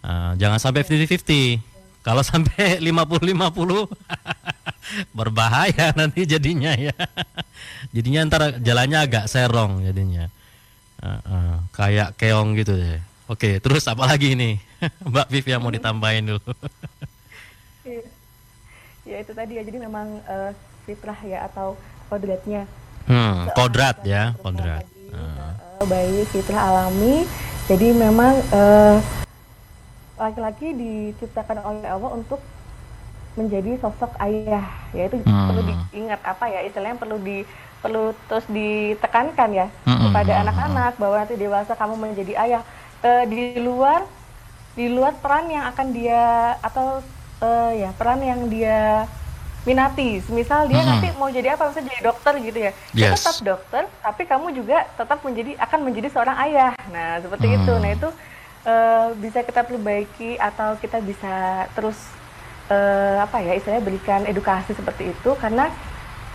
Uh, 0.00 0.32
jangan 0.40 0.62
sampai 0.62 0.86
50-50. 0.86 1.60
Kalau 2.00 2.24
sampai 2.24 2.80
50-50 2.84 3.90
berbahaya 5.14 5.92
nanti 5.94 6.24
jadinya 6.24 6.72
ya. 6.74 6.96
jadinya 7.94 8.26
ntar 8.26 8.42
jalannya 8.58 8.98
agak 8.98 9.24
serong 9.28 9.84
jadinya. 9.84 10.26
Uh, 11.00 11.20
uh, 11.24 11.54
kayak 11.72 12.16
keong 12.20 12.56
gitu 12.60 12.76
deh. 12.76 13.00
Oke, 13.30 13.62
terus 13.62 13.86
apa 13.86 14.10
lagi 14.10 14.34
ini? 14.34 14.58
Mbak 15.06 15.30
Viv 15.30 15.46
yang 15.46 15.62
mau 15.62 15.70
ditambahin 15.70 16.34
dulu. 16.34 16.50
Ya 19.04 19.16
itu 19.20 19.32
tadi 19.32 19.52
ya. 19.56 19.62
Jadi 19.64 19.78
memang 19.80 20.20
uh, 20.28 20.50
fitrah 20.84 21.18
ya 21.24 21.48
atau 21.48 21.76
kodratnya. 22.10 22.66
Hmm, 23.08 23.48
kodrat 23.56 24.02
ya 24.04 24.36
kodrat. 24.40 24.84
uh. 25.14 25.86
bayi 25.88 26.28
fitrah 26.28 26.60
alami. 26.60 27.24
Jadi 27.70 27.94
memang 27.94 28.34
uh, 28.50 28.98
laki-laki 30.20 30.74
diciptakan 30.74 31.62
oleh 31.64 31.88
Allah 31.88 32.10
untuk 32.12 32.42
menjadi 33.38 33.78
sosok 33.80 34.12
ayah. 34.20 34.66
Ya 34.92 35.08
itu 35.08 35.22
hmm. 35.22 35.46
perlu 35.48 35.62
diingat 35.64 36.20
apa 36.26 36.44
ya 36.50 36.60
istilahnya 36.66 36.98
perlu 37.00 37.16
di 37.22 37.46
perlu 37.80 38.12
terus 38.28 38.44
ditekankan 38.52 39.50
ya 39.56 39.66
hmm. 39.88 40.10
kepada 40.10 40.32
anak-anak 40.44 40.92
bahwa 41.00 41.16
nanti 41.24 41.34
dewasa 41.40 41.72
kamu 41.72 41.94
menjadi 41.96 42.34
ayah. 42.44 42.62
Uh, 43.00 43.24
di 43.24 43.56
luar 43.56 44.04
di 44.76 44.92
luar 44.92 45.16
peran 45.16 45.48
yang 45.48 45.64
akan 45.72 45.88
dia 45.96 46.52
atau 46.60 47.00
uh, 47.40 47.72
ya 47.74 47.90
peran 47.96 48.20
yang 48.22 48.46
dia 48.46 49.08
minati. 49.68 50.24
Misal 50.32 50.68
dia 50.68 50.80
mm 50.80 50.84
-hmm. 50.84 50.90
nanti 50.96 51.08
mau 51.20 51.28
jadi 51.28 51.56
apa? 51.56 51.68
Misalnya 51.68 51.88
jadi 51.92 52.02
dokter 52.04 52.32
gitu 52.40 52.58
ya. 52.58 52.72
Dia 52.96 53.08
tetap 53.12 53.36
dokter, 53.44 53.82
tapi 54.00 54.22
kamu 54.24 54.46
juga 54.56 54.88
tetap 54.96 55.18
menjadi 55.20 55.52
akan 55.60 55.78
menjadi 55.84 56.08
seorang 56.12 56.36
ayah. 56.48 56.72
Nah 56.88 57.20
seperti 57.20 57.46
mm. 57.48 57.56
itu. 57.60 57.72
Nah 57.76 57.90
itu 57.92 58.08
uh, 58.64 59.06
bisa 59.20 59.44
kita 59.44 59.62
perbaiki 59.64 60.40
atau 60.40 60.76
kita 60.80 61.00
bisa 61.04 61.66
terus 61.76 61.96
uh, 62.72 63.24
apa 63.24 63.40
ya 63.44 63.52
istilahnya 63.56 63.84
berikan 63.84 64.22
edukasi 64.24 64.72
seperti 64.72 65.12
itu 65.12 65.30
karena 65.36 65.68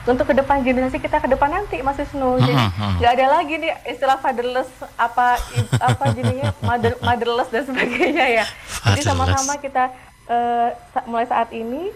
untuk 0.06 0.30
ke 0.30 0.38
depan 0.38 0.62
generasi 0.62 1.02
kita 1.02 1.18
ke 1.18 1.26
depan 1.26 1.50
nanti 1.50 1.82
Mas 1.82 1.98
Wisnu. 1.98 2.38
Jadi 2.38 2.54
nggak 3.02 3.12
ada 3.18 3.42
lagi 3.42 3.58
nih 3.58 3.74
istilah 3.90 4.22
fatherless 4.22 4.70
apa 5.02 5.42
apa 5.82 6.04
jadinya 6.14 6.54
mother, 6.62 6.94
motherless 7.02 7.50
dan 7.50 7.66
sebagainya 7.66 8.26
ya. 8.42 8.46
Jadi 8.86 9.02
sama-sama 9.02 9.58
kita 9.58 9.90
uh, 10.30 10.70
mulai 11.06 11.26
saat 11.28 11.50
ini 11.54 11.90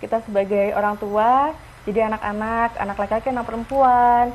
kita 0.00 0.20
sebagai 0.24 0.76
orang 0.76 1.00
tua, 1.00 1.56
jadi 1.88 2.12
anak-anak, 2.12 2.76
anak 2.76 2.96
laki-laki, 2.96 3.28
anak 3.32 3.46
perempuan 3.48 4.32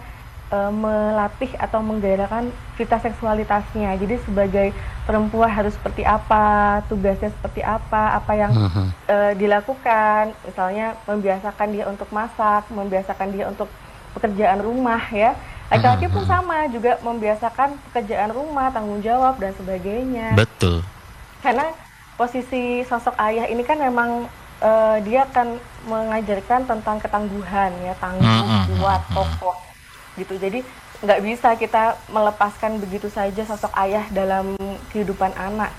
uh, 0.49 0.71
melatih 0.73 1.51
atau 1.57 1.81
menggairahkan 1.81 2.49
kita 2.77 2.97
seksualitasnya. 3.01 3.93
Jadi 3.97 4.17
sebagai 4.25 4.73
perempuan 5.05 5.49
harus 5.49 5.73
seperti 5.77 6.05
apa, 6.05 6.81
tugasnya 6.89 7.29
seperti 7.33 7.61
apa, 7.61 8.17
apa 8.17 8.31
yang 8.33 8.51
uh-huh. 8.53 8.87
uh, 9.09 9.31
dilakukan. 9.37 10.33
Misalnya 10.45 10.97
membiasakan 11.05 11.67
dia 11.73 11.85
untuk 11.89 12.09
masak, 12.09 12.69
membiasakan 12.69 13.29
dia 13.33 13.45
untuk 13.49 13.69
pekerjaan 14.17 14.61
rumah 14.61 15.01
ya. 15.13 15.37
Laki-laki 15.69 16.09
pun 16.09 16.25
sama 16.25 16.65
juga 16.65 16.97
membiasakan 17.05 17.77
pekerjaan 17.89 18.33
rumah, 18.33 18.73
tanggung 18.73 19.05
jawab 19.05 19.37
dan 19.37 19.53
sebagainya. 19.53 20.33
Betul. 20.33 20.81
Karena 21.45 21.69
posisi 22.19 22.83
sosok 22.83 23.15
ayah 23.15 23.47
ini 23.47 23.63
kan 23.63 23.79
memang 23.79 24.27
uh, 24.59 24.97
dia 25.07 25.23
akan 25.23 25.55
mengajarkan 25.87 26.67
tentang 26.67 26.99
ketangguhan 26.99 27.71
ya 27.79 27.95
tangguh 27.95 28.27
hmm, 28.27 28.43
hmm, 28.43 28.63
hmm, 28.67 28.77
kuat 28.83 29.01
kokoh 29.15 29.57
gitu. 30.19 30.35
Jadi 30.35 30.59
nggak 30.99 31.19
bisa 31.23 31.55
kita 31.55 31.95
melepaskan 32.11 32.75
begitu 32.83 33.07
saja 33.07 33.47
sosok 33.47 33.71
ayah 33.79 34.03
dalam 34.11 34.59
kehidupan 34.91 35.31
anak. 35.39 35.71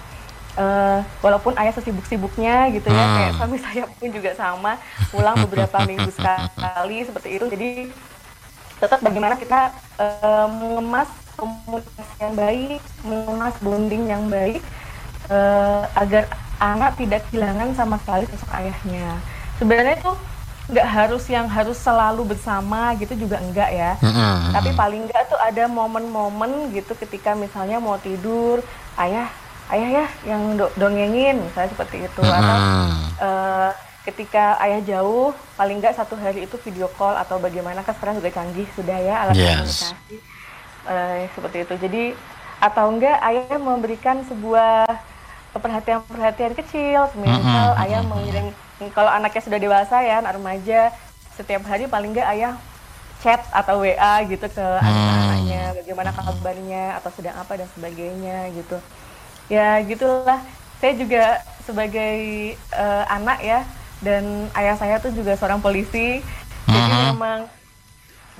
Uh, 0.59 0.98
walaupun 1.22 1.55
ayah 1.62 1.70
sesibuk-sibuknya 1.70 2.74
gitu 2.74 2.90
ya 2.90 3.05
kayak 3.14 3.33
suami 3.38 3.55
saya 3.62 3.87
pun 3.87 4.11
juga 4.11 4.35
sama 4.35 4.83
pulang 5.14 5.38
beberapa 5.46 5.79
minggu 5.88 6.11
sekali 6.11 7.07
seperti 7.07 7.29
itu. 7.37 7.46
Jadi 7.53 7.68
tetap 8.81 8.98
bagaimana 9.05 9.37
kita 9.37 9.70
uh, 10.00 10.48
mengemas 10.50 11.07
komunikasi 11.38 12.14
yang 12.18 12.35
baik 12.35 12.81
mengemas 13.07 13.55
bonding 13.62 14.05
yang 14.09 14.24
baik 14.26 14.61
uh, 15.31 15.87
agar 15.97 16.29
anak 16.61 17.01
tidak 17.01 17.25
kehilangan 17.31 17.73
sama 17.73 17.97
sekali 18.03 18.29
sosok 18.29 18.51
ayahnya. 18.53 19.16
Sebenarnya 19.57 19.97
itu 19.97 20.12
nggak 20.71 20.87
harus 20.87 21.25
yang 21.27 21.51
harus 21.51 21.79
selalu 21.83 22.31
bersama 22.31 22.95
gitu 23.01 23.16
juga 23.27 23.43
enggak 23.43 23.71
ya. 23.75 23.93
Mm-hmm. 23.99 24.55
Tapi 24.55 24.71
paling 24.77 25.03
enggak 25.09 25.27
tuh 25.27 25.40
ada 25.40 25.64
momen-momen 25.66 26.71
gitu 26.71 26.95
ketika 26.95 27.35
misalnya 27.35 27.83
mau 27.83 27.99
tidur, 27.99 28.62
ayah 29.01 29.27
ayah 29.71 30.03
ya 30.03 30.07
yang 30.35 30.59
do- 30.59 30.75
dongengin 30.79 31.43
misalnya 31.47 31.71
seperti 31.75 32.07
itu 32.07 32.23
mm-hmm. 32.23 32.40
atau 32.43 32.57
uh, 33.23 33.71
ketika 34.03 34.59
ayah 34.66 34.81
jauh 34.83 35.31
paling 35.55 35.79
enggak 35.79 35.95
satu 35.95 36.14
hari 36.19 36.47
itu 36.47 36.59
video 36.62 36.90
call 36.99 37.14
atau 37.19 37.38
bagaimana 37.38 37.83
kan 37.87 37.95
sekarang 37.95 38.19
juga 38.19 38.31
canggih 38.35 38.66
sudah 38.75 38.99
ya 38.99 39.14
alat 39.27 39.35
yes. 39.35 39.49
komunikasi 39.51 40.16
uh, 40.87 41.19
seperti 41.35 41.57
itu. 41.66 41.75
Jadi 41.83 42.03
atau 42.61 42.93
enggak 42.93 43.19
ayah 43.27 43.59
memberikan 43.59 44.23
sebuah 44.29 44.85
perhatian-perhatian 45.59 46.55
kecil, 46.55 47.11
misal 47.19 47.75
mm-hmm. 47.75 47.83
ayah 47.83 48.03
mengirim 48.07 48.47
kalau 48.95 49.13
anaknya 49.13 49.43
sudah 49.45 49.59
dewasa 49.61 50.01
ya, 50.01 50.25
anak 50.25 50.41
remaja, 50.41 50.95
setiap 51.37 51.67
hari 51.69 51.85
paling 51.85 52.17
nggak 52.17 52.29
ayah 52.33 52.57
chat 53.21 53.45
atau 53.53 53.85
WA 53.85 54.25
gitu 54.25 54.49
ke 54.49 54.67
anak-anaknya, 54.81 55.77
bagaimana 55.77 56.11
kabarnya 56.17 56.85
atau 56.97 57.11
sedang 57.13 57.37
apa 57.37 57.61
dan 57.61 57.69
sebagainya 57.77 58.49
gitu. 58.57 58.81
Ya 59.53 59.77
gitulah. 59.85 60.41
Saya 60.81 60.97
juga 60.97 61.45
sebagai 61.69 62.57
uh, 62.73 63.05
anak 63.13 63.45
ya 63.45 63.61
dan 64.01 64.49
ayah 64.57 64.81
saya 64.81 64.97
tuh 64.97 65.13
juga 65.13 65.37
seorang 65.37 65.61
polisi, 65.61 66.25
mm-hmm. 66.25 66.73
jadi 66.73 66.97
memang 67.13 67.39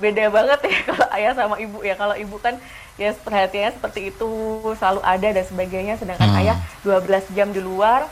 beda 0.01 0.33
banget 0.33 0.59
ya 0.65 0.79
kalau 0.89 1.07
ayah 1.13 1.31
sama 1.37 1.55
ibu 1.61 1.77
ya. 1.85 1.93
Kalau 1.93 2.17
ibu 2.17 2.35
kan 2.41 2.57
ya 2.99 3.13
perhatiannya 3.13 3.71
seperti 3.77 4.11
itu 4.11 4.29
selalu 4.75 5.01
ada 5.05 5.27
dan 5.31 5.45
sebagainya 5.45 5.93
sedangkan 6.01 6.29
hmm. 6.33 6.39
ayah 6.43 6.57
12 6.83 7.37
jam 7.37 7.49
di 7.53 7.61
luar 7.63 8.09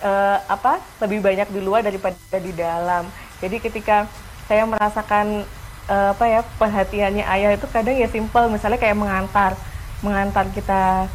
uh, 0.00 0.38
apa 0.48 0.80
lebih 1.04 1.20
banyak 1.20 1.48
di 1.52 1.60
luar 1.60 1.84
daripada 1.84 2.38
di 2.40 2.52
dalam 2.56 3.06
jadi 3.38 3.60
ketika 3.60 4.08
saya 4.48 4.64
merasakan 4.64 5.44
uh, 5.86 6.16
apa 6.16 6.24
ya 6.24 6.40
perhatiannya 6.56 7.24
ayah 7.24 7.50
itu 7.54 7.66
kadang 7.68 7.94
ya 7.94 8.08
simpel 8.08 8.48
misalnya 8.48 8.80
kayak 8.80 8.96
mengantar 8.96 9.52
mengantar 10.00 10.48
kita 10.52 11.06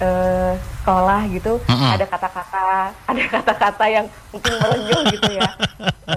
uh, 0.00 0.52
sekolah 0.82 1.20
gitu 1.32 1.58
mm 1.62 1.74
-hmm. 1.74 1.94
ada 1.96 2.04
kata-kata 2.06 2.62
ada 3.10 3.22
kata-kata 3.30 3.84
yang 3.88 4.06
mungkin 4.30 4.52
merenyuh 4.60 5.02
gitu 5.12 5.30
ya. 5.34 5.50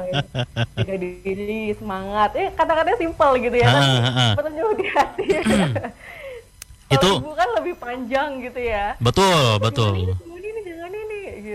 Jaga 0.77 0.95
diri 1.01 1.73
semangat. 1.75 2.29
Eh 2.37 2.49
kata-katanya 2.53 2.97
simpel 2.99 3.31
gitu 3.39 3.55
ya 3.57 3.67
tapi 3.71 3.97
merenyuh 4.37 4.71
di 4.77 4.85
hati. 4.91 5.25
Itu 6.95 7.21
ibu 7.21 7.37
kan 7.37 7.49
lebih 7.61 7.73
panjang 7.77 8.41
gitu 8.41 8.59
ya. 8.59 8.97
Betul 8.97 9.61
betul. 9.61 9.93
gitu. 10.09 10.15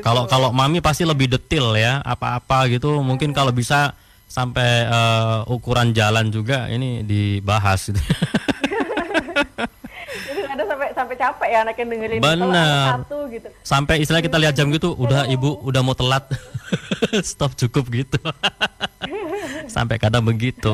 kalau 0.02 0.26
kalau 0.26 0.48
mami 0.50 0.82
pasti 0.82 1.06
lebih 1.06 1.26
detail 1.26 1.74
ya 1.74 1.98
apa-apa 2.02 2.70
gitu. 2.70 3.02
Mungkin 3.02 3.34
kalau 3.34 3.50
bisa 3.50 3.94
sampai 4.26 4.90
uh, 4.90 5.46
ukuran 5.46 5.94
jalan 5.94 6.30
juga 6.30 6.66
ini 6.70 7.06
dibahas 7.06 7.90
gitu. 7.90 8.02
Ada 10.54 10.62
sampai 10.70 10.88
sampai 10.94 11.14
capek 11.18 11.48
ya 11.50 11.58
anaknya 11.66 11.84
dengerin 11.90 12.20
Benar. 12.22 13.02
satu 13.02 13.18
gitu. 13.28 13.48
Sampai 13.66 13.94
istilah 14.00 14.22
kita 14.22 14.38
lihat 14.38 14.54
jam 14.54 14.70
gitu, 14.70 14.94
udah 14.94 15.26
ibu 15.26 15.58
udah 15.66 15.82
mau 15.82 15.98
telat, 15.98 16.24
stop 17.26 17.58
cukup 17.58 17.84
gitu. 17.90 18.18
sampai 19.74 19.98
kadang 19.98 20.22
begitu. 20.22 20.72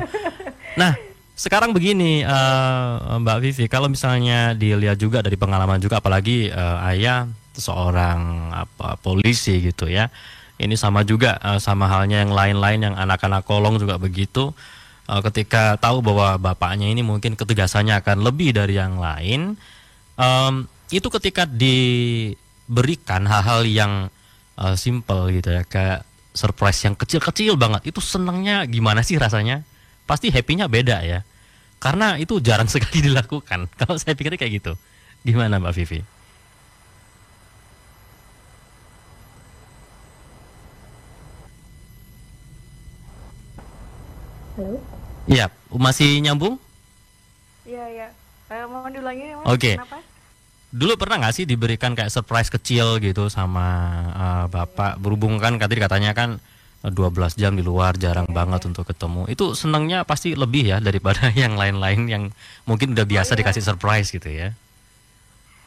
Nah, 0.77 0.95
sekarang 1.35 1.73
begini 1.73 2.21
uh, 2.21 3.17
Mbak 3.17 3.39
Vivi, 3.41 3.65
kalau 3.67 3.89
misalnya 3.89 4.53
dilihat 4.53 5.01
juga 5.01 5.25
dari 5.25 5.41
pengalaman 5.41 5.81
juga, 5.81 5.99
apalagi 5.99 6.53
uh, 6.53 6.85
ayah 6.93 7.25
seorang 7.57 8.53
apa 8.53 9.01
polisi 9.01 9.59
gitu 9.65 9.89
ya, 9.89 10.13
ini 10.61 10.77
sama 10.77 11.01
juga 11.03 11.41
uh, 11.41 11.57
sama 11.57 11.89
halnya 11.89 12.21
yang 12.21 12.33
lain-lain 12.37 12.93
yang 12.93 12.95
anak-anak 12.97 13.49
kolong 13.49 13.81
juga 13.81 13.97
begitu. 13.97 14.53
Uh, 15.11 15.19
ketika 15.27 15.75
tahu 15.75 16.07
bahwa 16.07 16.39
bapaknya 16.39 16.87
ini 16.87 17.03
mungkin 17.03 17.35
ketegasannya 17.35 17.99
akan 17.99 18.23
lebih 18.23 18.55
dari 18.55 18.79
yang 18.79 18.95
lain, 18.95 19.59
um, 20.15 20.71
itu 20.95 21.11
ketika 21.19 21.51
diberikan 21.51 23.27
hal-hal 23.27 23.67
yang 23.67 23.93
uh, 24.55 24.79
simple 24.79 25.35
gitu 25.35 25.51
ya 25.51 25.63
kayak 25.67 26.07
surprise 26.31 26.79
yang 26.87 26.95
kecil-kecil 26.95 27.59
banget 27.59 27.91
itu 27.91 27.99
senangnya 27.99 28.63
gimana 28.71 29.03
sih 29.03 29.19
rasanya 29.19 29.67
pasti 30.07 30.31
happy-nya 30.31 30.71
beda 30.71 31.03
ya 31.03 31.27
karena 31.83 32.19
itu 32.23 32.39
jarang 32.39 32.71
sekali 32.73 33.03
dilakukan 33.03 33.67
kalau 33.79 33.99
saya 33.99 34.15
pikir 34.15 34.37
kayak 34.39 34.63
gitu 34.63 34.73
gimana 35.27 35.59
Mbak 35.59 35.75
Vivi? 35.75 36.01
Halo? 44.61 45.00
Iya, 45.29 45.53
masih 45.73 46.21
nyambung? 46.25 46.57
Iya, 47.69 47.85
iya. 47.93 48.09
Uh, 48.51 48.67
mau 48.67 48.87
diulangi 48.89 49.37
Oke. 49.47 49.77
Okay. 49.79 50.03
Dulu 50.71 50.95
pernah 50.95 51.27
nggak 51.27 51.35
sih 51.35 51.45
diberikan 51.47 51.99
kayak 51.99 52.15
surprise 52.15 52.51
kecil 52.51 53.03
gitu 53.03 53.27
sama 53.27 53.67
uh, 54.15 54.45
bapak 54.47 55.03
berhubung 55.03 55.39
kan 55.43 55.59
tadi 55.59 55.83
katanya 55.83 56.15
kan 56.15 56.39
12 56.81 57.37
jam 57.37 57.53
di 57.53 57.61
luar 57.61 57.99
jarang 58.01 58.25
yeah, 58.31 58.37
banget 58.41 58.61
yeah. 58.65 58.71
untuk 58.73 58.85
ketemu. 58.89 59.23
Itu 59.29 59.53
senangnya 59.53 60.07
pasti 60.09 60.33
lebih 60.33 60.73
ya 60.73 60.79
daripada 60.81 61.29
yang 61.43 61.59
lain-lain 61.59 62.01
yang 62.09 62.25
mungkin 62.65 62.97
udah 62.97 63.05
biasa 63.05 63.35
oh, 63.35 63.37
iya. 63.37 63.41
dikasih 63.45 63.65
surprise 63.67 64.09
gitu 64.09 64.31
ya. 64.31 64.57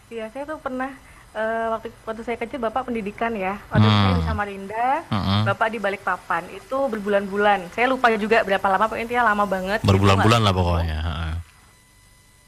Iya, 0.10 0.26
saya 0.34 0.44
tuh 0.50 0.58
pernah 0.58 0.94
uh, 1.34 1.67
waktu 1.78 1.88
waktu 2.06 2.22
saya 2.26 2.38
kecil 2.39 2.62
bapak 2.62 2.88
pendidikan 2.88 3.34
ya. 3.34 3.58
Waktu 3.69 3.88
hmm. 3.88 3.98
saya 4.00 4.13
di 4.13 4.24
Samarinda 4.26 4.88
hmm. 5.10 5.41
bapak 5.50 5.67
di 5.74 5.78
Balikpapan 5.82 6.43
itu 6.54 6.78
berbulan-bulan. 6.89 7.74
Saya 7.74 7.89
lupa 7.89 8.13
juga 8.15 8.46
berapa 8.46 8.67
lama 8.69 8.86
pokoknya 8.88 9.04
intinya 9.06 9.26
lama 9.34 9.46
banget 9.46 9.80
berbulan-bulan 9.84 10.39
lah 10.41 10.54
pokoknya 10.54 11.00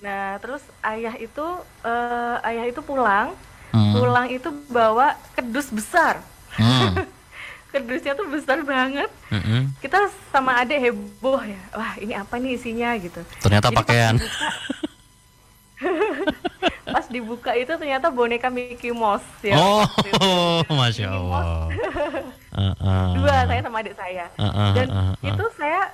nah 0.06 0.38
terus 0.38 0.62
ayah 0.86 1.18
itu 1.18 1.46
uh, 1.82 2.38
ayah 2.46 2.66
itu 2.70 2.82
pulang. 2.86 3.34
Hmm. 3.76 3.92
pulang 3.92 4.32
itu 4.32 4.48
bawa 4.72 5.20
kedus 5.36 5.68
besar. 5.68 6.24
Hmm. 6.56 6.96
kedusnya 7.76 8.16
tuh 8.16 8.24
besar 8.32 8.64
banget. 8.64 9.12
Hmm. 9.28 9.74
kita 9.84 10.08
sama 10.32 10.62
adik 10.64 10.80
heboh 10.80 11.42
ya. 11.44 11.60
Wah 11.74 11.98
ini 12.00 12.14
apa 12.16 12.38
nih 12.40 12.56
isinya 12.56 12.96
gitu. 13.02 13.20
Ternyata 13.42 13.68
Jadi 13.74 13.78
pakaian 13.82 14.16
pas 16.96 17.06
dibuka 17.12 17.52
itu 17.58 17.72
ternyata 17.76 18.08
boneka 18.08 18.48
Mickey 18.48 18.96
Mouse 18.96 19.26
ya. 19.44 19.58
Oh, 19.60 19.84
masya 20.80 21.12
Allah. 21.12 21.70
uh, 22.56 22.62
uh, 22.80 23.08
Dua 23.20 23.36
saya 23.44 23.62
sama 23.62 23.78
adik 23.84 23.96
saya. 23.98 24.26
Uh, 24.40 24.48
uh, 24.48 24.72
Dan 24.74 24.88
uh, 24.90 25.00
uh, 25.14 25.28
itu 25.28 25.46
saya 25.60 25.92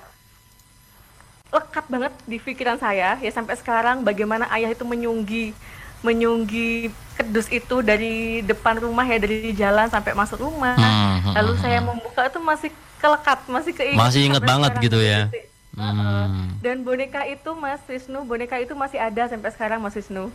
lekat 1.52 1.84
banget 1.90 2.12
di 2.24 2.36
pikiran 2.40 2.80
saya 2.80 3.20
ya 3.20 3.30
sampai 3.30 3.60
sekarang 3.60 4.00
bagaimana 4.00 4.48
ayah 4.56 4.72
itu 4.72 4.88
menyunggi 4.88 5.52
menyunggi 6.00 6.88
kedus 7.14 7.46
itu 7.52 7.84
dari 7.84 8.40
depan 8.42 8.80
rumah 8.80 9.04
ya 9.06 9.20
dari 9.22 9.54
jalan 9.54 9.86
sampai 9.86 10.16
masuk 10.16 10.42
rumah. 10.42 10.74
Hmm, 10.74 11.34
Lalu 11.38 11.52
saya 11.62 11.78
membuka 11.78 12.26
itu 12.26 12.40
masih 12.42 12.70
kelekat, 12.98 13.38
masih 13.46 13.72
keinget. 13.76 14.00
Masih 14.00 14.20
inget 14.26 14.42
banget 14.42 14.72
gitu 14.82 14.98
ya. 14.98 15.30
Hmm. 15.72 16.52
Dan 16.60 16.84
boneka 16.84 17.24
itu 17.24 17.50
Mas 17.56 17.80
Wisnu, 17.88 18.28
boneka 18.28 18.60
itu 18.60 18.76
masih 18.76 19.00
ada 19.00 19.24
sampai 19.24 19.50
sekarang 19.56 19.80
Mas 19.80 19.96
Wisnu. 19.96 20.28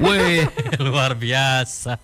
Wih, 0.00 0.44
luar 0.84 1.16
biasa. 1.16 1.96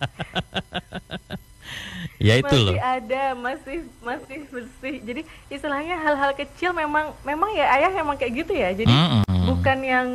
ya 2.20 2.36
itu 2.40 2.48
masih 2.48 2.64
loh. 2.64 2.72
Masih 2.76 2.84
ada, 2.84 3.24
masih 3.36 3.78
masih 4.00 4.38
bersih. 4.48 4.96
Jadi 5.04 5.22
istilahnya 5.52 5.96
hal-hal 6.00 6.32
kecil 6.36 6.72
memang 6.72 7.12
memang 7.24 7.52
ya 7.52 7.68
ayah 7.76 7.92
memang 7.92 8.16
kayak 8.16 8.44
gitu 8.44 8.52
ya. 8.56 8.72
Jadi 8.72 8.92
mm 8.92 9.24
-hmm. 9.24 9.44
bukan 9.48 9.78
yang 9.84 10.08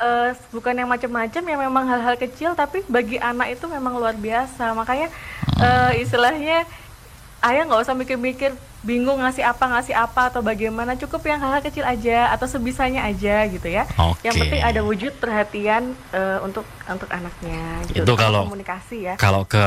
uh, 0.00 0.30
bukan 0.52 0.74
yang 0.76 0.88
macam-macam 0.88 1.42
ya 1.42 1.56
memang 1.56 1.84
hal-hal 1.88 2.16
kecil 2.16 2.52
tapi 2.56 2.84
bagi 2.88 3.20
anak 3.20 3.60
itu 3.60 3.64
memang 3.68 3.96
luar 3.96 4.16
biasa. 4.16 4.72
Makanya 4.76 5.08
uh, 5.60 5.92
istilahnya 5.96 6.64
ayah 7.44 7.62
nggak 7.64 7.82
usah 7.84 7.96
mikir-mikir 7.96 8.52
bingung 8.86 9.18
ngasih 9.18 9.42
apa 9.42 9.64
ngasih 9.66 9.98
apa 9.98 10.30
atau 10.30 10.46
bagaimana 10.46 10.94
cukup 10.94 11.26
yang 11.26 11.42
hal-hal 11.42 11.58
kecil 11.58 11.82
aja 11.82 12.30
atau 12.30 12.46
sebisanya 12.46 13.02
aja 13.10 13.42
gitu 13.50 13.66
ya 13.66 13.82
okay. 13.98 14.30
yang 14.30 14.34
penting 14.38 14.62
ada 14.62 14.80
wujud 14.86 15.10
perhatian 15.18 15.98
uh, 16.14 16.38
untuk 16.46 16.62
untuk 16.86 17.10
anaknya 17.10 17.82
gitu. 17.90 18.06
itu 18.06 18.12
kalau 18.14 18.46
komunikasi 18.46 19.10
ya 19.10 19.14
kalau 19.18 19.42
ke 19.42 19.58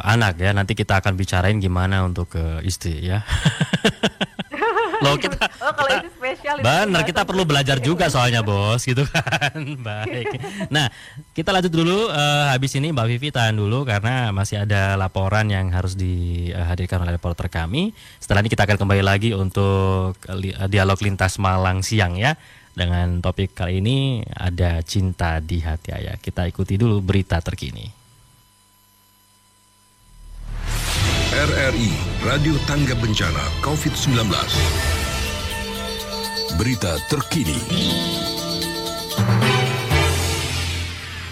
anak 0.00 0.40
ya 0.40 0.56
nanti 0.56 0.72
kita 0.72 1.04
akan 1.04 1.12
bicarain 1.12 1.60
gimana 1.60 2.08
untuk 2.08 2.32
ke 2.32 2.64
istri 2.64 3.04
ya 3.04 3.20
Loh 5.04 5.16
kita 5.20 5.44
Oh, 5.60 5.72
kalau 5.72 5.88
kita, 5.88 6.00
itu 6.04 6.10
spesial 6.16 6.56
Benar, 6.60 7.02
kita 7.04 7.22
perlu 7.24 7.44
belajar 7.44 7.76
juga 7.80 8.08
soalnya, 8.12 8.40
Bos, 8.44 8.84
gitu 8.84 9.04
kan. 9.08 9.60
Baik. 9.86 10.40
Nah, 10.68 10.88
kita 11.32 11.52
lanjut 11.52 11.72
dulu 11.72 12.08
uh, 12.08 12.52
habis 12.52 12.76
ini 12.76 12.92
Mbak 12.92 13.06
Vivi 13.08 13.28
tahan 13.32 13.56
dulu 13.56 13.84
karena 13.88 14.32
masih 14.32 14.64
ada 14.64 14.96
laporan 14.96 15.48
yang 15.48 15.72
harus 15.72 15.96
dihadirkan 15.96 17.00
oleh 17.04 17.16
reporter 17.16 17.48
kami. 17.48 17.92
Setelah 18.20 18.44
ini 18.44 18.50
kita 18.52 18.64
akan 18.68 18.76
kembali 18.80 19.02
lagi 19.04 19.30
untuk 19.32 20.16
dialog 20.68 20.98
lintas 21.00 21.36
Malang 21.40 21.84
siang 21.84 22.16
ya. 22.16 22.36
Dengan 22.74 23.22
topik 23.22 23.54
kali 23.54 23.78
ini 23.78 24.26
ada 24.34 24.82
cinta 24.82 25.38
di 25.38 25.62
hati 25.62 25.94
ayah. 25.94 26.18
Kita 26.18 26.42
ikuti 26.42 26.74
dulu 26.74 26.98
berita 26.98 27.38
terkini. 27.38 28.03
RRI 31.34 31.90
Radio 32.22 32.54
Tangga 32.62 32.94
Bencana 32.94 33.42
COVID-19 33.58 34.22
Berita 36.54 36.94
terkini 37.10 37.58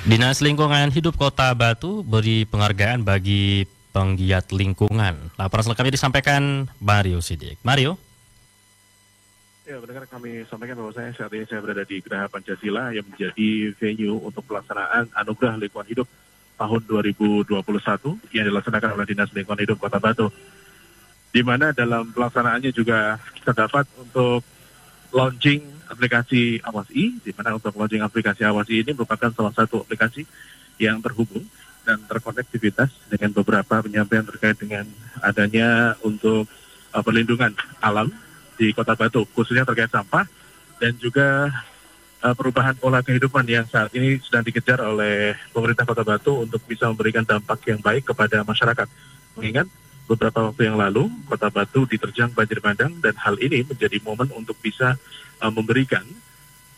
Dinas 0.03 0.43
Lingkungan 0.43 0.91
Hidup 0.91 1.15
Kota 1.15 1.55
Batu 1.55 2.03
beri 2.03 2.43
penghargaan 2.51 3.07
bagi 3.07 3.63
penggiat 3.95 4.51
lingkungan. 4.51 5.39
Laporan 5.39 5.71
selengkapnya 5.71 5.95
disampaikan 5.95 6.67
Mario 6.83 7.23
Sidik. 7.23 7.63
Mario? 7.63 7.95
Ya, 9.63 9.79
benar 9.79 10.11
kami 10.11 10.43
sampaikan 10.51 10.83
bahwa 10.83 10.91
saya 10.99 11.15
saat 11.15 11.31
ini 11.31 11.47
saya 11.47 11.63
berada 11.63 11.87
di 11.87 12.03
Geraha 12.03 12.27
Pancasila 12.27 12.91
yang 12.91 13.07
menjadi 13.07 13.71
venue 13.79 14.19
untuk 14.19 14.43
pelaksanaan 14.51 15.15
Anugerah 15.15 15.63
Lingkungan 15.63 15.87
Hidup 15.87 16.11
tahun 16.59 16.81
2021 16.87 17.53
yang 18.37 18.45
dilaksanakan 18.49 18.91
oleh 18.97 19.07
Dinas 19.09 19.31
Lingkungan 19.33 19.63
Hidup 19.63 19.79
Kota 19.81 19.99
Batu. 19.99 20.29
Di 21.33 21.41
mana 21.41 21.73
dalam 21.73 22.13
pelaksanaannya 22.13 22.71
juga 22.77 23.17
kita 23.41 23.57
dapat 23.57 23.89
untuk 23.97 24.45
launching 25.13 25.65
aplikasi 25.89 26.61
Awas 26.65 26.89
I, 26.93 27.21
di 27.21 27.33
mana 27.37 27.57
untuk 27.57 27.73
launching 27.77 28.05
aplikasi 28.05 28.45
Awas 28.45 28.69
I 28.69 28.85
ini 28.85 28.93
merupakan 28.97 29.33
salah 29.33 29.53
satu 29.53 29.85
aplikasi 29.85 30.25
yang 30.81 31.01
terhubung 31.01 31.45
dan 31.83 31.99
terkonektivitas 32.07 32.91
dengan 33.11 33.35
beberapa 33.35 33.83
penyampaian 33.83 34.25
terkait 34.25 34.57
dengan 34.57 34.87
adanya 35.21 35.99
untuk 36.01 36.47
uh, 36.95 37.03
perlindungan 37.03 37.53
alam 37.83 38.09
di 38.57 38.71
Kota 38.71 38.95
Batu, 38.95 39.27
khususnya 39.35 39.67
terkait 39.67 39.91
sampah 39.91 40.29
dan 40.79 40.95
juga 41.01 41.51
uh, 42.23 42.35
perubahan 42.39 42.79
pola 42.79 43.03
kehidupan 43.03 43.45
yang 43.51 43.67
saat 43.67 43.91
ini 43.93 44.17
sedang 44.23 44.47
dikejar 44.47 44.79
oleh 44.81 45.35
pemerintah 45.51 45.83
Kota 45.83 46.07
Batu 46.07 46.47
untuk 46.47 46.63
bisa 46.65 46.87
memberikan 46.89 47.27
dampak 47.27 47.67
yang 47.67 47.83
baik 47.83 48.07
kepada 48.07 48.47
masyarakat. 48.47 48.87
Mengingat 49.35 49.67
beberapa 50.07 50.51
waktu 50.51 50.71
yang 50.71 50.79
lalu 50.79 51.11
Kota 51.27 51.51
Batu 51.51 51.85
diterjang 51.85 52.31
banjir 52.31 52.63
bandang 52.63 52.95
dan 53.03 53.19
hal 53.19 53.37
ini 53.43 53.67
menjadi 53.67 53.99
momen 54.07 54.31
untuk 54.33 54.57
bisa 54.63 54.95
uh, 55.43 55.53
memberikan 55.53 56.07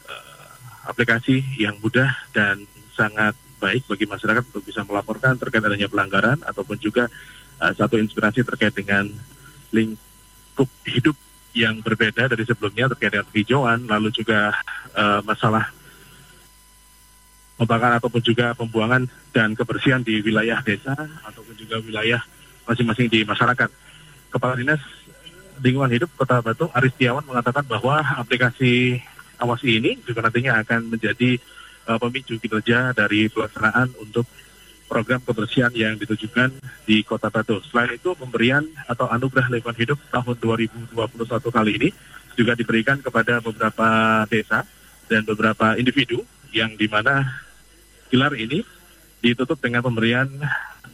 uh, 0.09 0.49
aplikasi 0.89 1.45
yang 1.61 1.77
mudah 1.85 2.11
dan 2.33 2.65
sangat 2.97 3.37
baik 3.61 3.85
bagi 3.89 4.05
masyarakat 4.09 4.43
untuk 4.53 4.65
bisa 4.65 4.85
melaporkan 4.85 5.37
terkait 5.41 5.65
adanya 5.65 5.89
pelanggaran 5.89 6.41
ataupun 6.45 6.77
juga 6.81 7.09
uh, 7.61 7.73
satu 7.73 8.01
inspirasi 8.01 8.45
terkait 8.45 8.73
dengan 8.73 9.09
lingkup 9.75 10.69
hidup 10.85 11.17
yang 11.55 11.79
berbeda 11.81 12.27
dari 12.27 12.43
sebelumnya 12.43 12.91
terkait 12.93 13.15
dengan 13.15 13.31
hijauan, 13.31 13.79
lalu 13.87 14.11
juga 14.11 14.51
uh, 14.99 15.23
masalah 15.23 15.71
pembakaran 17.55 18.03
ataupun 18.03 18.21
juga 18.21 18.53
pembuangan 18.59 19.07
dan 19.31 19.55
kebersihan 19.55 20.03
di 20.03 20.19
wilayah 20.19 20.59
desa 20.67 20.99
ataupun 21.23 21.55
juga 21.55 21.79
wilayah 21.79 22.19
masing-masing 22.67 23.07
di 23.07 23.23
masyarakat. 23.23 23.71
Kepala 24.35 24.59
Dinas 24.59 24.83
Lingkungan 25.63 25.95
Hidup 25.95 26.11
Kota 26.19 26.43
Batu 26.43 26.67
Aristiawan 26.75 27.23
mengatakan 27.23 27.63
bahwa 27.63 28.03
aplikasi 28.19 28.99
Awasi 29.35 29.83
ini 29.83 29.99
juga 30.07 30.23
nantinya 30.23 30.63
akan 30.63 30.95
menjadi 30.95 31.43
uh, 31.91 31.99
pemicu 31.99 32.39
kinerja 32.39 32.95
dari 32.95 33.27
pelaksanaan 33.27 33.91
untuk 33.99 34.27
program 34.87 35.21
kebersihan 35.25 35.73
yang 35.73 35.97
ditujukan 35.97 36.55
di 36.85 37.03
Kota 37.03 37.33
Batu. 37.33 37.59
Selain 37.69 37.97
itu, 37.97 38.13
pemberian 38.15 38.63
atau 38.87 39.09
anugerah 39.09 39.51
lingkungan 39.51 39.77
hidup 39.77 39.99
tahun 40.13 40.37
2021 40.39 40.95
kali 41.51 41.73
ini 41.81 41.89
juga 42.35 42.53
diberikan 42.59 42.99
kepada 43.01 43.39
beberapa 43.41 43.89
desa 44.27 44.67
dan 45.07 45.23
beberapa 45.23 45.79
individu 45.79 46.23
yang 46.51 46.75
di 46.75 46.87
mana 46.87 47.27
gelar 48.11 48.35
ini 48.39 48.63
ditutup 49.23 49.59
dengan 49.59 49.83
pemberian 49.83 50.29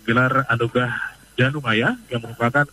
gelar 0.05 0.46
anugerah 0.48 1.18
Danumaya 1.37 1.96
yang 2.12 2.20
merupakan 2.20 2.68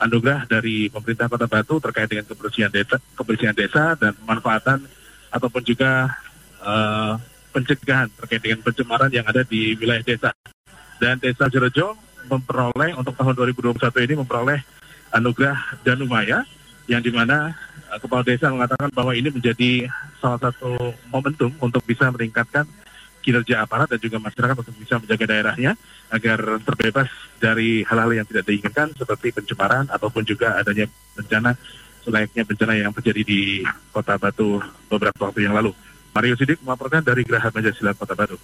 anugerah 0.00 0.48
dari 0.48 0.88
pemerintah 0.88 1.28
Kota 1.28 1.48
Batu 1.48 1.80
terkait 1.80 2.08
dengan 2.08 2.28
kebersihan 2.28 2.72
desa, 2.72 2.96
kebersihan 3.16 3.56
desa 3.56 3.96
dan 3.96 4.12
pemanfaatan 4.16 4.84
ataupun 5.32 5.62
juga 5.64 6.08
uh, 6.60 7.16
pencegahan 7.52 8.08
terkait 8.16 8.40
dengan 8.40 8.60
pencemaran 8.64 9.10
yang 9.12 9.26
ada 9.26 9.44
di 9.44 9.76
wilayah 9.76 10.04
desa 10.04 10.30
dan 11.00 11.16
Desa 11.16 11.48
Jerejo 11.48 11.96
memperoleh 12.28 12.92
untuk 12.94 13.16
tahun 13.16 13.32
2021 13.34 14.06
ini 14.06 14.14
memperoleh 14.20 14.60
anugerah 15.10 15.80
Danumaya 15.82 16.44
yang 16.86 17.00
di 17.00 17.10
mana 17.10 17.56
uh, 17.90 17.98
kepala 17.98 18.22
desa 18.22 18.52
mengatakan 18.52 18.92
bahwa 18.92 19.16
ini 19.16 19.32
menjadi 19.32 19.88
salah 20.20 20.38
satu 20.38 20.94
momentum 21.10 21.50
untuk 21.58 21.82
bisa 21.86 22.10
meningkatkan 22.12 22.68
kinerja 23.20 23.62
aparat 23.64 23.88
dan 23.90 24.00
juga 24.00 24.16
masyarakat 24.16 24.56
untuk 24.64 24.76
bisa 24.80 24.96
menjaga 24.96 25.24
daerahnya 25.28 25.72
agar 26.08 26.60
terbebas 26.64 27.08
dari 27.36 27.84
hal-hal 27.84 28.10
yang 28.16 28.26
tidak 28.26 28.48
diinginkan 28.48 28.96
seperti 28.96 29.30
pencemaran 29.30 29.86
ataupun 29.92 30.24
juga 30.24 30.56
adanya 30.56 30.88
bencana 31.14 31.52
selayaknya 32.00 32.42
bencana 32.48 32.74
yang 32.80 32.92
terjadi 32.96 33.22
di 33.22 33.40
Kota 33.92 34.16
Batu 34.16 34.56
beberapa 34.88 35.28
waktu 35.28 35.44
yang 35.44 35.52
lalu. 35.52 35.76
Mario 36.10 36.34
Sidik 36.34 36.64
melaporkan 36.64 37.04
dari 37.04 37.22
Geraha 37.22 37.52
Pancasila 37.52 37.92
Kota 37.92 38.16
Batu. 38.16 38.40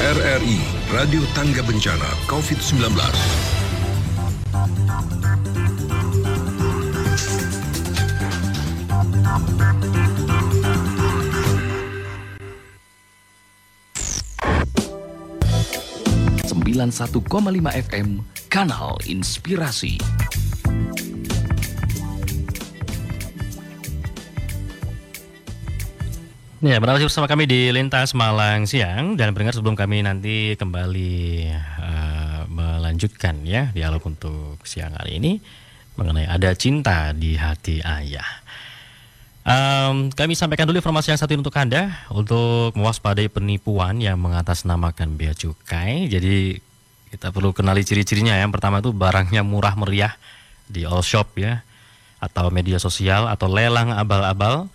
RRI 0.00 0.56
Radio 0.96 1.20
Tangga 1.36 1.60
Bencana 1.60 2.08
COVID-19. 2.24 2.88
sembilan 16.48 16.88
satu 16.88 17.20
koma 17.20 17.52
lima 17.52 17.68
FM 17.76 18.24
Kanal 18.48 18.96
Inspirasi. 19.04 20.00
Ya, 26.60 26.76
berada 26.76 27.00
bersama 27.00 27.24
kami 27.24 27.48
di 27.48 27.72
Lintas 27.72 28.12
Malang 28.12 28.68
Siang 28.68 29.16
dan 29.16 29.32
pendengar 29.32 29.56
sebelum 29.56 29.72
kami 29.72 30.04
nanti 30.04 30.60
kembali 30.60 31.48
uh, 31.56 32.44
melanjutkan 32.52 33.48
ya 33.48 33.72
dialog 33.72 34.04
untuk 34.04 34.60
siang 34.68 34.92
hari 34.92 35.16
ini 35.16 35.40
mengenai 35.96 36.28
ada 36.28 36.52
cinta 36.52 37.16
di 37.16 37.32
hati 37.40 37.80
ayah. 37.80 38.28
Um, 39.40 40.12
kami 40.12 40.36
sampaikan 40.36 40.68
dulu 40.68 40.84
informasi 40.84 41.16
yang 41.16 41.20
satu 41.24 41.32
ini 41.32 41.40
untuk 41.40 41.56
Anda 41.56 41.96
untuk 42.12 42.76
mewaspadai 42.76 43.32
penipuan 43.32 43.96
yang 43.96 44.20
mengatasnamakan 44.20 45.16
bea 45.16 45.32
cukai. 45.32 46.12
Jadi 46.12 46.60
kita 47.08 47.32
perlu 47.32 47.56
kenali 47.56 47.88
ciri-cirinya. 47.88 48.36
Yang 48.36 48.60
pertama 48.60 48.84
itu 48.84 48.92
barangnya 48.92 49.40
murah 49.40 49.80
meriah 49.80 50.12
di 50.68 50.84
all 50.84 51.00
shop 51.00 51.40
ya 51.40 51.64
atau 52.20 52.52
media 52.52 52.76
sosial 52.76 53.32
atau 53.32 53.48
lelang 53.48 53.96
abal-abal 53.96 54.68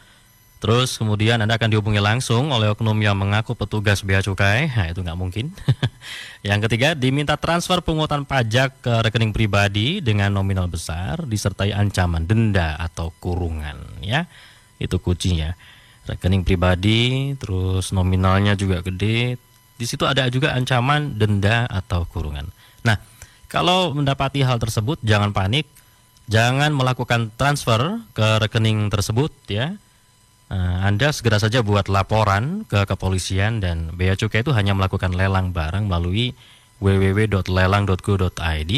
Terus 0.65 0.97
kemudian 0.97 1.38
Anda 1.38 1.62
akan 1.62 1.69
dihubungi 1.69 2.01
langsung 2.01 2.49
oleh 2.49 2.73
oknum 2.73 2.97
yang 2.97 3.13
mengaku 3.13 3.54
petugas 3.54 4.01
bea 4.01 4.17
cukai. 4.25 4.65
Nah, 4.73 4.89
itu 4.89 5.06
nggak 5.06 5.13
mungkin. 5.13 5.54
yang 6.49 6.58
ketiga, 6.65 6.97
diminta 6.97 7.38
transfer 7.38 7.86
pungutan 7.86 8.25
pajak 8.25 8.82
ke 8.82 8.89
rekening 9.06 9.30
pribadi 9.30 10.01
dengan 10.01 10.34
nominal 10.34 10.65
besar 10.65 11.21
disertai 11.30 11.69
ancaman 11.69 12.25
denda 12.25 12.73
atau 12.82 13.13
kurungan, 13.21 13.78
ya. 14.01 14.25
Itu 14.82 14.97
kuncinya. 14.97 15.54
Rekening 16.10 16.41
pribadi, 16.41 17.38
terus 17.38 17.93
nominalnya 17.93 18.58
juga 18.58 18.82
gede. 18.82 19.38
Di 19.78 19.86
situ 19.86 20.10
ada 20.10 20.25
juga 20.34 20.58
ancaman 20.58 21.13
denda 21.13 21.69
atau 21.69 22.10
kurungan. 22.10 22.49
Nah, 22.82 22.97
kalau 23.54 23.93
mendapati 23.93 24.41
hal 24.41 24.58
tersebut 24.58 24.97
jangan 25.06 25.30
panik, 25.30 25.69
jangan 26.25 26.73
melakukan 26.73 27.30
transfer 27.38 28.01
ke 28.17 28.41
rekening 28.41 28.89
tersebut 28.89 29.30
ya 29.45 29.78
Anda 30.53 31.10
segera 31.10 31.41
saja 31.41 31.65
buat 31.65 31.89
laporan 31.89 32.69
ke 32.69 32.86
kepolisian 32.86 33.65
dan 33.65 33.97
Bea 33.97 34.13
Cukai 34.13 34.45
itu 34.45 34.53
hanya 34.53 34.77
melakukan 34.77 35.17
lelang 35.17 35.49
barang 35.49 35.89
melalui 35.89 36.38
www.lelang.go.id 36.77 38.73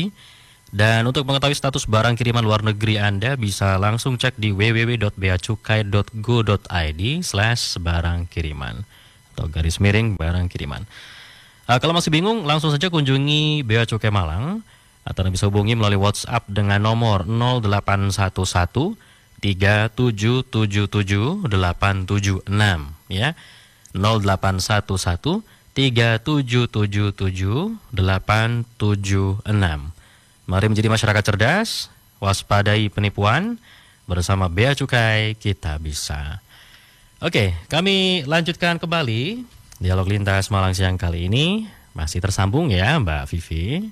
dan 0.67 1.07
untuk 1.07 1.23
mengetahui 1.23 1.55
status 1.55 1.87
barang 1.87 2.19
kiriman 2.19 2.43
luar 2.43 2.59
negeri 2.59 2.99
Anda 2.99 3.39
bisa 3.39 3.79
langsung 3.79 4.19
cek 4.19 4.35
di 4.35 4.51
www.beacukai.go.id 4.51 7.01
slash 7.23 7.79
barang 7.79 8.27
kiriman 8.27 8.83
atau 9.35 9.47
garis 9.47 9.79
miring 9.79 10.19
barang 10.19 10.51
kiriman. 10.51 10.83
Uh, 11.67 11.75
kalau 11.79 11.91
masih 11.95 12.11
bingung 12.11 12.43
langsung 12.43 12.71
saja 12.71 12.89
kunjungi 12.91 13.63
Bea 13.63 13.85
Cukai 13.87 14.11
Malang 14.11 14.59
atau 15.07 15.23
bisa 15.31 15.47
hubungi 15.47 15.71
melalui 15.75 15.99
WhatsApp 16.03 16.43
dengan 16.51 16.83
nomor 16.83 17.23
0811 17.23 19.06
3777 19.41 21.47
876 21.47 22.43
ya 23.09 23.33
0811 23.93 25.41
3777 25.77 27.77
876 27.93 29.97
Mari 30.47 30.71
menjadi 30.71 30.87
masyarakat 30.87 31.23
cerdas, 31.27 31.91
waspadai 32.23 32.87
penipuan, 32.87 33.59
bersama 34.07 34.47
Bea 34.47 34.71
Cukai 34.71 35.35
kita 35.35 35.75
bisa. 35.75 36.39
Oke, 37.19 37.51
kami 37.67 38.23
lanjutkan 38.23 38.79
kembali 38.79 39.43
dialog 39.83 40.07
lintas 40.07 40.47
Malang 40.47 40.71
siang 40.71 40.95
kali 40.95 41.27
ini 41.27 41.67
masih 41.91 42.23
tersambung 42.23 42.71
ya 42.71 42.95
Mbak 42.95 43.27
Vivi. 43.27 43.91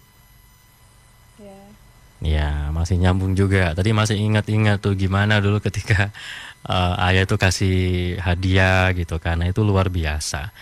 Ya, 2.24 2.72
masih 2.72 2.96
nyambung 2.96 3.36
juga. 3.36 3.76
Tadi 3.76 3.92
masih 3.92 4.16
ingat-ingat 4.16 4.80
tuh 4.80 4.96
gimana 4.96 5.44
dulu 5.44 5.60
ketika 5.60 6.16
uh, 6.64 6.96
ayah 7.12 7.28
itu 7.28 7.36
kasih 7.36 7.78
hadiah 8.24 8.96
gitu 8.96 9.20
karena 9.20 9.52
itu 9.52 9.62
luar 9.62 9.92
biasa. 9.92 10.56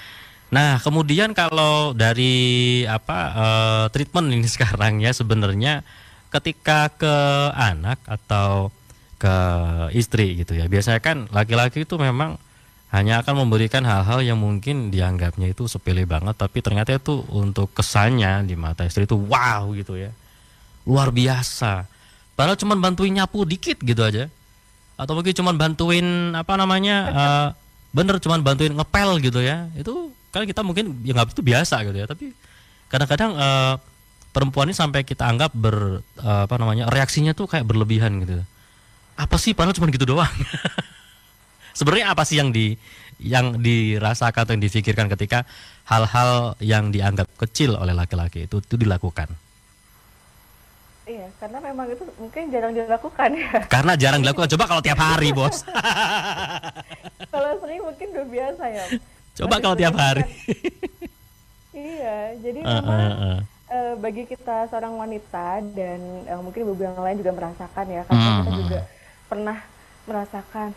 Nah, 0.53 0.77
kemudian 0.81 1.33
kalau 1.33 1.97
dari 1.97 2.83
apa 2.85 3.19
uh, 3.33 3.85
treatment 3.93 4.33
ini 4.33 4.49
sekarang 4.55 5.01
ya 5.01 5.13
sebenarnya 5.13 5.85
ketika 6.33 6.89
ke 6.93 7.15
anak 7.53 8.01
atau 8.09 8.73
ke 9.21 9.35
istri 9.93 10.41
gitu 10.41 10.57
ya. 10.57 10.65
Biasanya 10.65 10.99
kan 10.99 11.29
laki-laki 11.29 11.85
itu 11.85 11.95
memang 12.01 12.41
hanya 12.93 13.25
akan 13.25 13.45
memberikan 13.45 13.81
hal-hal 13.89 14.21
yang 14.21 14.37
mungkin 14.37 14.93
dianggapnya 14.93 15.49
itu 15.49 15.65
sepele 15.65 16.05
banget 16.05 16.37
tapi 16.37 16.61
ternyata 16.61 16.93
itu 16.93 17.25
untuk 17.33 17.73
kesannya 17.73 18.45
di 18.45 18.53
mata 18.53 18.85
istri 18.85 19.09
itu 19.09 19.17
wow 19.17 19.73
gitu 19.73 19.97
ya 19.97 20.13
luar 20.83 21.09
biasa. 21.11 21.87
Padahal 22.33 22.57
cuma 22.57 22.73
bantuin 22.75 23.13
nyapu 23.13 23.45
dikit 23.45 23.79
gitu 23.79 24.01
aja. 24.03 24.27
Atau 24.97 25.17
mungkin 25.17 25.33
cuma 25.33 25.51
bantuin 25.53 26.33
apa 26.37 26.53
namanya 26.55 26.97
uh, 27.09 27.47
bener 27.93 28.17
cuma 28.21 28.37
bantuin 28.41 28.73
ngepel 28.73 29.21
gitu 29.23 29.39
ya. 29.41 29.69
Itu 29.77 30.11
kan 30.33 30.49
kita 30.49 30.65
mungkin 30.65 31.01
ya 31.05 31.13
nggak 31.13 31.37
itu 31.37 31.43
biasa 31.45 31.81
gitu 31.87 31.97
ya. 31.97 32.07
Tapi 32.09 32.33
kadang-kadang 32.89 33.31
uh, 33.37 33.73
perempuan 34.33 34.69
ini 34.69 34.75
sampai 34.75 35.05
kita 35.05 35.29
anggap 35.29 35.53
ber 35.53 36.01
uh, 36.21 36.41
apa 36.49 36.55
namanya 36.57 36.89
reaksinya 36.89 37.37
tuh 37.37 37.45
kayak 37.45 37.69
berlebihan 37.69 38.17
gitu. 38.25 38.41
Apa 39.13 39.37
sih 39.37 39.53
padahal 39.53 39.77
cuma 39.77 39.93
gitu 39.93 40.09
doang. 40.09 40.29
Sebenarnya 41.77 42.13
apa 42.13 42.25
sih 42.25 42.37
yang 42.37 42.53
di 42.53 42.77
yang 43.21 43.61
dirasakan 43.61 44.45
atau 44.45 44.53
yang 44.57 44.63
difikirkan 44.65 45.09
ketika 45.09 45.45
hal-hal 45.85 46.57
yang 46.59 46.89
dianggap 46.89 47.29
kecil 47.37 47.77
oleh 47.77 47.93
laki-laki 47.93 48.49
itu 48.49 48.57
itu 48.61 48.75
dilakukan? 48.77 49.29
Iya, 51.03 51.27
karena 51.35 51.59
memang 51.59 51.87
itu 51.91 52.03
mungkin 52.15 52.47
jarang 52.47 52.71
dilakukan 52.71 53.29
ya. 53.35 53.51
Karena 53.67 53.93
jarang 53.99 54.23
dilakukan. 54.23 54.47
Coba 54.55 54.65
kalau 54.71 54.79
tiap 54.83 54.99
hari, 55.03 55.29
bos. 55.37 55.67
kalau 57.27 57.51
sering 57.59 57.83
mungkin 57.83 58.07
udah 58.15 58.27
biasa 58.31 58.63
ya. 58.71 58.85
Coba 59.35 59.55
kalau 59.59 59.75
tiap 59.75 59.95
hari. 59.99 60.23
iya, 61.75 62.39
jadi 62.39 62.59
uh, 62.63 62.71
memang 62.79 62.99
uh, 63.03 63.11
uh. 63.19 63.39
Uh, 63.73 63.93
bagi 63.99 64.23
kita 64.23 64.71
seorang 64.71 64.95
wanita 64.95 65.59
dan 65.75 65.99
uh, 66.31 66.39
mungkin 66.39 66.63
ibu 66.63 66.77
yang 66.79 66.95
lain 66.95 67.19
juga 67.19 67.35
merasakan 67.35 67.85
ya, 67.91 68.01
karena 68.07 68.23
uh, 68.23 68.35
kita 68.39 68.51
juga 68.63 68.79
pernah 69.27 69.57
merasakan 70.07 70.69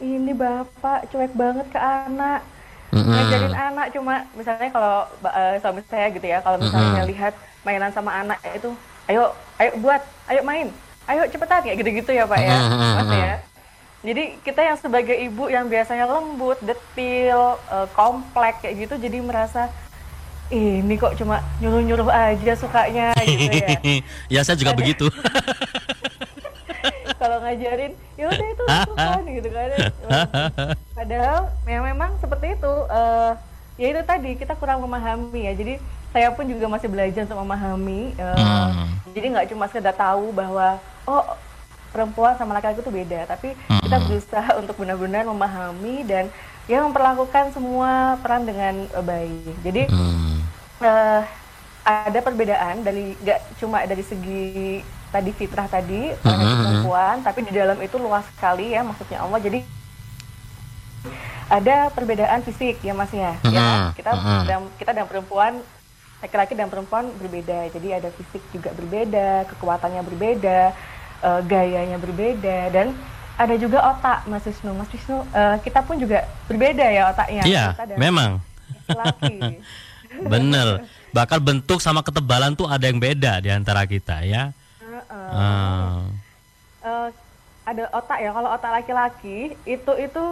ini 0.00 0.32
bapak 0.34 1.14
cuek 1.14 1.34
banget 1.38 1.66
ke 1.70 1.78
anak. 1.78 2.42
Mm 2.90 3.06
-hmm. 3.06 3.14
ngajarin 3.14 3.54
anak 3.54 3.86
cuma 3.94 4.14
misalnya 4.34 4.66
kalau 4.74 5.06
uh, 5.22 5.54
suami 5.62 5.78
saya 5.86 6.10
gitu 6.10 6.26
ya 6.26 6.42
kalau 6.42 6.58
misalnya 6.58 6.90
mm 6.90 6.98
-hmm. 7.06 7.10
lihat 7.14 7.34
mainan 7.62 7.94
sama 7.94 8.10
anak 8.18 8.42
itu 8.50 8.74
ayo 9.10 9.34
ayo 9.58 9.70
buat 9.82 10.02
ayo 10.30 10.40
main 10.46 10.70
ayo 11.10 11.26
cepetan 11.26 11.66
ya 11.66 11.74
gitu-gitu 11.74 12.14
ya 12.14 12.30
pak 12.30 12.38
ya. 12.38 12.54
Mas 13.02 13.10
ya. 13.10 13.36
Jadi 14.00 14.40
kita 14.40 14.64
yang 14.64 14.78
sebagai 14.80 15.12
ibu 15.12 15.52
yang 15.52 15.68
biasanya 15.68 16.08
lembut 16.08 16.56
detil 16.64 17.60
uh, 17.68 17.84
kompleks 17.92 18.64
kayak 18.64 18.88
gitu 18.88 18.94
jadi 18.96 19.20
merasa 19.20 19.68
ini 20.50 20.98
kok 20.98 21.14
cuma 21.20 21.44
nyuruh-nyuruh 21.62 22.10
aja 22.10 22.52
sukanya 22.58 23.14
gitu 23.22 23.60
ya. 23.60 23.76
Ya 24.34 24.40
saya 24.42 24.56
juga 24.56 24.72
begitu. 24.72 25.06
Kalau 27.20 27.36
ngajarin 27.44 27.92
ya 28.16 28.32
udah 28.32 28.48
itu 28.48 28.62
lakukan 28.64 29.20
gitu 29.28 29.48
kan. 29.52 29.68
Padahal 30.96 31.52
ya 31.68 31.78
memang 31.84 32.10
seperti 32.18 32.56
itu 32.56 32.72
uh, 32.88 33.36
ya 33.76 33.86
itu 33.92 34.00
tadi 34.08 34.30
kita 34.40 34.56
kurang 34.56 34.80
memahami 34.80 35.44
ya. 35.44 35.52
Jadi 35.52 35.76
saya 36.10 36.28
pun 36.34 36.44
juga 36.46 36.66
masih 36.66 36.88
belajar 36.90 37.22
untuk 37.22 37.38
memahami 37.38 38.14
uh, 38.18 38.34
hmm. 38.70 38.88
jadi 39.14 39.26
nggak 39.30 39.48
cuma 39.54 39.64
sekedar 39.70 39.94
tahu 39.94 40.34
bahwa 40.34 40.78
oh 41.06 41.24
perempuan 41.90 42.38
sama 42.38 42.54
laki-laki 42.54 42.82
itu 42.82 42.92
beda 42.94 43.20
tapi 43.26 43.54
hmm. 43.54 43.82
kita 43.86 43.96
berusaha 44.06 44.50
untuk 44.58 44.74
benar-benar 44.78 45.26
memahami 45.26 46.06
dan 46.06 46.30
ya 46.70 46.86
memperlakukan 46.86 47.50
semua 47.50 48.14
peran 48.22 48.46
dengan 48.46 48.86
uh, 48.94 49.02
baik. 49.02 49.54
Jadi 49.66 49.82
Hmm. 49.90 50.38
eh, 50.80 51.22
ada 51.82 52.20
perbedaan 52.22 52.86
dari 52.86 53.18
nggak 53.18 53.58
cuma 53.58 53.82
dari 53.82 54.04
segi 54.06 54.78
tadi 55.10 55.30
fitrah 55.34 55.66
tadi 55.66 56.14
mhm. 56.14 56.60
perempuan, 56.62 57.16
tapi 57.26 57.42
di 57.42 57.50
dalam 57.50 57.74
itu 57.82 57.98
luas 57.98 58.22
sekali 58.36 58.70
ya 58.70 58.86
maksudnya 58.86 59.18
Allah. 59.18 59.40
Jadi 59.42 59.60
ada 61.50 61.90
perbedaan 61.90 62.46
fisik 62.46 62.78
ya 62.84 62.94
Mas 62.94 63.10
ya. 63.10 63.34
Ya, 63.50 63.90
Mhm, 63.90 63.98
kita 63.98 64.10
mhm. 64.14 64.42
dan 64.46 64.58
kita 64.78 64.90
dan 64.94 65.04
perempuan 65.10 65.58
laki-laki 66.20 66.52
dan 66.52 66.68
perempuan 66.68 67.08
berbeda. 67.16 67.72
Jadi 67.72 67.88
ada 67.96 68.08
fisik 68.12 68.44
juga 68.52 68.70
berbeda, 68.76 69.48
kekuatannya 69.48 70.02
berbeda, 70.04 70.60
eh, 71.24 71.40
gayanya 71.48 71.96
berbeda 71.96 72.68
dan 72.70 72.92
ada 73.40 73.56
juga 73.56 73.80
otak 73.96 74.28
Mas 74.28 74.44
Wisnu. 74.44 74.76
Mas 74.76 74.92
Wisnu 74.92 75.24
eh, 75.32 75.56
kita 75.64 75.80
pun 75.80 75.96
juga 75.96 76.28
berbeda 76.44 76.84
ya 76.92 77.02
otaknya. 77.10 77.42
Iya, 77.48 77.64
memang. 77.96 78.40
laki. 78.90 79.64
Bener. 80.32 80.84
Bahkan 81.10 81.40
bentuk 81.40 81.78
sama 81.80 82.04
ketebalan 82.04 82.54
tuh 82.54 82.68
ada 82.68 82.84
yang 82.84 83.00
beda 83.00 83.40
di 83.40 83.48
antara 83.50 83.86
kita 83.88 84.22
ya. 84.26 84.52
Heeh. 84.82 85.30
Ah. 85.32 86.04
Eh, 86.80 87.08
ada 87.64 87.84
otak 87.94 88.18
ya 88.18 88.30
kalau 88.34 88.50
otak 88.50 88.70
laki-laki 88.82 89.54
itu 89.62 89.92
itu 89.94 90.24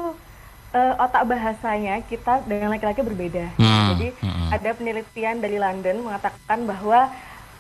eh, 0.75 0.95
otak 1.01 1.25
bahasanya 1.25 2.01
kita 2.05 2.45
dengan 2.45 2.73
laki-laki 2.73 3.01
berbeda. 3.01 3.45
Hmm, 3.57 3.97
jadi 3.97 4.09
hmm. 4.21 4.49
ada 4.53 4.71
penelitian 4.77 5.37
dari 5.41 5.57
London 5.57 6.05
mengatakan 6.05 6.69
bahwa 6.69 7.09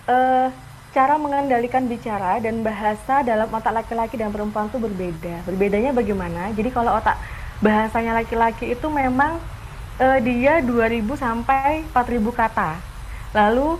eh, 0.08 0.48
cara 0.92 1.14
mengendalikan 1.20 1.84
bicara 1.84 2.40
dan 2.40 2.64
bahasa 2.64 3.20
dalam 3.24 3.48
otak 3.52 3.72
laki-laki 3.84 4.16
dan 4.16 4.32
perempuan 4.32 4.68
itu 4.72 4.80
berbeda. 4.80 5.44
Berbedanya 5.44 5.92
bagaimana? 5.92 6.52
Jadi 6.52 6.68
kalau 6.72 6.96
otak 6.96 7.16
bahasanya 7.60 8.16
laki-laki 8.16 8.72
itu 8.72 8.86
memang 8.88 9.40
eh, 10.00 10.18
dia 10.24 10.60
2000 10.64 11.04
sampai 11.16 11.84
4000 11.92 12.28
kata. 12.32 12.70
Lalu 13.36 13.76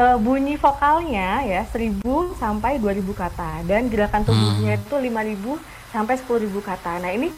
eh, 0.00 0.16
bunyi 0.20 0.54
vokalnya 0.56 1.44
ya 1.44 1.62
1000 1.64 2.00
sampai 2.36 2.80
2000 2.80 3.08
kata. 3.12 3.50
Dan 3.64 3.88
gerakan 3.88 4.24
tubuhnya 4.24 4.76
itu 4.80 4.96
5000 4.96 5.92
sampai 5.92 6.14
10000 6.16 6.60
kata. 6.64 6.92
Nah, 7.02 7.10
ini 7.12 7.28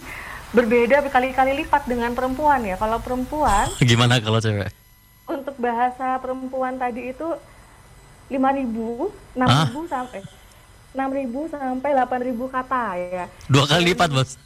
berbeda 0.53 1.01
berkali-kali 1.01 1.65
lipat 1.65 1.89
dengan 1.89 2.13
perempuan 2.13 2.61
ya. 2.65 2.77
Kalau 2.77 3.01
perempuan 3.01 3.67
Gimana 3.81 4.21
kalau 4.21 4.39
cewek? 4.39 4.71
untuk 5.29 5.57
bahasa 5.57 6.21
perempuan 6.21 6.77
tadi 6.77 7.11
itu 7.15 7.29
5000, 8.29 8.37
6000 9.37 9.93
sampai 9.93 10.21
6000 10.93 11.49
sampai 11.49 11.91
8000 11.97 12.37
kata 12.53 12.85
ya. 13.01 13.25
Dua 13.49 13.65
kali 13.65 13.83
lipat, 13.93 14.13
Bos. 14.13 14.37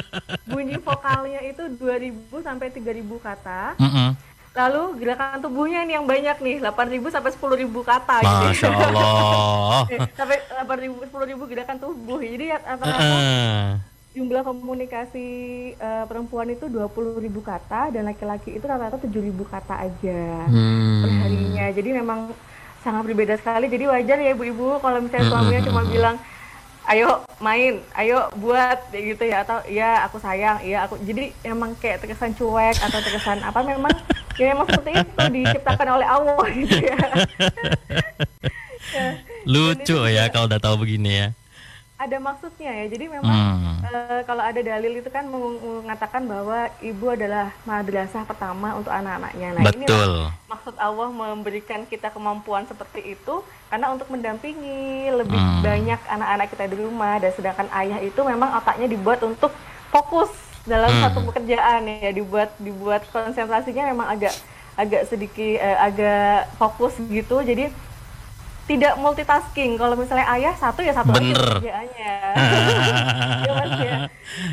Bunyi 0.50 0.78
vokalnya 0.78 1.42
itu 1.42 1.66
2000 1.66 2.46
sampai 2.46 2.70
3000 2.70 3.02
kata. 3.18 3.74
Mm-mm. 3.74 4.08
Lalu 4.56 4.82
gerakan 5.04 5.42
tubuhnya 5.42 5.84
ini 5.84 5.92
yang 5.98 6.08
banyak 6.08 6.40
nih, 6.40 6.56
8.000 6.64 7.12
sampai 7.12 7.28
10.000 7.28 7.68
kata 7.84 8.16
gitu. 8.24 8.44
Masya 8.48 8.68
Allah. 8.72 9.82
Eh, 9.92 10.00
sampai 10.18 10.38
8.000 10.48 11.12
10.000 11.12 11.50
gerakan 11.52 11.76
tubuh. 11.76 12.18
Jadi 12.24 12.44
ya, 12.54 12.58
rata-rata 12.64 13.02
Heeh. 13.02 13.95
Jumlah 14.16 14.42
komunikasi 14.42 15.28
eh, 15.76 16.04
perempuan 16.08 16.48
itu 16.48 16.66
20.000 16.66 17.20
kata 17.42 17.92
dan 17.92 18.08
laki-laki 18.08 18.56
itu 18.56 18.64
rata-rata 18.64 18.96
7.000 18.96 19.44
kata 19.44 19.74
aja 19.84 20.20
Hmm. 20.48 21.04
perharinya. 21.04 21.66
Jadi 21.70 21.90
memang 21.92 22.32
sangat 22.80 23.02
berbeda 23.04 23.36
sekali. 23.36 23.68
Jadi 23.68 23.84
wajar 23.84 24.16
ya 24.16 24.32
ibu-ibu 24.32 24.80
kalau 24.80 25.04
misalnya 25.04 25.28
Hmm, 25.28 25.32
suaminya 25.32 25.60
hmm, 25.60 25.68
cuma 25.68 25.82
hmm. 25.84 25.92
bilang 25.92 26.16
ayo 26.86 27.08
main, 27.42 27.82
ayo 27.98 28.30
buat 28.38 28.78
kayak 28.88 29.04
gitu 29.10 29.24
ya 29.26 29.36
atau 29.42 29.58
ya 29.66 30.06
aku 30.06 30.22
sayang, 30.22 30.62
ya 30.62 30.86
aku 30.86 30.94
jadi 31.02 31.34
emang 31.42 31.74
kayak 31.76 31.98
terkesan 31.98 32.30
cuek 32.32 32.78
atau 32.78 32.98
terkesan 33.02 33.42
apa 33.42 33.58
memang 33.66 33.90
ya 34.38 34.54
memang 34.54 34.66
seperti 34.70 34.90
itu 35.02 35.22
diciptakan 35.34 35.88
oleh 35.98 36.06
Allah 36.06 36.38
gitu 36.46 36.76
ya. 36.78 36.96
Ya, 38.94 39.06
Lucu 39.52 39.98
ya 40.06 40.30
kalau 40.30 40.46
udah 40.46 40.60
tahu 40.62 40.86
begini 40.86 41.10
ya. 41.10 41.28
Ada 41.96 42.20
maksudnya 42.20 42.70
ya. 42.70 42.92
Jadi 42.92 43.08
memang 43.08 43.32
Hmm. 43.56 43.80
eh, 43.82 44.20
kalau 44.22 44.44
ada 44.44 44.60
dalil 44.60 45.00
itu 45.00 45.08
kan 45.08 45.24
meng- 45.24 45.56
mengatakan 45.80 46.28
bahwa 46.28 46.68
ibu 46.78 47.08
adalah 47.08 47.56
madrasah 47.64 48.20
pertama 48.22 48.76
untuk 48.76 48.92
anak-anaknya. 48.92 49.48
Nah, 49.54 49.64
Betul. 49.64 50.12
maksud 50.46 50.74
Allah 50.76 51.08
memberikan 51.08 51.88
kita 51.88 52.12
kemampuan 52.12 52.68
seperti 52.68 53.16
itu 53.16 53.40
karena 53.66 53.88
untuk 53.88 54.12
mendampingi 54.12 55.08
lebih 55.10 55.40
Hmm. 55.40 55.64
banyak 55.64 56.00
anak-anak 56.06 56.46
kita 56.52 56.64
di 56.68 56.76
rumah 56.76 57.16
dan 57.16 57.32
sedangkan 57.32 57.68
ayah 57.74 57.98
itu 57.98 58.20
memang 58.20 58.52
otaknya 58.54 58.86
dibuat 58.86 59.24
untuk 59.24 59.56
fokus 59.88 60.28
dalam 60.68 60.92
Hmm. 60.92 61.00
satu 61.00 61.24
pekerjaan 61.24 61.80
ya 61.86 62.12
dibuat 62.12 62.52
dibuat 62.58 63.08
konsentrasinya 63.08 63.88
memang 63.88 64.12
agak 64.12 64.36
agak 64.76 65.08
sedikit 65.08 65.56
eh, 65.56 65.78
agak 65.80 66.52
fokus 66.60 66.92
gitu 67.00 67.40
jadi 67.40 67.72
tidak 68.66 68.98
multitasking 68.98 69.78
kalau 69.78 69.94
misalnya 69.94 70.26
ayah 70.34 70.54
satu 70.58 70.82
ya 70.82 70.90
satu 70.90 71.14
Bener. 71.14 71.38
aja 71.38 71.42
pekerjaannya 71.54 72.14
Iya, 73.46 73.52
Mas, 73.54 73.72
ya. 73.78 73.98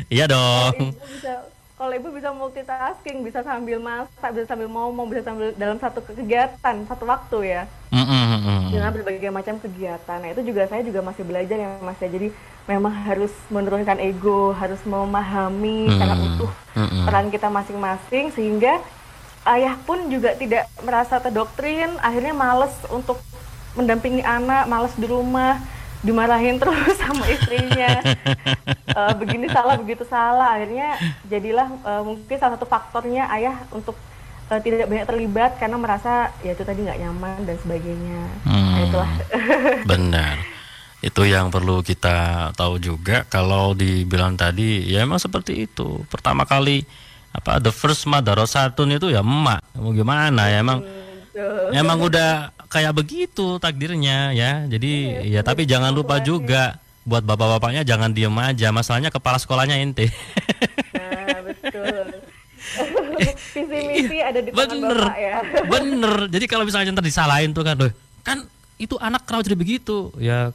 Iya 0.06 0.24
dong. 0.30 0.74
Ibu 0.94 1.04
bisa 1.10 1.32
kalau 1.74 1.90
ibu 1.90 2.08
bisa 2.14 2.30
multitasking 2.30 3.26
bisa 3.26 3.42
sambil 3.42 3.82
masak 3.82 4.30
bisa 4.30 4.46
sambil 4.46 4.70
ngomong 4.70 5.10
bisa 5.10 5.26
sambil 5.26 5.50
dalam 5.58 5.74
satu 5.76 5.98
kegiatan 6.00 6.86
satu 6.86 7.04
waktu 7.04 7.38
ya 7.50 7.62
Mm-mm, 7.90 8.22
mm-mm. 8.30 8.60
dengan 8.70 8.94
berbagai 8.94 9.30
macam 9.34 9.58
kegiatan 9.58 10.18
nah 10.22 10.30
itu 10.30 10.46
juga 10.46 10.70
saya 10.70 10.86
juga 10.86 11.02
masih 11.02 11.26
belajar 11.26 11.58
ya 11.58 11.68
mas 11.82 11.98
ya 11.98 12.06
jadi 12.06 12.30
memang 12.70 12.94
harus 12.94 13.34
menurunkan 13.50 13.98
ego 13.98 14.54
harus 14.54 14.78
memahami 14.86 15.90
secara 15.90 16.14
Hmm, 16.14 16.26
utuh 16.30 16.50
mm-mm. 16.78 17.04
peran 17.10 17.26
kita 17.34 17.50
masing-masing 17.50 18.30
sehingga 18.30 18.78
ayah 19.44 19.74
pun 19.82 19.98
juga 20.06 20.30
tidak 20.38 20.70
merasa 20.80 21.18
terdoktrin 21.18 21.90
akhirnya 21.98 22.32
males 22.32 22.72
untuk 22.88 23.18
mendampingi 23.74 24.22
anak 24.22 24.66
males 24.66 24.94
di 24.94 25.06
rumah 25.06 25.58
dimarahin 26.00 26.60
terus 26.60 26.96
sama 27.02 27.24
istrinya 27.28 28.00
Eh, 28.94 29.14
begini 29.18 29.50
salah 29.50 29.74
begitu 29.74 30.06
salah 30.06 30.54
akhirnya 30.54 30.94
jadilah 31.26 31.66
eh, 31.66 32.02
mungkin 32.06 32.36
salah 32.38 32.54
satu 32.54 32.62
faktornya 32.62 33.26
ayah 33.34 33.66
untuk 33.74 33.98
eh, 34.46 34.60
tidak 34.62 34.86
banyak 34.86 35.06
terlibat 35.10 35.58
karena 35.58 35.74
merasa 35.74 36.30
ya 36.46 36.54
itu 36.54 36.62
tadi 36.62 36.86
nggak 36.86 37.02
nyaman 37.02 37.42
dan 37.42 37.56
sebagainya 37.58 38.22
Hmm. 38.46 38.70
Nah, 38.70 38.80
itulah 38.86 39.10
Benar. 39.90 40.36
Itu 41.02 41.26
yang 41.26 41.50
perlu 41.50 41.82
kita 41.82 42.50
tahu 42.54 42.78
juga 42.78 43.26
kalau 43.26 43.74
dibilang 43.74 44.38
tadi 44.38 44.86
ya 44.86 45.02
emang 45.02 45.18
seperti 45.18 45.66
itu. 45.66 46.06
Pertama 46.06 46.46
kali 46.46 46.86
apa 47.34 47.58
the 47.58 47.74
first 47.74 48.06
madarosatun 48.06 48.94
itu 48.94 49.10
ya 49.10 49.26
emak. 49.26 49.58
Mau 49.74 49.90
gimana 49.90 50.54
ya 50.54 50.62
emang 50.62 50.86
emang 51.74 51.98
udah 51.98 52.53
kayak 52.74 52.92
begitu 52.98 53.62
takdirnya 53.62 54.34
ya. 54.34 54.66
Jadi 54.66 55.22
ya 55.30 55.46
tapi 55.46 55.62
jangan 55.70 55.94
lupa 55.94 56.18
juga 56.18 56.82
buat 57.06 57.22
bapak-bapaknya 57.22 57.86
jangan 57.86 58.10
diem 58.10 58.34
aja. 58.34 58.74
Masalahnya 58.74 59.14
kepala 59.14 59.38
sekolahnya 59.38 59.78
ente. 59.78 60.10
nah 60.94 61.38
betul 61.46 62.06
visi 63.54 63.78
misi 63.86 64.18
ada 64.18 64.40
di 64.42 64.50
tangan 64.50 64.74
Bener, 64.74 64.98
bapak 64.98 65.16
ya 65.18 65.36
bener. 65.70 66.14
Jadi 66.30 66.44
kalau 66.50 66.64
misalnya 66.66 66.90
ntar 66.90 67.06
disalahin 67.06 67.54
tuh 67.54 67.62
kan, 67.62 67.78
loh, 67.78 67.92
kan 68.26 68.42
itu 68.80 68.98
anak 68.98 69.22
kenapa 69.22 69.46
jadi 69.46 69.58
begitu? 69.58 70.10
Ya, 70.18 70.50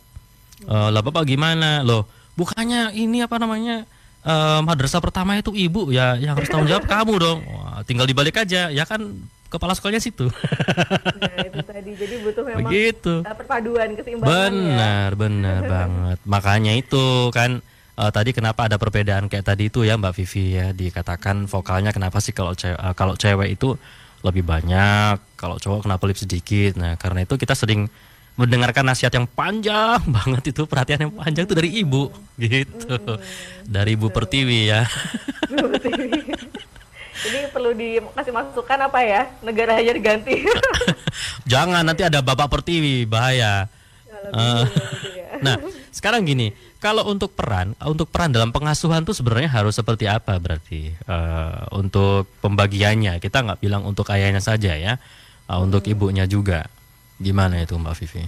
eh, 0.67 0.89
lah 0.91 0.99
bapak 0.99 1.24
gimana? 1.24 1.82
Loh, 1.88 2.03
bukannya 2.36 2.91
ini 2.97 3.24
apa 3.24 3.39
namanya 3.39 3.88
eh, 4.28 4.59
madrasah 4.63 4.99
pertama 4.99 5.39
itu 5.39 5.55
ibu 5.55 5.95
ya, 5.95 6.20
yang 6.20 6.36
harus 6.36 6.51
tanggung 6.51 6.67
jawab 6.67 6.86
kamu 6.86 7.13
dong. 7.15 7.39
Wah, 7.47 7.82
tinggal 7.88 8.09
dibalik 8.09 8.36
aja, 8.36 8.67
ya 8.67 8.84
kan 8.84 8.99
kepala 9.49 9.73
sekolahnya 9.73 9.97
situ. 9.99 10.29
nah 10.29 11.35
itu 11.41 11.59
tadi 11.69 11.91
jadi 11.93 12.15
butuh 12.21 12.43
memang 12.45 12.69
Begitu. 12.69 13.13
eh, 13.21 13.35
perpaduan 13.35 13.89
keseimbangan 13.93 14.29
ya 14.29 14.37
Benar, 14.45 15.09
benar 15.13 15.61
banget. 15.73 16.17
Makanya 16.23 16.73
itu 16.73 17.05
kan 17.29 17.59
eh, 17.95 18.11
tadi 18.13 18.29
kenapa 18.31 18.69
ada 18.69 18.77
perbedaan 18.77 19.25
kayak 19.25 19.45
tadi 19.45 19.67
itu 19.67 19.81
ya 19.81 19.97
Mbak 19.97 20.13
Vivi 20.15 20.55
ya 20.55 20.69
dikatakan 20.69 21.45
vokalnya 21.45 21.89
kenapa 21.89 22.21
sih 22.21 22.31
kalau 22.31 22.53
cewek 22.53 22.77
kalau 22.93 23.13
cewek 23.13 23.49
itu 23.51 23.73
lebih 24.19 24.43
banyak, 24.43 25.15
kalau 25.33 25.55
cowok 25.55 25.87
kenapa 25.87 26.03
lebih 26.03 26.21
sedikit. 26.21 26.75
Nah, 26.75 26.99
karena 26.99 27.23
itu 27.23 27.33
kita 27.33 27.55
sering 27.55 27.87
mendengarkan 28.35 28.83
nasihat 28.83 29.11
yang 29.11 29.27
panjang 29.27 29.99
banget 30.15 30.51
itu 30.51 30.63
perhatian 30.63 31.07
yang 31.07 31.13
panjang 31.15 31.43
itu 31.43 31.55
dari 31.55 31.69
ibu 31.79 32.07
gitu. 32.35 32.95
Dari 33.63 33.95
Ibu 33.95 34.07
Pertiwi 34.11 34.59
ya. 34.67 34.83
Ini 37.20 37.51
perlu 37.51 37.76
dikasih 37.76 38.32
masukan 38.32 38.80
apa 38.88 38.99
ya? 39.03 39.28
Negara 39.43 39.80
aja 39.80 39.91
diganti. 39.91 40.45
Jangan 41.51 41.84
nanti 41.84 42.07
ada 42.07 42.24
Bapak 42.24 42.47
Pertiwi 42.47 43.03
bahaya. 43.03 43.67
Eh, 44.30 44.63
nah, 45.41 45.55
sekarang 45.89 46.28
gini, 46.28 46.51
kalau 46.80 47.07
untuk 47.07 47.34
peran, 47.36 47.76
untuk 47.84 48.11
peran 48.11 48.32
dalam 48.32 48.51
pengasuhan 48.51 49.03
tuh 49.03 49.15
sebenarnya 49.15 49.51
harus 49.51 49.76
seperti 49.76 50.05
apa 50.07 50.36
berarti 50.39 50.91
Eh, 50.95 51.61
untuk 51.76 52.30
pembagiannya? 52.39 53.17
Kita 53.17 53.41
nggak 53.41 53.59
bilang 53.59 53.84
untuk 53.84 54.07
ayahnya 54.13 54.39
saja 54.39 54.78
ya, 54.78 54.95
eh, 55.49 55.59
untuk 55.59 55.84
ibunya 55.89 56.30
juga. 56.30 56.70
Gimana 57.20 57.59
itu 57.59 57.76
Mbak 57.76 57.95
Vivi? 57.99 58.24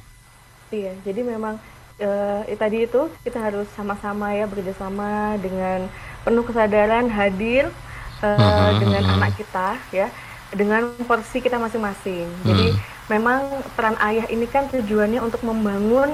Iya, 0.72 0.92
jadi 1.06 1.22
memang 1.24 1.56
eh, 2.02 2.58
tadi 2.58 2.90
itu 2.90 3.08
kita 3.22 3.38
harus 3.38 3.70
sama-sama 3.78 4.34
ya 4.34 4.50
bekerjasama 4.50 5.38
dengan 5.38 5.86
penuh 6.26 6.42
kesadaran 6.42 7.08
hadir 7.14 7.70
uh, 8.22 8.72
Mhm, 8.72 8.80
dengan 8.80 9.04
anak 9.12 9.32
kita 9.36 9.68
ya 9.92 10.08
dengan 10.52 10.94
porsi 11.08 11.40
kita 11.40 11.56
masing-masing. 11.56 12.28
Jadi 12.44 12.76
Hmm. 12.76 12.80
memang 13.08 13.40
peran 13.74 13.96
ayah 14.04 14.28
ini 14.28 14.46
kan 14.46 14.68
tujuannya 14.68 15.20
untuk 15.20 15.42
membangun 15.42 16.12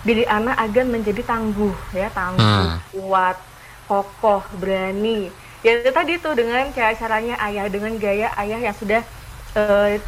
diri 0.00 0.24
anak 0.24 0.56
agar 0.56 0.86
menjadi 0.86 1.20
tangguh 1.22 1.74
ya, 1.92 2.08
tangguh, 2.10 2.40
Hmm. 2.40 2.78
kuat, 2.94 3.36
kokoh, 3.84 4.42
berani. 4.56 5.28
Ya 5.60 5.76
itu 5.76 5.90
tadi 5.92 6.16
tuh 6.16 6.32
dengan 6.32 6.72
cara 6.72 6.96
caranya 6.96 7.36
ayah 7.44 7.68
dengan 7.68 7.92
gaya 7.96 8.32
ayah 8.38 8.58
yang 8.58 8.72
sudah 8.72 9.02
eh, 9.52 9.98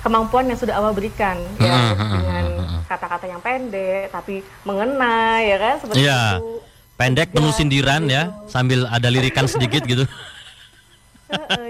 kemampuan 0.00 0.48
yang 0.48 0.58
sudah 0.58 0.74
Allah 0.74 0.90
berikan 0.90 1.38
ya 1.60 1.94
Hmm, 1.94 2.18
dengan 2.18 2.44
kata-kata 2.88 3.28
yang 3.28 3.38
pendek 3.38 4.10
tapi 4.10 4.40
mengena 4.64 5.38
ya 5.38 5.56
kan 5.60 5.74
seperti 5.78 6.02
Iya. 6.02 6.22
itu. 6.40 6.48
Pendek 6.92 7.28
penuh 7.30 7.50
Ya, 7.50 7.56
sindiran 7.56 8.02
ya, 8.06 8.22
gitu. 8.26 8.48
sambil 8.48 8.80
ada 8.86 9.08
lirikan 9.08 9.46
sedikit 9.46 9.82
gitu. 9.84 10.02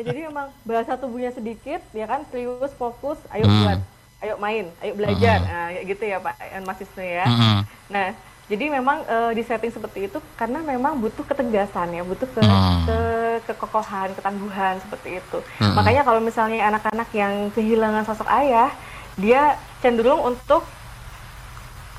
Jadi 0.03 0.21
memang 0.27 0.51
bahasa 0.63 0.95
tubuhnya 0.95 1.31
sedikit 1.31 1.81
ya 1.91 2.05
kan 2.05 2.27
serius 2.29 2.73
fokus 2.75 3.19
ayo 3.31 3.47
Hmm. 3.47 3.61
buat 3.63 3.79
ayo 4.21 4.35
main 4.39 4.67
ayo 4.79 4.93
belajar 4.95 5.39
nah, 5.41 5.67
kayak 5.69 5.85
gitu 5.89 6.03
ya 6.05 6.19
Pak 6.19 6.35
Mas 6.63 6.79
Wisnu 6.79 7.03
ya 7.03 7.27
Mm-mm. 7.27 7.59
nah 7.89 8.09
jadi 8.47 8.65
memang 8.69 9.03
eh, 9.05 9.31
di 9.33 9.43
setting 9.43 9.71
seperti 9.71 10.07
itu 10.07 10.19
karena 10.37 10.63
memang 10.63 10.99
butuh 10.99 11.23
ketegasan 11.23 11.91
ya 11.91 12.03
butuh 12.03 12.27
ke, 12.29 12.39
Hmm. 12.39 12.87
ke 12.87 12.99
kekokohan 13.45 14.15
ketangguhan 14.15 14.79
seperti 14.79 15.19
itu 15.19 15.39
Hmm. 15.59 15.75
makanya 15.75 16.03
kalau 16.03 16.21
misalnya 16.21 16.67
anak-anak 16.69 17.09
yang 17.11 17.51
kehilangan 17.51 18.07
sosok 18.07 18.31
ayah 18.31 18.71
dia 19.15 19.59
cenderung 19.79 20.23
untuk 20.23 20.63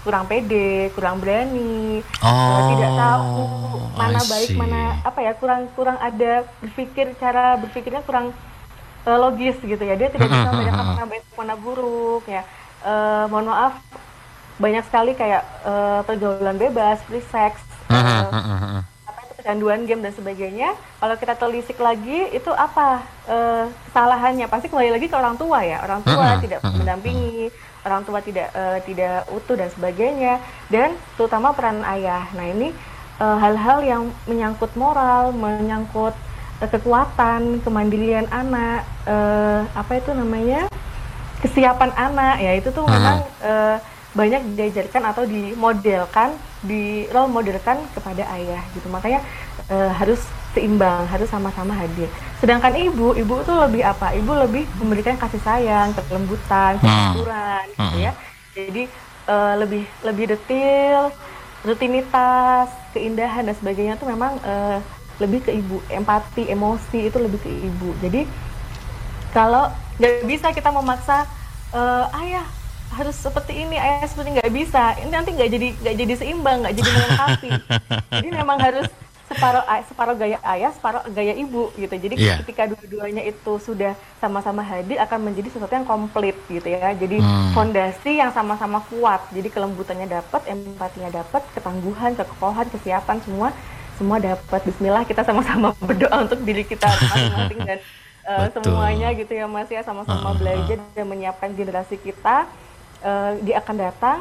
kurang 0.04 0.28
pede, 0.28 0.92
kurang 0.92 1.24
berani, 1.24 2.04
Oh, 2.20 2.76
tidak 2.76 2.92
tahu 2.92 3.40
mana 3.96 4.20
I 4.20 4.28
baik 4.28 4.50
see. 4.52 4.60
mana 4.60 4.82
apa 5.02 5.20
ya 5.24 5.32
kurang 5.40 5.72
kurang 5.80 5.98
ada 5.98 6.44
berpikir 6.60 7.16
cara 7.18 7.56
berpikirnya 7.56 8.04
kurang 8.04 8.36
eh, 9.08 9.18
logis 9.18 9.56
gitu 9.64 9.80
ya. 9.80 9.96
Dia 9.96 10.12
tidak 10.12 10.28
bisa 10.28 10.52
membedakan 10.52 10.86
mana 10.94 11.06
baik 11.08 11.24
mana 11.40 11.56
buruk 11.56 12.24
ya. 12.28 12.44
Eh, 12.84 13.26
mohon 13.32 13.48
maaf 13.48 13.80
banyak 14.60 14.84
sekali 14.86 15.16
kayak 15.16 15.42
eh, 15.64 16.02
pergaulan 16.04 16.60
bebas 16.60 17.02
free 17.10 17.24
sex 17.34 17.58
mhm. 17.90 18.86
apa 19.08 19.20
itu 19.24 19.34
kecanduan 19.40 19.88
game 19.88 20.04
dan 20.04 20.14
sebagainya. 20.14 20.76
Kalau 21.00 21.16
kita 21.16 21.34
telisik 21.40 21.80
lagi 21.80 22.28
itu 22.36 22.52
apa 22.52 23.02
eh, 23.32 23.66
kesalahannya? 23.90 24.52
Pasti 24.52 24.68
kembali 24.68 24.92
lagi 25.00 25.08
ke 25.08 25.16
orang 25.16 25.40
tua 25.40 25.64
ya. 25.64 25.80
Orang 25.80 26.04
tua 26.04 26.38
tidak 26.44 26.60
mendampingi 26.60 27.48
orang 27.84 28.02
tua 28.08 28.20
tidak 28.24 28.50
eh, 28.56 28.80
tidak 28.88 29.28
utuh 29.32 29.56
dan 29.60 29.70
sebagainya 29.72 30.40
dan 30.72 30.96
terutama 31.20 31.52
peran 31.52 31.84
ayah. 31.84 32.28
Nah 32.36 32.48
ini 32.48 32.72
eh, 33.20 33.38
hal-hal 33.44 33.80
yang 33.84 34.04
menyangkut 34.28 34.72
moral 34.80 35.36
menyangkut 35.36 36.16
eh, 36.64 36.70
kekuatan 36.72 37.60
kemandirian 37.62 38.28
anak 38.32 38.88
eh, 39.08 39.62
apa 39.76 39.92
itu 40.00 40.16
namanya 40.16 40.72
kesiapan 41.44 41.92
anak. 41.96 42.36
Ya 42.40 42.52
itu 42.56 42.72
tuh 42.72 42.88
memang 42.88 43.28
eh, 43.44 43.78
banyak 44.14 44.56
diajarkan 44.56 45.04
atau 45.10 45.24
dimodelkan 45.26 46.38
di 46.64 47.10
role 47.12 47.34
modelkan 47.34 47.82
kepada 47.92 48.24
ayah 48.40 48.64
gitu. 48.72 48.88
Makanya 48.88 49.20
eh, 49.68 49.92
harus 49.92 50.24
seimbang 50.54 51.06
harus 51.10 51.30
sama-sama 51.30 51.74
hadir. 51.74 52.08
Sedangkan 52.38 52.74
ibu 52.78 53.18
ibu 53.18 53.36
tuh 53.42 53.58
lebih 53.66 53.82
apa? 53.84 54.14
Ibu 54.14 54.32
lebih 54.48 54.64
memberikan 54.80 55.18
kasih 55.18 55.42
sayang 55.42 55.94
kelembutan 55.98 56.78
Hmm. 56.80 56.88
keaturan 56.88 57.66
gitu 57.78 57.98
ya. 57.98 58.12
Jadi 58.54 58.84
eh, 59.28 59.54
lebih 59.58 59.84
lebih 60.06 60.26
detail 60.30 61.10
rutinitas 61.64 62.70
keindahan 62.94 63.48
dan 63.48 63.56
sebagainya 63.56 63.96
tuh 63.98 64.08
memang 64.10 64.38
eh, 64.44 64.78
lebih 65.22 65.46
ke 65.46 65.52
ibu. 65.54 65.82
Empati 65.90 66.50
emosi 66.50 67.10
itu 67.10 67.18
lebih 67.18 67.40
ke 67.42 67.50
ibu. 67.50 67.90
Jadi 68.02 68.28
kalau 69.34 69.70
nggak 69.98 70.26
bisa 70.26 70.48
kita 70.54 70.70
memaksa 70.70 71.26
eh, 71.74 72.06
ayah 72.26 72.46
harus 72.94 73.18
seperti 73.18 73.66
ini 73.66 73.74
ayah 73.74 74.06
seperti 74.06 74.38
nggak 74.38 74.54
bisa. 74.54 74.94
Ini 75.02 75.10
nanti 75.10 75.34
nggak 75.34 75.50
jadi 75.50 75.68
nggak 75.82 75.96
jadi 75.98 76.14
seimbang 76.20 76.58
nggak 76.62 76.76
jadi 76.78 76.90
melengkapi. 76.94 77.52
Jadi 78.14 78.30
memang 78.30 78.58
harus 78.62 78.86
separuh 79.34 79.64
separuh 79.84 80.16
gaya 80.16 80.38
ayah 80.54 80.72
separuh 80.72 81.04
gaya 81.10 81.34
ibu 81.34 81.74
gitu. 81.74 81.92
Jadi 81.92 82.16
Iya. 82.16 82.40
ketika 82.40 82.70
dua-duanya 82.70 83.22
itu 83.22 83.54
sudah 83.58 83.92
sama-sama 84.18 84.62
hadir 84.62 85.02
akan 85.02 85.20
menjadi 85.28 85.50
sesuatu 85.50 85.74
yang 85.74 85.84
komplit 85.84 86.38
gitu 86.48 86.70
ya. 86.70 86.94
Jadi 86.94 87.18
Hmm. 87.18 87.52
fondasi 87.52 88.22
yang 88.22 88.32
sama-sama 88.32 88.80
kuat. 88.88 89.26
Jadi 89.30 89.50
kelembutannya 89.50 90.08
dapat 90.08 90.42
empatinya 90.46 91.10
dapat 91.12 91.42
ketangguhan 91.52 92.14
kekokohan 92.14 92.70
kesiapan 92.70 93.18
semua 93.22 93.50
semua 93.94 94.18
dapat. 94.18 94.62
Bismillah 94.64 95.04
kita 95.04 95.22
sama-sama 95.22 95.74
berdoa 95.88 96.24
untuk 96.24 96.42
diri 96.42 96.64
kita 96.64 96.86
masing-masing 96.86 97.60
dan 97.62 97.80
uh, 98.26 98.38
Betul. 98.50 98.62
semuanya 98.70 99.10
gitu 99.14 99.34
ya 99.34 99.46
Mas 99.46 99.70
ya. 99.70 99.82
Sama-sama 99.82 100.32
ah, 100.32 100.36
belajar 100.38 100.78
dan 100.94 101.06
menyiapkan 101.06 101.54
generasi 101.54 101.98
kita 101.98 102.46
uh, 103.02 103.32
di 103.42 103.54
akan 103.54 103.76
datang 103.78 104.20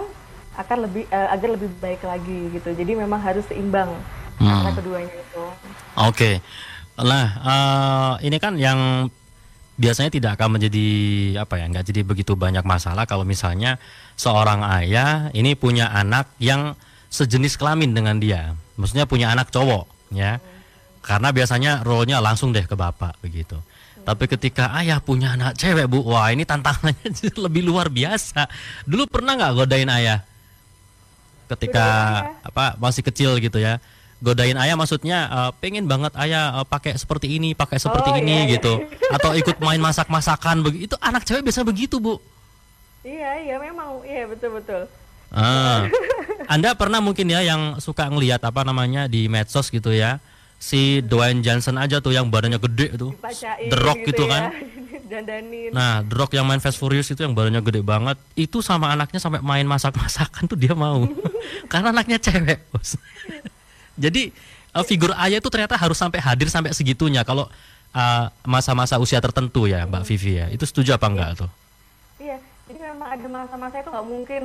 akan 0.53 0.85
lebih 0.85 1.09
uh, 1.09 1.33
agar 1.33 1.49
lebih 1.57 1.73
baik 1.81 2.05
lagi 2.05 2.53
gitu. 2.53 2.77
Jadi 2.77 2.93
memang 2.93 3.17
harus 3.17 3.41
seimbang 3.49 3.89
Hmm. 4.41 4.73
keduanya 4.75 5.13
itu 5.13 5.45
Oke. 5.99 6.41
Nah, 7.03 7.27
eh, 7.41 8.13
ini 8.29 8.37
kan 8.41 8.57
yang 8.57 9.09
biasanya 9.77 10.13
tidak 10.13 10.41
akan 10.41 10.61
menjadi 10.61 10.87
apa 11.41 11.59
ya, 11.61 11.65
nggak 11.69 11.85
jadi 11.89 12.01
begitu 12.05 12.33
banyak 12.37 12.63
masalah 12.63 13.09
kalau 13.09 13.25
misalnya 13.25 13.81
seorang 14.15 14.63
ayah 14.81 15.33
ini 15.33 15.57
punya 15.57 15.89
anak 15.91 16.29
yang 16.39 16.77
sejenis 17.13 17.61
kelamin 17.61 17.93
dengan 17.93 18.17
dia. 18.21 18.57
Maksudnya 18.77 19.05
punya 19.05 19.33
anak 19.33 19.53
cowok, 19.53 19.85
ya. 20.17 20.41
Karena 21.03 21.35
biasanya 21.35 21.83
role-nya 21.83 22.23
langsung 22.23 22.55
deh 22.55 22.65
ke 22.65 22.73
bapak 22.79 23.19
begitu. 23.21 23.59
Tapi 24.03 24.27
ketika 24.27 24.75
ayah 24.83 24.99
punya 24.99 25.39
anak 25.39 25.55
cewek, 25.55 25.87
Bu, 25.87 26.03
wah 26.03 26.31
ini 26.35 26.43
tantangannya 26.43 27.07
lebih 27.47 27.63
luar 27.63 27.87
biasa. 27.87 28.51
Dulu 28.87 29.07
pernah 29.07 29.39
nggak 29.39 29.53
godain 29.55 29.91
ayah? 29.91 30.27
Ketika 31.47 31.87
apa 32.43 32.75
masih 32.81 33.03
kecil 33.07 33.39
gitu 33.39 33.61
ya. 33.63 33.79
Godain 34.23 34.55
ayah 34.55 34.79
maksudnya 34.79 35.19
eh, 35.27 35.51
pengen 35.59 35.91
banget 35.91 36.15
ayah 36.15 36.63
eh, 36.63 36.67
pakai 36.67 36.95
seperti 36.95 37.37
ini, 37.43 37.59
pakai 37.59 37.83
seperti 37.83 38.15
Oh, 38.15 38.19
ini 38.23 38.31
iya, 38.31 38.43
iya. 38.47 38.53
gitu. 38.55 38.73
Atau 39.11 39.35
ikut 39.35 39.59
main 39.59 39.83
masak-masakan 39.83 40.63
begitu. 40.63 40.95
Anak 41.03 41.27
cewek 41.27 41.43
biasa 41.43 41.67
begitu, 41.67 41.99
Bu. 41.99 42.23
iya 43.03 43.35
iya 43.43 43.59
memang 43.59 43.99
iya 44.07 44.31
betul 44.31 44.63
betul 44.63 44.87
Ah. 45.33 45.89
Anda 46.45 46.77
pernah 46.77 47.01
mungkin 47.01 47.25
ya 47.27 47.41
yang 47.41 47.81
suka 47.81 48.05
ngelihat 48.05 48.45
apa 48.45 48.63
namanya 48.69 49.09
di 49.09 49.27
medsos 49.33 49.73
gitu 49.73 49.89
ya. 49.91 50.21
Si 50.63 51.03
Dwayne 51.03 51.43
Johnson 51.43 51.81
aja 51.81 51.99
tuh 51.99 52.15
yang 52.15 52.29
badannya 52.31 52.61
gede 52.61 52.95
tuh. 52.95 53.17
The 53.67 53.75
Rock 53.81 54.07
gitu, 54.07 54.29
ya. 54.29 54.31
kan. 54.31 54.43
dandanin 55.13 55.69
Nah, 55.73 56.01
The 56.07 56.15
Rock 56.15 56.33
yang 56.33 56.49
main 56.49 56.61
Fast 56.61 56.81
Furious 56.81 57.09
itu 57.13 57.21
yang 57.21 57.37
badannya 57.37 57.61
gede 57.61 57.81
banget, 57.85 58.17
itu 58.33 58.61
sama 58.65 58.93
anaknya 58.93 59.19
sampai 59.21 59.41
main 59.45 59.67
masak-masakan 59.69 60.49
tuh 60.49 60.57
dia 60.57 60.73
mau. 60.73 61.05
Karena 61.73 61.91
anaknya 61.93 62.21
cewek, 62.21 62.69
Bos. 62.73 62.97
Jadi 64.03 64.35
eh, 64.69 64.85
figur 64.85 65.15
ayah 65.15 65.39
itu 65.39 65.47
ternyata 65.47 65.75
harus 65.75 65.95
sampai 65.95 66.19
hadir 66.19 66.49
sampai 66.49 66.75
segitunya 66.75 67.23
kalau 67.23 67.47
eh, 67.93 68.25
masa-masa 68.45 68.99
usia 68.99 69.19
tertentu 69.19 69.65
ya, 69.65 69.87
Mbak 69.87 70.03
Vivi 70.05 70.33
ya. 70.35 70.47
Itu 70.49 70.65
setuju 70.65 70.93
apa 70.93 71.07
enggak 71.07 71.31
tuh? 71.39 71.51
Iya, 72.19 72.37
jadi 72.67 72.79
memang 72.89 73.09
ada 73.09 73.27
masa-masa 73.29 73.77
itu 73.77 73.89
nggak 73.89 74.09
mungkin 74.09 74.43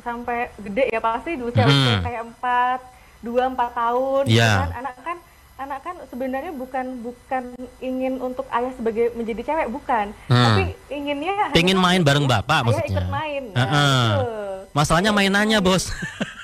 sampai 0.00 0.38
gede 0.58 0.84
ya 0.88 1.00
pasti 1.00 1.30
di 1.32 1.42
usia 1.42 1.62
Hmm. 1.62 2.00
kayak 2.00 2.22
empat, 2.26 2.80
dua 3.20 3.42
empat 3.46 3.70
tahun. 3.72 4.22
gitu 4.24 4.36
Iya. 4.36 4.52
kan. 4.60 4.70
Anak 4.78 4.94
kan 4.98 5.16
anak 5.56 5.80
kan 5.82 5.96
sebenarnya 6.06 6.52
bukan 6.52 6.86
bukan 7.00 7.44
ingin 7.78 8.16
untuk 8.16 8.48
ayah 8.48 8.72
sebagai 8.72 9.12
menjadi 9.12 9.44
cewek 9.44 9.68
bukan, 9.68 10.08
Hmm. 10.26 10.44
tapi 10.46 10.62
inginnya 10.88 11.52
Pengen 11.52 11.76
main 11.76 12.00
bareng 12.00 12.24
bapak 12.24 12.64
maksudnya. 12.64 12.96
ikut 12.96 13.08
main. 13.08 13.42
Heeh. 13.50 14.04
betul. 14.16 14.56
Masalahnya 14.72 15.10
mainannya, 15.10 15.58
Bos. 15.58 15.88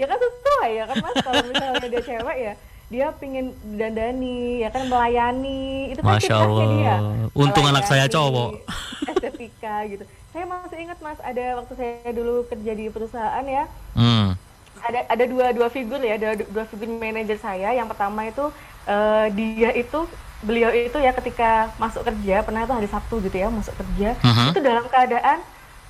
ya 0.00 0.06
kan 0.06 0.16
sesuai 0.16 0.70
ya 0.72 0.84
kan 0.86 0.96
mas 0.98 1.16
kalau 1.20 1.42
misalnya 1.44 1.86
dia 1.86 2.02
cewek 2.02 2.38
ya 2.40 2.54
dia 2.90 3.06
pingin 3.14 3.46
dandani 3.70 4.38
ya 4.58 4.68
kan 4.68 4.82
melayani 4.84 5.60
itu 5.88 6.00
kan 6.00 6.16
Masya 6.16 6.34
Allah. 6.36 6.66
dia 6.72 6.96
Untung 7.32 7.62
anak 7.62 7.84
saya 7.84 8.08
cowok. 8.08 8.64
estetika 9.06 9.76
gitu 9.86 10.02
saya 10.30 10.44
masih 10.44 10.78
ingat 10.80 10.98
mas 10.98 11.18
ada 11.20 11.44
waktu 11.56 11.72
saya 11.74 12.10
dulu 12.10 12.46
kerja 12.46 12.72
di 12.72 12.84
perusahaan 12.86 13.44
ya 13.44 13.64
Hmm. 13.92 14.34
ada 14.80 15.00
ada 15.06 15.24
dua 15.26 15.46
dua 15.50 15.68
figur 15.68 16.00
ya 16.00 16.16
ada 16.16 16.38
dua 16.40 16.64
figur 16.64 16.88
manajer 16.88 17.36
saya 17.36 17.70
yang 17.70 17.84
pertama 17.84 18.24
itu 18.24 18.48
eh, 18.86 19.26
dia 19.30 19.70
itu 19.74 20.00
beliau 20.40 20.72
itu 20.72 20.96
ya 20.96 21.12
ketika 21.12 21.50
masuk 21.76 22.00
kerja 22.02 22.40
pernah 22.40 22.64
itu 22.64 22.72
hari 22.72 22.88
Sabtu 22.88 23.20
gitu 23.20 23.36
ya 23.36 23.48
masuk 23.48 23.76
kerja 23.76 24.16
Mhm. 24.18 24.46
itu 24.50 24.60
dalam 24.60 24.84
keadaan 24.86 25.38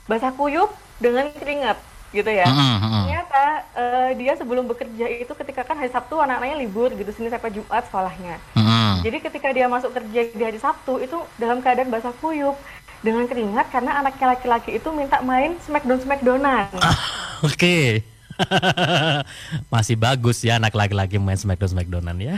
basah 0.05 0.33
kuyup 0.33 0.69
dengan 0.99 1.31
keringat 1.31 1.79
gitu 2.11 2.27
ya 2.27 2.43
ternyata 2.47 3.43
eh, 3.79 4.11
dia 4.19 4.33
sebelum 4.35 4.67
bekerja 4.67 5.07
itu 5.23 5.31
ketika 5.31 5.63
kan 5.63 5.79
hari 5.79 5.95
Sabtu 5.95 6.19
anak-anaknya 6.19 6.59
libur 6.59 6.91
gitu 6.95 7.11
sini 7.15 7.31
sampai 7.31 7.55
Jumat 7.55 7.87
sekolahnya 7.87 8.37
Mm-mm. 8.59 9.07
jadi 9.07 9.17
ketika 9.23 9.49
dia 9.55 9.67
masuk 9.71 9.95
kerja 9.95 10.21
di 10.35 10.43
hari 10.43 10.59
Sabtu 10.59 10.99
itu 10.99 11.19
dalam 11.39 11.63
keadaan 11.63 11.89
basah 11.89 12.11
kuyup 12.19 12.59
dengan 13.01 13.25
keringat 13.31 13.71
karena 13.73 14.03
anaknya 14.03 14.37
laki-laki 14.37 14.77
itu 14.77 14.89
minta 14.91 15.23
main 15.23 15.57
smackdown 15.63 16.03
smackdownan 16.03 16.69
Oke. 17.41 18.05
Masih 19.73 19.97
bagus 19.97 20.45
ya 20.45 20.61
anak 20.61 20.77
laki-laki 20.77 21.17
main 21.21 21.37
Smackdown 21.37 21.77
Smackdownan 21.77 22.17
ya. 22.21 22.37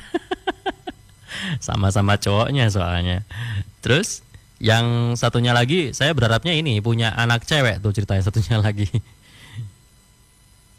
Sama-sama 1.67 2.19
cowoknya 2.19 2.71
soalnya. 2.71 3.27
Terus 3.83 4.23
yang 4.63 5.19
satunya 5.19 5.51
lagi 5.51 5.91
saya 5.91 6.15
berharapnya 6.15 6.55
ini 6.55 6.79
punya 6.79 7.11
anak 7.19 7.43
cewek 7.43 7.83
tuh 7.83 7.91
ceritanya 7.91 8.23
satunya 8.23 8.63
lagi. 8.63 8.87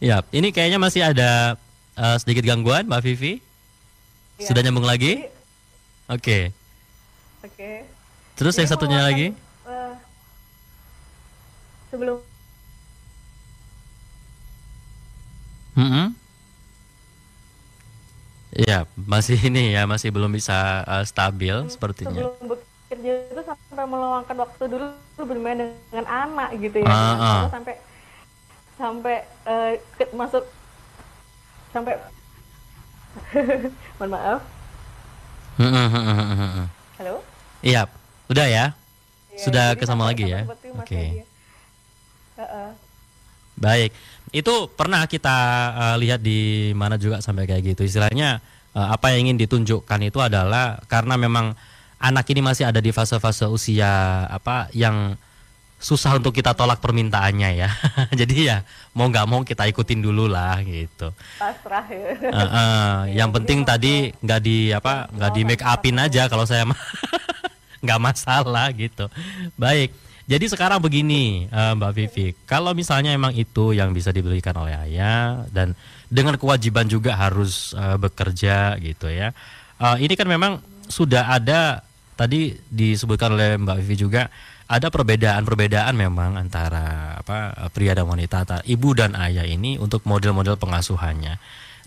Ya, 0.04 0.20
ini 0.36 0.52
kayaknya 0.52 0.80
masih 0.84 1.02
ada 1.08 1.56
uh, 1.96 2.18
sedikit 2.20 2.44
gangguan 2.44 2.84
Mbak 2.84 3.02
Vivi. 3.08 3.40
Ya. 4.36 4.52
Sudah 4.52 4.60
nyambung 4.60 4.84
lagi? 4.84 5.32
Oke. 6.12 6.52
Oke. 7.40 7.88
Terus 8.36 8.60
yang 8.60 8.68
Jadi 8.68 8.74
satunya 8.76 9.00
mengeluarkan, 9.00 9.16
lagi? 9.16 9.28
eh, 9.72 9.94
sebelum 11.88 12.18
Mm-mm. 15.74 16.08
Iya, 18.54 18.86
masih 18.94 19.38
ini 19.50 19.74
ya, 19.74 19.90
masih 19.90 20.14
belum 20.14 20.30
bisa 20.30 20.86
uh, 20.86 21.02
stabil 21.02 21.56
sepertinya. 21.74 22.22
sebelum 22.30 22.46
bekerja 22.46 23.12
itu 23.34 23.42
sampai 23.42 23.86
meluangkan 23.90 24.38
waktu 24.38 24.64
dulu 24.70 24.86
bermain 25.18 25.74
dengan 25.90 26.06
anak 26.06 26.54
gitu 26.62 26.78
ya 26.78 26.86
ah. 26.86 27.18
anak 27.18 27.50
sampai 27.50 27.74
sampai 28.74 29.16
eh, 29.44 29.72
ke- 29.94 30.12
masuk 30.12 30.44
sampai 31.70 31.94
mohon 33.98 34.10
maaf 34.10 34.42
halo 36.98 37.16
Iya, 37.64 37.88
udah 38.28 38.44
ya. 38.44 38.66
Ya, 39.32 39.40
Sudah 39.40 39.72
jadi 39.72 39.80
kesama 39.80 40.04
sampai- 40.04 40.12
lagi 40.12 40.26
ya? 40.28 40.42
Oke. 40.76 41.00
Hadi 41.00 41.20
ya. 41.24 41.26
Heeh. 42.36 42.70
Baik, 43.56 43.92
itu 44.36 44.54
pernah 44.68 45.08
kita 45.08 45.38
uh, 45.72 45.96
lihat 45.96 46.20
di 46.20 46.74
mana 46.76 47.00
juga 47.00 47.24
sampai 47.24 47.48
kayak 47.48 47.64
gitu. 47.72 47.88
Istilahnya 47.88 48.44
uh, 48.74 48.88
apa 48.92 49.16
yang 49.16 49.32
ingin 49.32 49.40
ditunjukkan 49.40 50.00
itu 50.04 50.20
adalah 50.20 50.84
karena 50.86 51.16
memang 51.16 51.56
anak 51.98 52.28
ini 52.28 52.44
masih 52.44 52.68
ada 52.68 52.84
di 52.84 52.92
fase-fase 52.92 53.48
usia 53.48 53.88
apa 54.28 54.68
yang 54.76 55.16
susah 55.84 56.16
untuk 56.16 56.32
kita 56.32 56.56
tolak 56.56 56.80
permintaannya 56.80 57.50
ya. 57.60 57.70
Jadi 58.24 58.48
ya 58.48 58.64
mau 58.96 59.12
nggak 59.12 59.28
mau 59.28 59.44
kita 59.44 59.68
ikutin 59.68 60.00
dulu 60.00 60.32
lah 60.32 60.64
gitu. 60.64 61.12
pasrah 61.36 61.84
ya 61.92 62.16
Uh, 62.24 62.40
uh, 62.40 62.94
yang 63.12 63.30
penting 63.36 63.68
tadi 63.68 64.16
nggak 64.24 64.40
di 64.40 64.72
apa 64.72 65.12
nggak 65.12 65.32
di 65.36 65.42
make 65.44 65.66
upin 65.66 66.00
aja 66.00 66.32
kalau 66.32 66.48
saya 66.48 66.64
nggak 67.84 68.00
masalah 68.00 68.72
gitu. 68.72 69.12
Baik. 69.60 69.92
Jadi 70.24 70.48
sekarang 70.48 70.80
begini 70.80 71.52
eh, 71.52 71.74
Mbak 71.76 71.92
Vivi, 72.00 72.32
kalau 72.48 72.72
misalnya 72.72 73.12
emang 73.12 73.36
itu 73.36 73.76
yang 73.76 73.92
bisa 73.92 74.08
diberikan 74.16 74.56
oleh 74.56 74.72
ayah 74.88 75.44
dan 75.52 75.76
dengan 76.08 76.40
kewajiban 76.40 76.88
juga 76.88 77.20
harus 77.20 77.76
eh, 77.76 78.00
bekerja 78.00 78.80
gitu 78.80 79.12
ya. 79.12 79.36
Eh, 79.84 79.98
ini 80.00 80.16
kan 80.16 80.32
memang 80.32 80.64
sudah 80.88 81.28
ada 81.28 81.84
tadi 82.16 82.56
disebutkan 82.72 83.36
oleh 83.36 83.60
Mbak 83.60 83.78
Vivi 83.84 83.96
juga 84.00 84.32
ada 84.68 84.88
perbedaan-perbedaan 84.88 85.94
memang 85.94 86.40
antara 86.40 87.20
apa 87.20 87.70
pria 87.76 87.94
dan 87.94 88.08
wanita, 88.08 88.48
antara 88.48 88.62
ibu 88.64 88.96
dan 88.96 89.14
ayah 89.20 89.44
ini 89.44 89.76
untuk 89.76 90.08
model-model 90.08 90.56
pengasuhannya. 90.56 91.38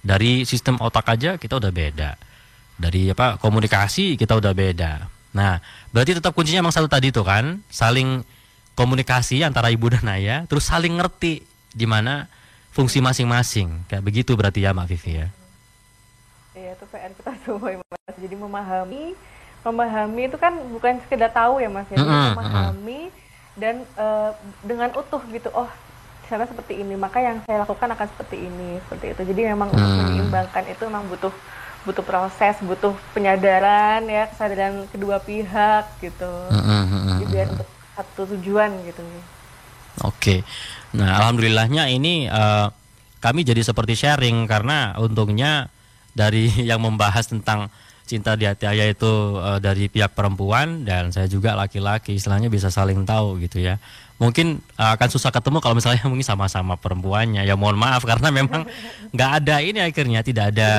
Dari 0.04 0.46
sistem 0.46 0.78
otak 0.78 1.08
aja 1.10 1.40
kita 1.40 1.58
udah 1.58 1.72
beda. 1.72 2.14
Dari 2.76 3.10
apa 3.10 3.40
komunikasi 3.40 4.20
kita 4.20 4.36
udah 4.36 4.52
beda. 4.52 5.08
Nah, 5.36 5.60
berarti 5.92 6.16
tetap 6.16 6.32
kuncinya 6.32 6.64
emang 6.64 6.72
satu 6.72 6.88
tadi 6.88 7.12
tuh 7.12 7.24
kan, 7.24 7.60
saling 7.68 8.24
komunikasi 8.76 9.40
antara 9.44 9.72
ibu 9.72 9.88
dan 9.88 10.04
ayah, 10.12 10.44
terus 10.44 10.68
saling 10.68 10.96
ngerti 11.00 11.44
di 11.72 11.86
mana 11.88 12.28
fungsi 12.76 13.00
masing-masing. 13.00 13.88
Kayak 13.88 14.04
begitu 14.04 14.32
berarti 14.36 14.64
ya 14.64 14.76
Mbak 14.76 14.88
Vivi 14.92 15.12
ya. 15.24 15.28
Iya 16.56 16.72
itu 16.72 16.84
PR 16.88 17.12
kita 17.12 17.32
semua 17.44 17.80
mas. 17.80 18.14
Jadi 18.16 18.36
memahami, 18.36 19.12
memahami 19.66 20.22
itu 20.30 20.36
kan 20.38 20.52
bukan 20.74 21.02
sekedar 21.04 21.30
tahu 21.34 21.58
ya 21.58 21.68
mas 21.68 21.88
ya, 21.90 21.98
Jadi 21.98 22.06
Mm-mm, 22.06 22.30
memahami 22.30 23.00
dan 23.58 23.74
eh, 23.98 24.30
dengan 24.62 24.90
utuh 24.94 25.22
gitu. 25.34 25.48
Oh 25.52 25.68
cara 26.26 26.42
seperti 26.50 26.74
ini, 26.82 26.94
maka 26.98 27.18
yang 27.22 27.38
saya 27.46 27.62
lakukan 27.62 27.86
akan 27.94 28.06
seperti 28.10 28.36
ini, 28.50 28.82
seperti 28.82 29.06
itu. 29.14 29.22
Jadi 29.30 29.40
memang 29.52 29.68
untuk 29.70 29.90
Hmm. 29.90 29.98
menyeimbangkan 30.02 30.64
itu 30.66 30.82
memang 30.90 31.06
butuh 31.06 31.34
butuh 31.86 32.02
proses, 32.02 32.58
butuh 32.66 32.94
penyadaran 33.14 34.02
ya, 34.10 34.26
kesadaran 34.30 34.90
kedua 34.90 35.22
pihak 35.22 35.84
gitu. 36.02 36.32
Jadi 37.14 37.24
biar 37.30 37.46
untuk 37.54 37.68
satu 37.94 38.22
tujuan 38.36 38.70
gitu. 38.88 39.02
Oke. 40.04 40.44
Nah, 40.96 41.16
alhamdulillahnya 41.22 41.88
ini 41.88 42.28
eh, 42.28 42.66
kami 43.24 43.40
jadi 43.48 43.62
seperti 43.64 43.96
sharing 43.96 44.44
karena 44.44 44.92
untungnya 45.00 45.72
dari 46.12 46.48
yang 46.70 46.80
membahas 46.84 47.28
tentang 47.32 47.72
cinta 48.06 48.38
di 48.38 48.46
hati 48.46 48.70
ayah 48.70 48.86
itu 48.86 49.12
eh, 49.42 49.58
dari 49.58 49.90
pihak 49.90 50.14
perempuan 50.14 50.86
dan 50.86 51.10
saya 51.10 51.26
juga 51.26 51.58
laki-laki 51.58 52.14
istilahnya 52.14 52.46
bisa 52.46 52.70
saling 52.70 53.02
tahu 53.02 53.42
gitu 53.42 53.58
ya. 53.58 53.82
Mungkin 54.16 54.62
eh, 54.62 54.90
akan 54.94 55.08
susah 55.10 55.34
ketemu 55.34 55.58
kalau 55.58 55.74
misalnya 55.76 56.06
mungkin 56.10 56.24
sama-sama 56.24 56.78
perempuannya. 56.78 57.42
Ya 57.42 57.58
mohon 57.58 57.76
maaf 57.76 58.06
karena 58.06 58.30
memang 58.30 58.64
nggak 59.10 59.30
ada 59.42 59.60
ini 59.60 59.82
akhirnya 59.82 60.22
tidak 60.22 60.54
ada 60.54 60.70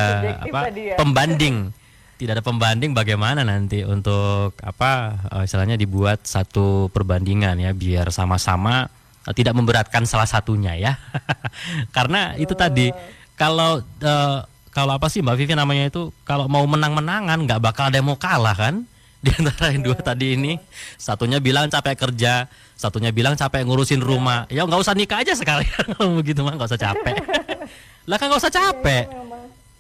apa 0.42 0.72
ya. 0.72 0.96
pembanding. 0.96 1.76
Tidak 2.18 2.34
ada 2.34 2.42
pembanding 2.42 2.98
bagaimana 2.98 3.46
nanti 3.46 3.86
untuk 3.86 4.56
apa 4.64 5.22
eh, 5.38 5.44
istilahnya 5.46 5.76
dibuat 5.78 6.26
satu 6.26 6.90
perbandingan 6.90 7.60
ya 7.62 7.76
biar 7.76 8.10
sama-sama 8.10 8.88
eh, 9.28 9.36
tidak 9.36 9.54
memberatkan 9.54 10.08
salah 10.08 10.26
satunya 10.26 10.74
ya. 10.80 10.96
Karena 11.96 12.34
itu 12.40 12.56
tadi 12.58 12.90
kalau 13.38 13.84
eh, 13.84 14.40
kalau 14.78 14.94
apa 14.94 15.10
sih 15.10 15.26
Mbak 15.26 15.36
Vivi 15.42 15.58
namanya 15.58 15.90
itu 15.90 16.14
kalau 16.22 16.46
mau 16.46 16.62
menang-menangan 16.70 17.50
nggak 17.50 17.58
bakal 17.66 17.90
ada 17.90 17.98
yang 17.98 18.14
mau 18.14 18.20
kalah 18.22 18.54
kan? 18.54 18.86
Di 19.26 19.34
antara 19.34 19.74
yang 19.74 19.82
dua 19.82 19.98
tadi 19.98 20.38
ini. 20.38 20.54
Satunya 21.02 21.42
bilang 21.42 21.66
capek 21.66 21.98
kerja 21.98 22.46
satunya 22.78 23.10
bilang 23.10 23.34
capek 23.34 23.66
ngurusin 23.66 24.06
rumah. 24.06 24.46
Ya 24.54 24.62
nggak 24.70 24.78
usah 24.78 24.94
nikah 24.94 25.26
aja 25.26 25.34
sekalian 25.34 25.82
kalau 25.98 26.22
begitu 26.22 26.46
mah 26.46 26.54
nggak 26.54 26.70
usah 26.70 26.78
capek. 26.78 27.18
Lah 28.10 28.22
kan 28.22 28.30
nggak 28.30 28.42
usah 28.46 28.54
capek. 28.54 29.10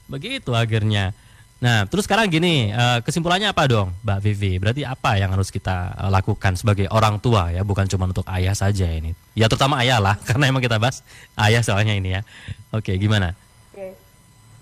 Begitu 0.09 0.49
akhirnya. 0.57 1.13
Nah 1.61 1.85
terus 1.85 2.09
sekarang 2.09 2.33
gini 2.33 2.73
eh, 2.73 2.99
kesimpulannya 3.05 3.53
apa 3.53 3.69
dong 3.69 3.93
Mbak 4.01 4.19
Vivi? 4.25 4.57
Berarti 4.57 4.81
apa 4.81 5.21
yang 5.21 5.29
harus 5.29 5.53
kita 5.53 5.93
eh, 5.93 6.09
lakukan 6.09 6.57
sebagai 6.57 6.89
orang 6.89 7.21
tua 7.21 7.53
ya 7.53 7.61
bukan 7.61 7.85
cuma 7.85 8.09
untuk 8.09 8.25
ayah 8.33 8.57
saja 8.57 8.89
ini? 8.89 9.13
Ya 9.37 9.45
terutama 9.45 9.77
ayah 9.85 10.01
lah 10.01 10.17
karena 10.25 10.49
emang 10.49 10.65
kita 10.65 10.81
bahas 10.81 11.05
ayah 11.37 11.61
soalnya 11.61 11.93
ini 11.93 12.17
ya. 12.17 12.25
Oke 12.73 12.97
gimana 12.97 13.37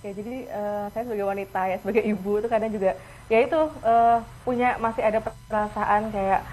Oke, 0.06 0.22
jadi 0.22 0.46
eh, 0.46 0.86
saya 0.94 1.02
sebagai 1.02 1.26
wanita 1.26 1.62
ya, 1.66 1.82
sebagai 1.82 2.06
ibu 2.06 2.38
itu 2.38 2.46
kadang 2.46 2.70
juga 2.70 2.94
ya 3.26 3.42
itu 3.42 3.58
eh, 3.82 4.18
punya 4.46 4.78
masih 4.78 5.02
ada 5.02 5.18
perasaan 5.18 6.14
kayak 6.14 6.46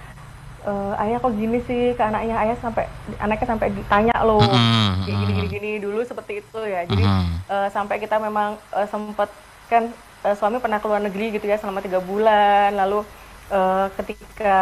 eh, 0.64 1.02
ayah 1.04 1.20
kok 1.20 1.36
gini 1.36 1.60
sih 1.68 1.92
ke 1.92 2.00
anaknya 2.00 2.32
ayah 2.40 2.56
sampai 2.64 2.88
anaknya 3.20 3.46
sampai 3.52 3.68
ditanya 3.76 4.16
loh 4.24 4.40
gini 5.04 5.36
gini 5.36 5.48
gini 5.52 5.70
dulu 5.84 6.00
seperti 6.00 6.40
itu 6.40 6.60
ya. 6.64 6.88
Jadi 6.88 7.04
eh, 7.52 7.68
sampai 7.68 8.00
kita 8.00 8.16
memang 8.16 8.56
eh, 8.72 8.88
sempat 8.88 9.28
kan 9.68 9.92
eh, 10.24 10.32
suami 10.32 10.56
pernah 10.56 10.80
keluar 10.80 11.04
negeri 11.04 11.36
gitu 11.36 11.44
ya 11.44 11.60
selama 11.60 11.84
tiga 11.84 12.00
bulan 12.00 12.72
lalu 12.72 13.04
eh, 13.52 13.86
ketika 14.00 14.60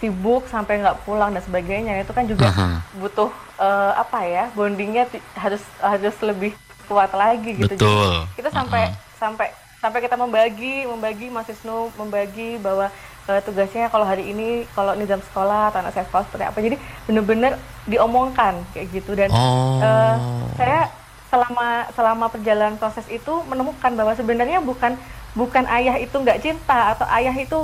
sibuk 0.00 0.48
sampai 0.48 0.80
nggak 0.80 1.04
pulang 1.04 1.36
dan 1.36 1.44
sebagainya 1.44 2.00
itu 2.00 2.16
kan 2.16 2.24
juga 2.24 2.48
Mhm. 2.56 3.04
butuh 3.04 3.28
eh, 3.60 3.92
apa 4.00 4.18
ya 4.24 4.48
bondingnya 4.56 5.12
harus 5.36 5.60
harus 5.84 6.16
lebih 6.24 6.56
kuat 6.84 7.10
lagi 7.12 7.50
gitu. 7.54 7.68
Jadi 7.68 7.76
Betul. 7.80 8.12
kita 8.36 8.48
sampai 8.48 8.82
sampai 9.16 9.48
sampai 9.78 10.00
kita 10.00 10.16
membagi 10.16 10.84
membagi 10.84 11.28
Mas 11.28 11.44
Wisnu 11.44 11.92
membagi 11.94 12.56
bahwa 12.56 12.88
eh, 13.24 13.40
tugasnya 13.40 13.88
kalau 13.88 14.04
hari 14.04 14.24
ini 14.26 14.64
kalau 14.72 14.92
ini 14.92 15.04
jam 15.04 15.20
sekolah 15.20 15.68
atau 15.68 15.80
anak 15.80 15.92
saya 15.92 16.04
sekolah 16.04 16.24
seperti 16.24 16.44
apa 16.44 16.58
jadi 16.58 16.76
benar-benar 17.04 17.52
diomongkan 17.84 18.64
kayak 18.72 18.88
gitu 18.90 19.12
dan 19.12 19.28
Oh. 19.28 19.80
eh, 19.80 20.14
saya 20.56 20.80
selama 21.28 21.68
selama 21.92 22.24
perjalanan 22.28 22.76
proses 22.76 23.04
itu 23.08 23.32
menemukan 23.44 23.92
bahwa 23.92 24.14
sebenarnya 24.14 24.60
bukan 24.60 24.96
bukan 25.34 25.66
ayah 25.68 25.98
itu 25.98 26.14
nggak 26.14 26.40
cinta 26.40 26.94
atau 26.94 27.04
ayah 27.10 27.34
itu 27.34 27.58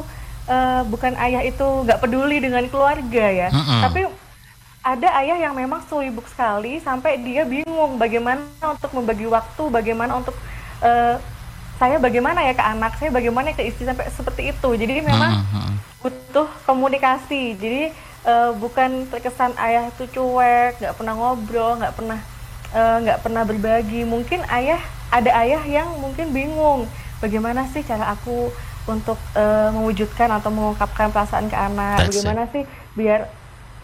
eh, 0.45 0.83
bukan 0.85 1.12
ayah 1.16 1.41
itu 1.41 1.64
nggak 1.87 2.01
peduli 2.01 2.37
dengan 2.37 2.66
keluarga 2.66 3.27
ya 3.31 3.49
Mm-mm. 3.49 3.81
tapi 3.81 4.01
ada 4.81 5.09
ayah 5.20 5.37
yang 5.37 5.53
memang 5.53 5.85
sibuk 5.85 6.24
sekali 6.24 6.81
sampai 6.81 7.20
dia 7.20 7.45
bingung 7.45 8.01
bagaimana 8.01 8.41
untuk 8.64 8.91
membagi 8.97 9.28
waktu, 9.28 9.62
bagaimana 9.68 10.16
untuk 10.16 10.33
eh, 10.81 11.20
saya 11.76 11.97
bagaimana 12.01 12.45
ya 12.45 12.53
ke 12.57 12.64
anak 12.64 12.93
saya, 12.97 13.12
bagaimana 13.12 13.53
ke 13.53 13.64
istri 13.64 13.85
sampai 13.85 14.09
seperti 14.09 14.53
itu. 14.53 14.68
Jadi 14.76 15.05
memang 15.05 15.45
Mm-mm. 15.45 15.72
butuh 16.01 16.49
komunikasi. 16.64 17.61
Jadi 17.61 17.93
eh, 18.24 18.51
bukan 18.57 19.05
terkesan 19.12 19.53
ayah 19.61 19.93
itu 19.93 20.09
cuek, 20.16 20.81
nggak 20.81 20.97
pernah 20.97 21.12
ngobrol, 21.12 21.76
nggak 21.76 21.95
pernah 21.97 22.20
eh, 22.72 22.97
nggak 23.05 23.20
pernah 23.20 23.43
berbagi. 23.45 24.09
Mungkin 24.09 24.49
ayah 24.49 24.81
ada 25.12 25.28
ayah 25.45 25.61
yang 25.68 25.93
mungkin 26.01 26.33
bingung 26.33 26.89
bagaimana 27.20 27.68
sih 27.68 27.85
cara 27.85 28.16
aku 28.16 28.49
untuk 28.89 29.20
eh, 29.37 29.68
mewujudkan 29.76 30.33
atau 30.41 30.49
mengungkapkan 30.49 31.12
perasaan 31.12 31.53
ke 31.53 31.57
anak. 31.57 32.01
That's 32.01 32.16
it. 32.16 32.24
bagaimana 32.24 32.43
sih 32.49 32.64
biar 32.97 33.39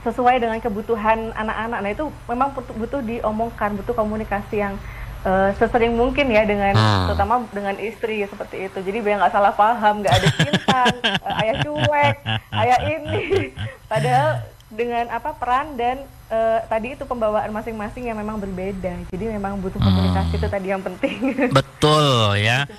sesuai 0.06 0.38
dengan 0.38 0.58
kebutuhan 0.58 1.34
anak-anak. 1.34 1.78
Nah 1.82 1.90
itu 1.90 2.04
memang 2.24 2.54
butuh, 2.54 2.74
butuh 2.74 3.00
diomongkan, 3.02 3.74
butuh 3.74 3.92
komunikasi 3.92 4.62
yang 4.62 4.74
eh, 5.22 5.50
sesering 5.54 5.92
mungkin 5.92 6.30
ya 6.30 6.46
dengan 6.46 6.70
Hmm. 6.72 7.10
terutama 7.10 7.42
dengan 7.50 7.74
istri 7.76 8.22
seperti 8.22 8.70
itu. 8.70 8.78
Jadi 8.78 8.98
biar 9.02 9.18
nggak 9.18 9.34
salah 9.34 9.50
paham, 9.50 10.00
nggak 10.00 10.14
ada 10.14 10.28
cinta, 10.32 10.82
eh, 11.02 11.38
ayah 11.42 11.56
cuek, 11.60 12.16
ayah 12.54 12.78
ini. 12.86 13.50
Padahal 13.84 14.30
dengan 14.66 15.10
apa 15.10 15.34
peran 15.34 15.74
dan 15.74 15.98
eh, 16.26 16.58
tadi 16.64 16.94
itu 16.94 17.02
pembawaan 17.02 17.50
masing-masing 17.50 18.06
yang 18.06 18.14
memang 18.14 18.38
berbeda. 18.38 19.10
Jadi 19.10 19.24
memang 19.28 19.58
butuh 19.58 19.78
komunikasi 19.78 20.30
Hmm. 20.30 20.38
itu 20.38 20.46
tadi 20.46 20.66
yang 20.70 20.82
penting. 20.82 21.18
Betul 21.50 22.38
ya. 22.38 22.62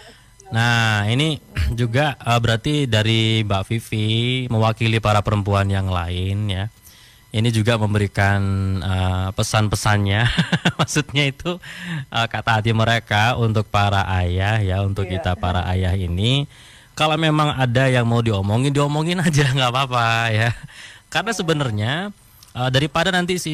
Nah, 0.48 1.04
ini 1.04 1.44
juga 1.76 2.16
eh, 2.16 2.40
berarti 2.40 2.88
dari 2.88 3.44
Mbak 3.44 3.64
Vivi 3.68 4.08
mewakili 4.48 5.04
para 5.04 5.20
perempuan 5.20 5.68
yang 5.68 5.92
lain 5.92 6.48
ya. 6.48 6.72
Ini 7.28 7.52
juga 7.52 7.76
memberikan 7.76 8.40
eh, 8.80 9.30
pesan-pesannya. 9.36 10.22
Maksudnya 10.80 11.28
itu 11.28 11.60
eh, 12.10 12.28
kata 12.28 12.64
hati 12.64 12.72
mereka 12.72 13.36
untuk 13.36 13.68
para 13.68 14.08
ayah 14.24 14.64
ya, 14.64 14.82
untuk 14.82 15.06
Iya. 15.06 15.20
kita 15.20 15.32
para 15.36 15.68
ayah 15.76 15.94
ini. 15.94 16.48
Kalau 16.98 17.14
memang 17.14 17.54
ada 17.54 17.86
yang 17.86 18.10
mau 18.10 18.26
diomongin, 18.26 18.74
diomongin 18.74 19.22
aja 19.22 19.44
nggak 19.56 19.70
apa-apa 19.70 20.08
ya. 20.32 20.50
Karena 21.12 21.32
sebenarnya 21.36 21.94
eh, 22.56 22.70
daripada 22.72 23.12
nanti 23.12 23.38
si 23.38 23.54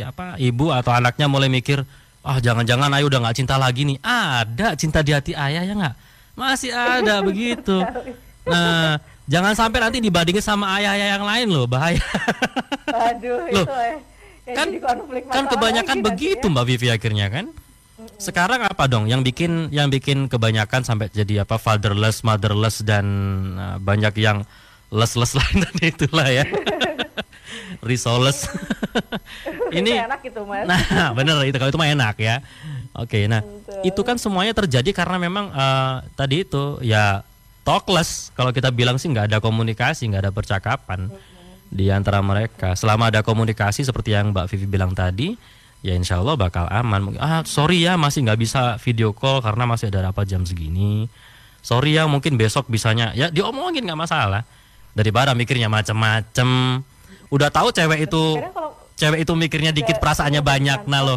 apa 0.00 0.40
ibu 0.40 0.72
atau 0.72 0.90
anaknya 0.90 1.28
mulai 1.28 1.52
mikir, 1.52 1.84
ah 2.24 2.40
jangan-jangan 2.40 2.88
ayah 2.96 3.06
udah 3.06 3.20
nggak 3.20 3.36
cinta 3.36 3.60
lagi 3.60 3.84
nih. 3.84 4.00
Ada 4.00 4.74
cinta 4.80 5.04
di 5.04 5.12
hati 5.12 5.32
ayah 5.36 5.62
ya 5.62 5.74
nggak? 5.76 5.96
Masih 6.40 6.72
ada 6.72 7.20
begitu. 7.28 7.84
Nah, 8.48 8.96
jangan 9.30 9.54
sampai 9.54 9.78
nanti 9.78 10.02
dibandingin 10.02 10.42
sama 10.42 10.74
ayah-ayah 10.82 11.08
yang 11.14 11.24
lain 11.24 11.46
loh, 11.54 11.70
bahaya. 11.70 12.02
Aduh, 12.90 13.46
Loh, 13.54 13.62
itu 13.62 13.74
eh. 13.78 13.96
yang 14.50 14.70
kan 14.82 14.98
kan 15.30 15.44
kebanyakan 15.46 16.02
begitu 16.02 16.42
ya. 16.42 16.52
Mbak 16.52 16.64
Vivi 16.66 16.88
akhirnya 16.90 17.26
kan. 17.30 17.46
Sekarang 18.18 18.64
apa 18.64 18.88
dong 18.90 19.06
yang 19.06 19.22
bikin 19.22 19.70
yang 19.70 19.92
bikin 19.92 20.26
kebanyakan 20.26 20.82
sampai 20.82 21.12
jadi 21.12 21.46
apa 21.46 21.60
fatherless, 21.60 22.26
motherless 22.26 22.82
dan 22.82 23.06
uh, 23.54 23.76
banyak 23.78 24.12
yang 24.18 24.42
less-less 24.90 25.36
lain 25.38 25.62
tadi 25.62 25.94
itulah 25.94 26.26
ya. 26.26 26.44
Resoless. 27.86 28.50
Ini 29.70 29.92
Itu 29.94 30.06
enak 30.10 30.20
gitu, 30.26 30.40
Mas. 30.44 30.66
Nah, 30.66 31.14
bener 31.16 31.38
itu 31.46 31.56
kalau 31.56 31.70
itu 31.70 31.78
mah 31.78 31.88
enak 31.88 32.16
ya. 32.18 32.42
Oke, 32.98 33.30
nah 33.30 33.40
itu 33.86 34.00
kan 34.02 34.18
semuanya 34.18 34.50
terjadi 34.50 34.90
karena 34.90 35.16
memang 35.16 35.54
eh, 35.54 35.94
tadi 36.18 36.42
itu 36.42 36.82
ya 36.82 37.22
talkless. 37.62 38.34
Kalau 38.34 38.50
kita 38.50 38.72
bilang 38.72 38.96
sih 38.96 39.10
nggak 39.10 39.30
ada 39.30 39.38
komunikasi, 39.38 40.08
nggak 40.10 40.22
ada 40.28 40.32
percakapan 40.32 41.10
di 41.70 41.88
antara 41.88 42.18
mereka. 42.20 42.74
Selama 42.74 43.08
ada 43.08 43.22
komunikasi 43.22 43.86
seperti 43.86 44.16
yang 44.16 44.34
Mbak 44.34 44.46
Vivi 44.50 44.66
bilang 44.66 44.92
tadi, 44.92 45.38
ya 45.80 45.94
insya 45.94 46.18
Allah 46.20 46.34
bakal 46.34 46.66
aman. 46.70 47.16
Ah, 47.20 47.44
sorry 47.46 47.84
ya 47.84 47.94
masih 48.00 48.26
nggak 48.26 48.40
bisa 48.40 48.80
video 48.82 49.14
call 49.14 49.44
karena 49.44 49.64
masih 49.68 49.88
ada 49.92 50.10
rapat 50.10 50.26
jam 50.28 50.42
segini. 50.42 51.06
Sorry 51.60 52.00
ya 52.00 52.08
mungkin 52.08 52.40
besok 52.40 52.72
bisanya 52.72 53.12
ya 53.12 53.28
diomongin 53.28 53.84
nggak 53.84 54.00
masalah. 54.00 54.42
Daripada 54.90 55.36
mikirnya 55.36 55.70
macem-macem. 55.70 56.82
Udah 57.30 57.46
tahu 57.46 57.70
cewek 57.70 58.10
itu 58.10 58.42
cewek 59.00 59.24
itu 59.24 59.32
mikirnya 59.32 59.72
dikit 59.72 59.96
perasaannya 59.96 60.44
banyak 60.44 60.84
nah 60.84 61.00
loh 61.00 61.16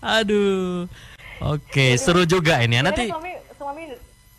aduh 0.16 0.88
oke 1.40 1.86
seru 1.96 2.22
juga 2.28 2.60
ini 2.60 2.78
ya. 2.78 2.82
Nanti 2.84 3.08
suami 3.08 3.32
suami 3.56 3.82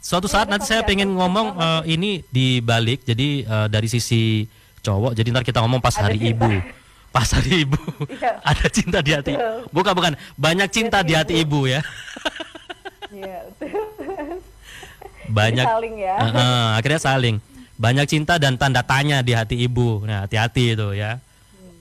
suatu 0.02 0.28
saat 0.30 0.49
nanti 0.49 0.66
saya 0.70 0.82
pengen 0.82 1.14
ngomong 1.14 1.58
eh, 1.58 1.82
ini 1.93 2.26
dibalik. 2.30 3.06
Jadi 3.06 3.45
eh, 3.45 3.68
dari 3.70 3.88
sisi 3.89 4.45
cowok 4.82 5.14
jadi 5.14 5.28
ntar 5.30 5.45
kita 5.45 5.62
ngomong 5.62 5.82
pas 5.82 5.93
hari 5.97 6.18
ibu. 6.22 6.49
Pas 7.12 7.28
hari 7.28 7.68
ibu. 7.68 7.78
Iya. 8.08 8.39
ada 8.49 8.66
cinta 8.72 8.99
di 9.04 9.12
hati. 9.12 9.34
Betul. 9.36 9.68
bukan 9.70 9.93
bukan. 9.93 10.14
Banyak 10.39 10.70
cinta 10.72 11.04
di 11.04 11.14
hati 11.14 11.43
ibu 11.43 11.68
ya. 11.68 11.84
Iya, 13.12 13.43
betul. 13.60 13.84
banyak 15.32 15.68
saling 15.68 15.95
ya. 15.99 16.16
Eh, 16.16 16.30
eh, 16.32 16.68
akhirnya 16.80 17.02
saling. 17.04 17.36
Banyak 17.76 18.06
cinta 18.08 18.39
dan 18.39 18.56
tanda 18.56 18.86
tanya 18.86 19.20
di 19.26 19.36
hati 19.36 19.58
ibu. 19.60 20.06
Nah 20.08 20.24
hati-hati 20.24 20.78
itu 20.78 20.95
ya. 20.95 21.20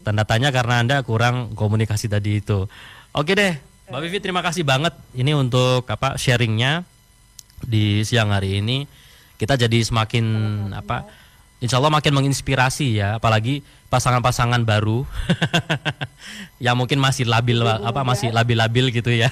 Tanda 0.00 0.24
tanya 0.24 0.48
karena 0.50 0.80
anda 0.80 0.96
kurang 1.04 1.52
komunikasi 1.54 2.08
tadi 2.08 2.40
itu. 2.40 2.66
Oke 3.12 3.36
deh 3.36 3.69
mbak 3.90 4.06
Vivi 4.06 4.22
terima 4.22 4.38
kasih 4.38 4.62
banget 4.62 4.94
ini 5.18 5.34
untuk 5.34 5.82
apa 5.90 6.14
sharingnya 6.14 6.86
di 7.66 8.06
siang 8.06 8.30
hari 8.30 8.62
ini. 8.62 8.86
Kita 9.34 9.58
jadi 9.58 9.82
semakin 9.82 10.26
apa 10.70 11.10
Insya 11.60 11.76
Allah 11.76 11.92
makin 11.92 12.16
menginspirasi 12.16 13.02
ya 13.02 13.20
apalagi 13.20 13.60
pasangan-pasangan 13.92 14.64
baru 14.64 15.04
yang 16.64 16.72
mungkin 16.78 16.96
masih 16.96 17.28
labil 17.28 17.60
apa 17.66 18.00
masih 18.00 18.30
labil-labil 18.32 18.94
gitu 18.94 19.10
ya. 19.10 19.28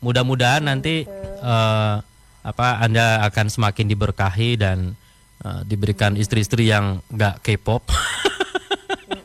Mudah-mudahan 0.00 0.64
nanti 0.64 1.04
eh, 1.42 1.94
apa 2.44 2.68
anda 2.78 3.26
akan 3.26 3.50
semakin 3.50 3.90
diberkahi 3.90 4.56
dan 4.56 4.94
eh, 5.42 5.60
diberikan 5.66 6.14
istri-istri 6.14 6.70
yang 6.70 7.02
nggak 7.10 7.42
K-pop 7.42 7.82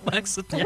maksudnya 0.09 0.65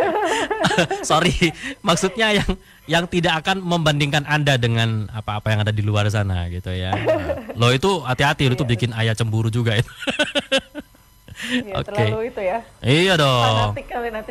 sorry 1.10 1.52
maksudnya 1.84 2.28
yang 2.42 2.52
yang 2.88 3.06
tidak 3.08 3.44
akan 3.44 3.64
membandingkan 3.64 4.24
anda 4.28 4.60
dengan 4.60 5.08
apa-apa 5.12 5.52
yang 5.56 5.60
ada 5.64 5.74
di 5.76 5.84
luar 5.84 6.08
sana 6.12 6.48
gitu 6.52 6.72
ya 6.72 6.92
lo 7.60 7.72
itu 7.72 8.04
hati-hati 8.04 8.52
lo 8.52 8.56
itu 8.56 8.66
bikin 8.68 8.92
ayah 8.96 9.16
cemburu 9.16 9.52
juga 9.52 9.76
itu 9.80 9.92
Iya, 11.44 11.76
Oke. 11.82 11.92
terlalu 11.92 12.32
itu 12.32 12.42
ya. 12.46 12.60
iya 12.86 13.14
dong. 13.20 13.76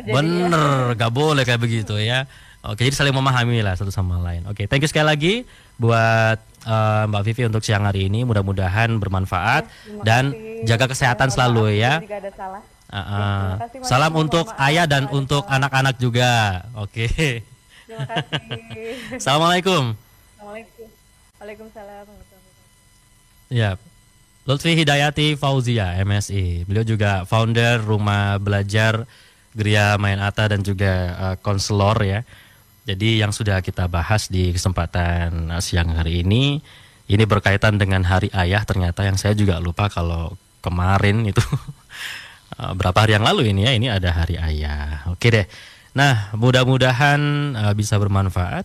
Bener, 0.07 0.97
gak 0.97 1.11
boleh 1.13 1.43
kayak 1.45 1.61
begitu 1.61 1.93
ya. 2.01 2.25
Oke, 2.63 2.87
jadi 2.87 2.95
saling 2.95 3.11
memahami 3.11 3.59
lah 3.59 3.75
satu 3.75 3.91
sama 3.91 4.23
lain. 4.23 4.47
Oke, 4.47 4.71
thank 4.71 4.79
you 4.79 4.87
sekali 4.87 5.03
lagi 5.11 5.33
buat 5.75 6.39
eh, 6.63 7.03
Mbak 7.11 7.23
Vivi 7.27 7.43
untuk 7.51 7.59
siang 7.59 7.83
hari 7.83 8.07
ini. 8.07 8.23
Mudah-mudahan 8.23 8.87
bermanfaat 9.03 9.67
Terima 9.67 10.03
dan 10.07 10.31
jaga 10.63 10.87
kesehatan 10.87 11.27
selalu 11.27 11.75
ya. 11.75 11.99
Jika 11.99 12.23
ada 12.23 12.31
salah. 12.31 12.63
Uh, 12.93 13.01
uh. 13.01 13.41
terima 13.57 13.57
kasih. 13.65 13.77
Salam 13.89 14.13
untuk 14.13 14.45
maaf. 14.53 14.65
ayah 14.69 14.85
dan 14.85 15.09
Waalaikumsalam. 15.09 15.25
untuk 15.25 15.43
anak-anak 15.49 15.95
juga. 15.97 16.31
Oke. 16.77 17.09
Terima 17.89 18.05
kasih. 18.05 18.93
Assalamualaikum. 19.21 19.83
Assalamualaikum. 20.37 20.87
Waalaikumsalam. 21.41 22.05
Ya. 23.49 23.81
Lutfi 24.43 24.75
Hidayati 24.75 25.39
Fauzia, 25.39 25.95
MSI. 26.03 26.67
Beliau 26.67 26.83
juga 26.83 27.23
founder 27.23 27.79
Rumah 27.79 28.43
Belajar 28.43 29.07
Gria 29.55 29.95
Main 29.95 30.19
Ata 30.19 30.51
dan 30.51 30.65
juga 30.65 30.93
eh, 31.15 31.35
konselor 31.39 32.01
ya. 32.03 32.27
Jadi 32.83 33.23
yang 33.23 33.31
sudah 33.31 33.63
kita 33.63 33.87
bahas 33.87 34.27
di 34.27 34.51
kesempatan 34.51 35.53
eh, 35.53 35.61
siang 35.63 35.95
hari 35.95 36.27
ini 36.27 36.59
ini 37.07 37.23
berkaitan 37.23 37.79
dengan 37.79 38.03
Hari 38.03 38.35
Ayah 38.35 38.67
ternyata 38.67 39.07
yang 39.07 39.15
saya 39.15 39.31
juga 39.31 39.59
lupa 39.63 39.87
kalau 39.87 40.35
kemarin 40.59 41.23
itu 41.23 41.43
berapa 42.55 42.93
hari 42.93 43.17
yang 43.17 43.25
lalu 43.25 43.49
ini 43.51 43.65
ya 43.65 43.71
ini 43.73 43.87
ada 43.89 44.13
Hari 44.13 44.37
Ayah. 44.37 45.09
Oke 45.09 45.33
deh. 45.33 45.45
Nah, 45.93 46.33
mudah-mudahan 46.33 47.21
eh, 47.53 47.73
bisa 47.77 47.97
bermanfaat 47.97 48.61